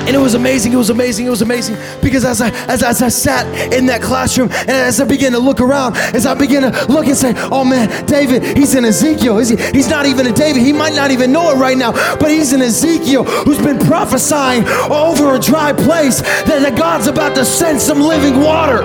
And 0.07 0.16
it 0.16 0.18
was 0.18 0.34
amazing, 0.34 0.72
it 0.72 0.76
was 0.76 0.90
amazing, 0.90 1.26
it 1.26 1.30
was 1.30 1.42
amazing. 1.42 1.76
Because 2.03 2.24
as 2.24 2.40
I 2.40 2.50
as, 2.66 2.82
as 2.82 3.03
I 3.03 3.09
sat 3.09 3.46
in 3.72 3.86
that 3.86 4.03
classroom 4.03 4.50
and 4.50 4.70
as 4.70 5.00
I 5.00 5.05
began 5.05 5.32
to 5.32 5.38
look 5.38 5.61
around, 5.61 5.96
as 5.96 6.26
I 6.26 6.34
began 6.34 6.62
to 6.62 6.86
look 6.86 7.07
and 7.07 7.16
say, 7.16 7.32
oh 7.36 7.64
man, 7.64 8.05
David, 8.07 8.57
he's 8.57 8.74
in 8.74 8.84
Ezekiel. 8.84 9.38
He's, 9.38 9.50
he's 9.70 9.88
not 9.88 10.07
even 10.07 10.26
a 10.26 10.32
David. 10.32 10.62
He 10.62 10.72
might 10.72 10.94
not 10.94 11.12
even 11.12 11.30
know 11.30 11.53
it 11.53 11.57
right 11.57 11.76
now, 11.76 11.92
but 12.16 12.30
he's 12.30 12.53
in 12.53 12.61
Ezekiel 12.61 13.24
who's 13.24 13.59
been 13.59 13.78
prophesying 13.78 14.64
over 14.90 15.34
a 15.36 15.38
dry 15.38 15.72
place 15.72 16.20
that, 16.20 16.72
God's 16.76 17.07
about 17.07 17.36
to 17.36 17.44
send 17.44 17.80
some 17.80 18.00
living 18.00 18.40
water. 18.40 18.80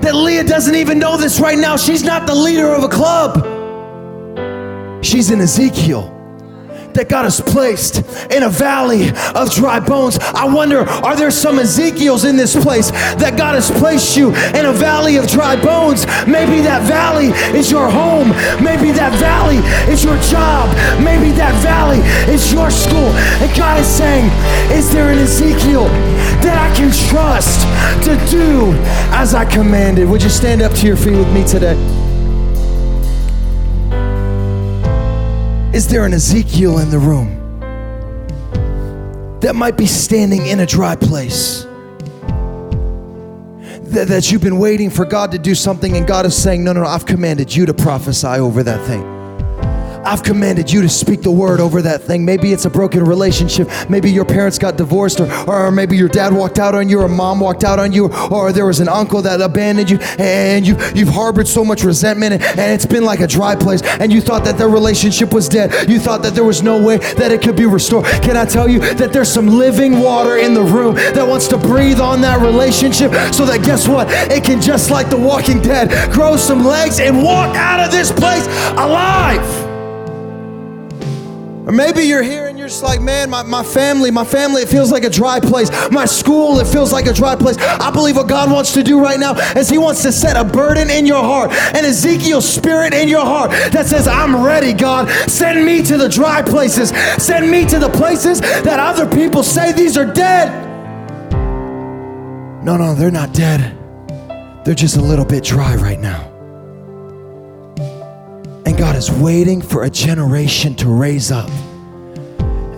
That 0.00 0.14
Leah 0.14 0.44
doesn't 0.44 0.74
even 0.74 0.98
know 0.98 1.16
this 1.16 1.38
right 1.38 1.58
now. 1.58 1.76
She's 1.76 2.02
not 2.02 2.26
the 2.26 2.34
leader 2.34 2.68
of 2.68 2.82
a 2.82 2.88
club. 2.88 3.44
She's 5.04 5.30
in 5.30 5.40
Ezekiel 5.40 6.19
that 6.94 7.08
God 7.08 7.24
has 7.24 7.40
placed 7.40 7.98
in 8.30 8.42
a 8.42 8.48
valley 8.48 9.10
of 9.34 9.50
dry 9.52 9.80
bones. 9.80 10.18
I 10.18 10.46
wonder, 10.46 10.80
are 10.80 11.16
there 11.16 11.30
some 11.30 11.58
Ezekiels 11.58 12.24
in 12.24 12.36
this 12.36 12.56
place 12.56 12.90
that 12.90 13.36
God 13.36 13.54
has 13.54 13.70
placed 13.70 14.16
you 14.16 14.30
in 14.54 14.66
a 14.66 14.72
valley 14.72 15.16
of 15.16 15.26
dry 15.26 15.56
bones? 15.56 16.06
Maybe 16.26 16.60
that 16.62 16.86
valley 16.86 17.28
is 17.56 17.70
your 17.70 17.90
home. 17.90 18.30
Maybe 18.62 18.90
that 18.92 19.12
valley 19.18 19.58
is 19.92 20.04
your 20.04 20.16
job. 20.22 20.68
Maybe 21.02 21.30
that 21.32 21.54
valley 21.62 22.00
is 22.32 22.52
your 22.52 22.70
school. 22.70 23.10
And 23.40 23.56
God 23.56 23.80
is 23.80 23.86
saying, 23.86 24.26
Is 24.70 24.92
there 24.92 25.10
an 25.10 25.18
Ezekiel 25.18 25.88
that 26.42 26.56
I 26.56 26.74
can 26.74 26.90
trust 27.10 27.60
to 28.04 28.16
do 28.30 28.72
as 29.12 29.34
I 29.34 29.44
commanded. 29.44 30.08
Would 30.08 30.22
you 30.22 30.30
stand 30.30 30.62
up 30.62 30.72
to 30.74 30.86
your 30.86 30.96
feet 30.96 31.16
with 31.16 31.32
me 31.32 31.46
today? 31.46 32.09
Is 35.72 35.86
there 35.86 36.04
an 36.04 36.12
Ezekiel 36.12 36.78
in 36.78 36.90
the 36.90 36.98
room 36.98 37.36
that 39.40 39.54
might 39.54 39.76
be 39.76 39.86
standing 39.86 40.46
in 40.46 40.60
a 40.60 40.66
dry 40.66 40.96
place? 40.96 41.62
That, 43.90 44.08
that 44.08 44.30
you've 44.30 44.42
been 44.42 44.58
waiting 44.58 44.90
for 44.90 45.04
God 45.04 45.32
to 45.32 45.38
do 45.38 45.54
something, 45.54 45.96
and 45.96 46.06
God 46.06 46.26
is 46.26 46.40
saying, 46.40 46.64
No, 46.64 46.72
no, 46.72 46.82
no, 46.82 46.88
I've 46.88 47.06
commanded 47.06 47.54
you 47.54 47.66
to 47.66 47.74
prophesy 47.74 48.26
over 48.26 48.62
that 48.62 48.84
thing. 48.86 49.19
I've 50.04 50.22
commanded 50.22 50.70
you 50.72 50.82
to 50.82 50.88
speak 50.88 51.22
the 51.22 51.30
word 51.30 51.60
over 51.60 51.82
that 51.82 52.02
thing. 52.02 52.24
Maybe 52.24 52.52
it's 52.52 52.64
a 52.64 52.70
broken 52.70 53.04
relationship. 53.04 53.68
Maybe 53.88 54.10
your 54.10 54.24
parents 54.24 54.58
got 54.58 54.76
divorced, 54.76 55.20
or, 55.20 55.30
or 55.48 55.70
maybe 55.70 55.96
your 55.96 56.08
dad 56.08 56.32
walked 56.32 56.58
out 56.58 56.74
on 56.74 56.88
you, 56.88 57.00
or 57.00 57.08
mom 57.08 57.40
walked 57.40 57.64
out 57.64 57.78
on 57.78 57.92
you, 57.92 58.10
or 58.30 58.52
there 58.52 58.66
was 58.66 58.80
an 58.80 58.88
uncle 58.88 59.22
that 59.22 59.40
abandoned 59.40 59.90
you, 59.90 59.98
and 60.18 60.66
you, 60.66 60.76
you've 60.94 61.08
harbored 61.08 61.46
so 61.46 61.64
much 61.64 61.84
resentment, 61.84 62.34
and, 62.34 62.42
and 62.42 62.72
it's 62.72 62.86
been 62.86 63.04
like 63.04 63.20
a 63.20 63.26
dry 63.26 63.54
place, 63.54 63.82
and 63.82 64.12
you 64.12 64.20
thought 64.20 64.44
that 64.44 64.56
their 64.56 64.68
relationship 64.68 65.32
was 65.32 65.48
dead. 65.48 65.88
You 65.88 65.98
thought 65.98 66.22
that 66.22 66.34
there 66.34 66.44
was 66.44 66.62
no 66.62 66.82
way 66.82 66.96
that 66.96 67.30
it 67.30 67.42
could 67.42 67.56
be 67.56 67.66
restored. 67.66 68.06
Can 68.06 68.36
I 68.36 68.44
tell 68.44 68.68
you 68.68 68.80
that 68.94 69.12
there's 69.12 69.30
some 69.30 69.46
living 69.46 70.00
water 70.00 70.38
in 70.38 70.54
the 70.54 70.62
room 70.62 70.94
that 70.94 71.26
wants 71.26 71.46
to 71.48 71.58
breathe 71.58 72.00
on 72.00 72.20
that 72.22 72.40
relationship 72.40 73.12
so 73.34 73.44
that 73.44 73.62
guess 73.64 73.86
what? 73.86 74.08
It 74.30 74.44
can, 74.44 74.60
just 74.60 74.90
like 74.90 75.10
the 75.10 75.18
walking 75.18 75.60
dead, 75.60 76.12
grow 76.12 76.36
some 76.36 76.64
legs 76.64 77.00
and 77.00 77.22
walk 77.22 77.54
out 77.56 77.80
of 77.80 77.90
this 77.90 78.10
place 78.10 78.46
alive. 78.72 79.69
Or 81.70 81.72
maybe 81.72 82.02
you're 82.02 82.24
here 82.24 82.48
and 82.48 82.58
you're 82.58 82.66
just 82.66 82.82
like, 82.82 83.00
man, 83.00 83.30
my, 83.30 83.44
my 83.44 83.62
family, 83.62 84.10
my 84.10 84.24
family, 84.24 84.62
it 84.62 84.68
feels 84.68 84.90
like 84.90 85.04
a 85.04 85.08
dry 85.08 85.38
place. 85.38 85.70
My 85.92 86.04
school, 86.04 86.58
it 86.58 86.66
feels 86.66 86.92
like 86.92 87.06
a 87.06 87.12
dry 87.12 87.36
place. 87.36 87.56
I 87.58 87.92
believe 87.92 88.16
what 88.16 88.26
God 88.26 88.50
wants 88.50 88.72
to 88.72 88.82
do 88.82 89.00
right 89.00 89.20
now 89.20 89.34
is 89.56 89.68
He 89.68 89.78
wants 89.78 90.02
to 90.02 90.10
set 90.10 90.36
a 90.36 90.42
burden 90.42 90.90
in 90.90 91.06
your 91.06 91.22
heart, 91.22 91.52
an 91.52 91.84
Ezekiel 91.84 92.42
spirit 92.42 92.92
in 92.92 93.08
your 93.08 93.24
heart 93.24 93.52
that 93.70 93.86
says, 93.86 94.08
I'm 94.08 94.44
ready, 94.44 94.72
God. 94.72 95.08
Send 95.30 95.64
me 95.64 95.80
to 95.84 95.96
the 95.96 96.08
dry 96.08 96.42
places. 96.42 96.88
Send 97.24 97.48
me 97.48 97.64
to 97.66 97.78
the 97.78 97.90
places 97.90 98.40
that 98.40 98.80
other 98.80 99.08
people 99.08 99.44
say 99.44 99.70
these 99.70 99.96
are 99.96 100.12
dead. 100.12 100.50
No, 102.64 102.76
no, 102.78 102.96
they're 102.96 103.12
not 103.12 103.32
dead. 103.32 103.78
They're 104.64 104.74
just 104.74 104.96
a 104.96 105.00
little 105.00 105.24
bit 105.24 105.44
dry 105.44 105.76
right 105.76 106.00
now. 106.00 106.29
And 108.66 108.76
God 108.76 108.96
is 108.96 109.10
waiting 109.10 109.62
for 109.62 109.84
a 109.84 109.90
generation 109.90 110.74
to 110.76 110.88
raise 110.88 111.32
up 111.32 111.50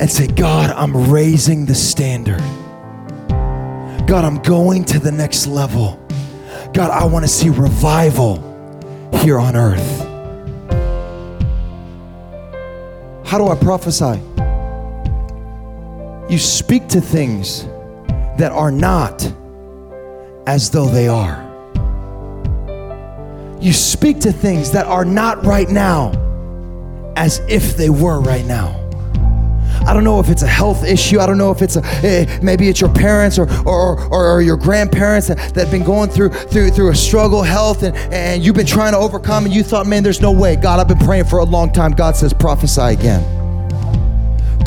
and 0.00 0.10
say, 0.10 0.26
God, 0.26 0.70
I'm 0.70 1.10
raising 1.10 1.66
the 1.66 1.74
standard. 1.74 2.40
God, 4.06 4.24
I'm 4.24 4.38
going 4.42 4.84
to 4.86 4.98
the 4.98 5.12
next 5.12 5.46
level. 5.46 5.98
God, 6.72 6.90
I 6.90 7.04
want 7.04 7.24
to 7.24 7.28
see 7.28 7.50
revival 7.50 8.36
here 9.18 9.38
on 9.38 9.56
earth. 9.56 10.00
How 13.26 13.38
do 13.38 13.48
I 13.48 13.54
prophesy? 13.54 14.20
You 16.32 16.38
speak 16.38 16.88
to 16.88 17.00
things 17.00 17.64
that 18.38 18.52
are 18.52 18.70
not 18.70 19.22
as 20.46 20.70
though 20.70 20.86
they 20.86 21.08
are 21.08 21.51
you 23.62 23.72
speak 23.72 24.20
to 24.20 24.32
things 24.32 24.72
that 24.72 24.86
are 24.86 25.04
not 25.04 25.44
right 25.44 25.68
now 25.68 26.10
as 27.16 27.40
if 27.48 27.76
they 27.76 27.90
were 27.90 28.20
right 28.20 28.44
now. 28.44 28.78
I 29.86 29.94
don't 29.94 30.04
know 30.04 30.20
if 30.20 30.28
it's 30.28 30.42
a 30.42 30.48
health 30.48 30.84
issue. 30.84 31.18
I 31.18 31.26
don't 31.26 31.38
know 31.38 31.50
if 31.50 31.60
it's 31.60 31.76
a 31.76 31.82
eh, 32.04 32.38
maybe 32.42 32.68
it's 32.68 32.80
your 32.80 32.92
parents 32.92 33.38
or 33.38 33.50
or, 33.66 34.00
or, 34.12 34.32
or 34.32 34.42
your 34.42 34.56
grandparents 34.56 35.28
that, 35.28 35.38
that 35.54 35.56
have 35.56 35.70
been 35.70 35.84
going 35.84 36.10
through 36.10 36.30
through 36.30 36.70
through 36.70 36.90
a 36.90 36.94
struggle 36.94 37.42
health 37.42 37.82
and, 37.82 37.96
and 38.12 38.44
you've 38.44 38.54
been 38.54 38.66
trying 38.66 38.92
to 38.92 38.98
overcome 38.98 39.44
and 39.44 39.54
you 39.54 39.62
thought, 39.62 39.86
man, 39.86 40.02
there's 40.02 40.20
no 40.20 40.30
way. 40.30 40.56
God, 40.56 40.78
I've 40.78 40.88
been 40.88 41.04
praying 41.04 41.24
for 41.24 41.40
a 41.40 41.44
long 41.44 41.72
time. 41.72 41.92
God 41.92 42.16
says, 42.16 42.32
prophesy 42.32 42.80
again 42.80 43.41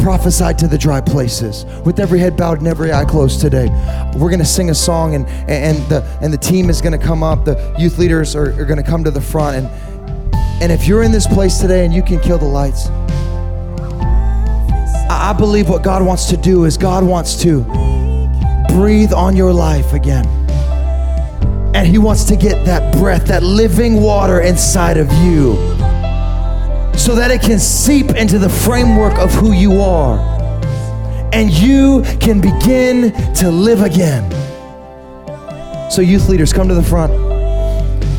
prophesied 0.06 0.56
to 0.56 0.68
the 0.68 0.78
dry 0.78 1.02
places. 1.02 1.66
With 1.84 2.00
every 2.00 2.20
head 2.20 2.38
bowed 2.38 2.60
and 2.60 2.68
every 2.68 2.94
eye 2.94 3.06
closed 3.06 3.42
today 3.42 3.70
we're 4.16 4.30
going 4.30 4.38
to 4.38 4.46
sing 4.46 4.70
a 4.70 4.76
song 4.76 5.16
and, 5.16 5.28
and 5.50 5.78
the 5.90 6.04
and 6.22 6.32
the 6.32 6.38
team 6.38 6.70
is 6.70 6.80
going 6.80 6.92
to 6.92 7.04
come 7.04 7.24
up. 7.24 7.44
The 7.44 7.76
youth 7.80 7.98
leaders 7.98 8.36
are, 8.36 8.52
are 8.62 8.66
going 8.66 8.78
to 8.78 8.84
come 8.84 9.04
to 9.04 9.10
the 9.10 9.20
front. 9.20 9.56
And 9.58 10.62
and 10.62 10.72
if 10.72 10.86
you're 10.86 11.02
in 11.02 11.12
this 11.12 11.26
place 11.26 11.58
today 11.58 11.86
and 11.86 11.92
you 11.92 12.04
can 12.04 12.20
kill 12.20 12.38
the 12.38 12.46
lights 12.46 12.86
I, 15.10 15.32
I 15.32 15.34
believe 15.34 15.70
what 15.70 15.82
god 15.82 16.06
wants 16.06 16.30
to 16.30 16.38
do 16.38 16.66
is 16.66 16.78
god 16.78 17.04
wants 17.04 17.42
to 17.42 17.64
breathe 18.70 19.12
on 19.12 19.36
your 19.36 19.54
life 19.54 19.94
again. 19.94 20.28
And 21.74 21.88
he 21.88 21.98
wants 21.98 22.26
to 22.26 22.36
get 22.36 22.64
that 22.68 22.94
breath 22.94 23.26
that 23.26 23.42
living 23.42 24.04
water 24.04 24.42
inside 24.42 24.98
of 24.98 25.12
you 25.24 25.75
so 26.98 27.16
that 27.16 27.32
it 27.32 27.42
can 27.42 27.60
seep 27.60 28.12
into 28.12 28.40
the 28.40 28.50
framework 28.50 29.18
of 29.18 29.34
who 29.34 29.52
you 29.52 29.82
are. 29.82 30.18
And 31.34 31.52
you 31.52 32.04
can 32.20 32.40
begin 32.40 33.12
to 33.36 33.52
live 33.52 33.82
again. 33.82 34.32
So, 35.92 36.02
youth 36.02 36.30
leaders, 36.30 36.54
come 36.54 36.68
to 36.68 36.74
the 36.74 36.84
front. 36.84 37.14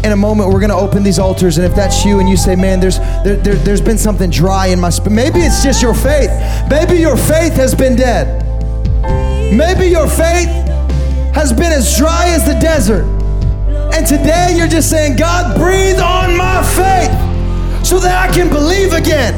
In 0.05 0.13
a 0.13 0.17
moment, 0.17 0.51
we're 0.51 0.61
going 0.61 0.71
to 0.71 0.77
open 0.77 1.03
these 1.03 1.19
altars. 1.19 1.59
And 1.59 1.67
if 1.67 1.75
that's 1.75 2.05
you 2.05 2.21
and 2.21 2.29
you 2.29 2.37
say, 2.37 2.55
man, 2.55 2.79
there's, 2.79 2.99
there, 3.25 3.37
there, 3.37 3.55
there's 3.55 3.81
been 3.81 3.99
something 3.99 4.31
dry 4.31 4.69
in 4.69 4.79
my 4.79 4.91
spirit, 4.91 5.13
maybe 5.13 5.41
it's 5.41 5.65
just 5.65 5.83
your 5.83 5.95
faith. 5.95 6.31
Maybe 6.71 7.01
your 7.01 7.17
faith 7.17 7.55
has 7.55 7.75
been 7.75 7.97
dead. 7.97 8.45
Maybe 9.53 9.89
your 9.89 10.07
faith 10.07 10.49
has 11.35 11.53
been 11.53 11.73
as 11.73 11.97
dry 11.97 12.29
as 12.29 12.47
the 12.47 12.59
desert. 12.61 13.05
And 13.95 14.07
today 14.07 14.55
you're 14.57 14.69
just 14.69 14.91
saying, 14.91 15.17
God, 15.17 15.57
breathe 15.57 15.99
on 15.99 16.37
my 16.37 16.63
faith 16.63 17.26
so 17.87 18.01
that 18.01 18.19
I 18.19 18.35
can 18.35 18.51
believe 18.51 18.93
again, 18.93 19.31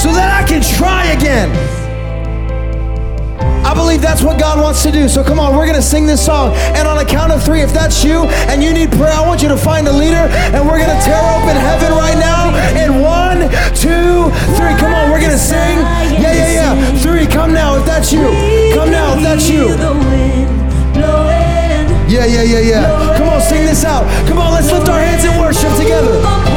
so 0.00 0.08
that 0.16 0.32
I 0.32 0.48
can 0.48 0.64
try 0.64 1.12
again. 1.12 1.52
I 3.60 3.74
believe 3.74 4.00
that's 4.00 4.22
what 4.22 4.40
God 4.40 4.62
wants 4.64 4.82
to 4.84 4.90
do. 4.90 5.10
So 5.10 5.22
come 5.22 5.38
on, 5.38 5.54
we're 5.54 5.68
going 5.68 5.76
to 5.76 5.84
sing 5.84 6.06
this 6.06 6.24
song. 6.24 6.56
And 6.72 6.88
on 6.88 6.96
a 6.96 7.04
count 7.04 7.32
of 7.32 7.44
three, 7.44 7.60
if 7.60 7.70
that's 7.70 8.02
you 8.02 8.24
and 8.48 8.64
you 8.64 8.72
need 8.72 8.92
prayer, 8.92 9.12
I 9.12 9.20
want 9.26 9.42
you 9.42 9.48
to 9.48 9.58
find 9.58 9.86
a 9.88 9.92
leader 9.92 10.24
and 10.56 10.64
we're 10.64 10.80
going 10.80 10.88
to 10.88 11.02
tear 11.04 11.20
open 11.36 11.52
heaven 11.60 11.92
right 11.92 12.16
now. 12.16 12.48
In 12.80 13.04
one, 13.04 13.44
two, 13.76 14.32
three. 14.56 14.72
Come 14.80 14.96
on, 14.96 15.12
we're 15.12 15.20
going 15.20 15.36
to 15.36 15.38
sing. 15.38 15.76
Yeah, 16.16 16.32
yeah, 16.32 16.72
yeah. 16.72 16.98
Three, 17.04 17.26
come 17.26 17.52
now 17.52 17.76
if 17.76 17.84
that's 17.84 18.10
you. 18.10 18.24
Come 18.72 18.88
now 18.90 19.16
if 19.16 19.22
that's 19.22 19.50
you. 19.50 19.68
Yeah, 22.08 22.24
yeah, 22.24 22.42
yeah, 22.42 22.60
yeah. 22.60 23.18
Come 23.18 23.28
on, 23.28 23.40
sing 23.42 23.66
this 23.66 23.84
out. 23.84 24.08
Come 24.28 24.38
on, 24.38 24.54
let's 24.54 24.72
lift 24.72 24.88
our 24.88 25.00
hands 25.00 25.24
in 25.24 25.36
worship 25.38 25.76
together. 25.76 26.53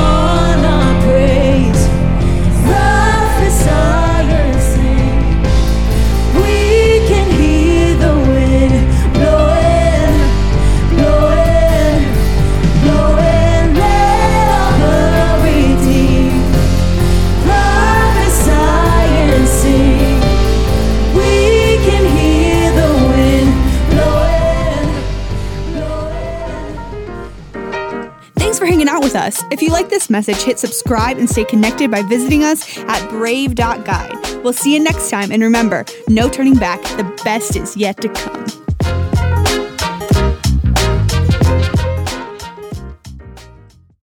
Us. 29.16 29.44
If 29.52 29.62
you 29.62 29.72
like 29.72 29.90
this 29.90 30.10
message, 30.10 30.42
hit 30.42 30.60
subscribe 30.60 31.18
and 31.18 31.30
stay 31.30 31.46
connected 31.46 31.92
by 31.92 32.02
visiting 32.04 32.44
us 32.44 32.78
at 32.78 33.10
brave.guide. 33.10 34.44
We'll 34.44 34.54
see 34.54 34.74
you 34.74 34.80
next 34.80 35.10
time, 35.10 35.32
and 35.32 35.42
remember 35.44 35.86
no 36.08 36.30
turning 36.30 36.56
back, 36.56 36.82
the 36.98 37.22
best 37.24 37.56
is 37.56 37.76
yet 37.76 38.02
to 38.02 38.10
come. 38.10 38.57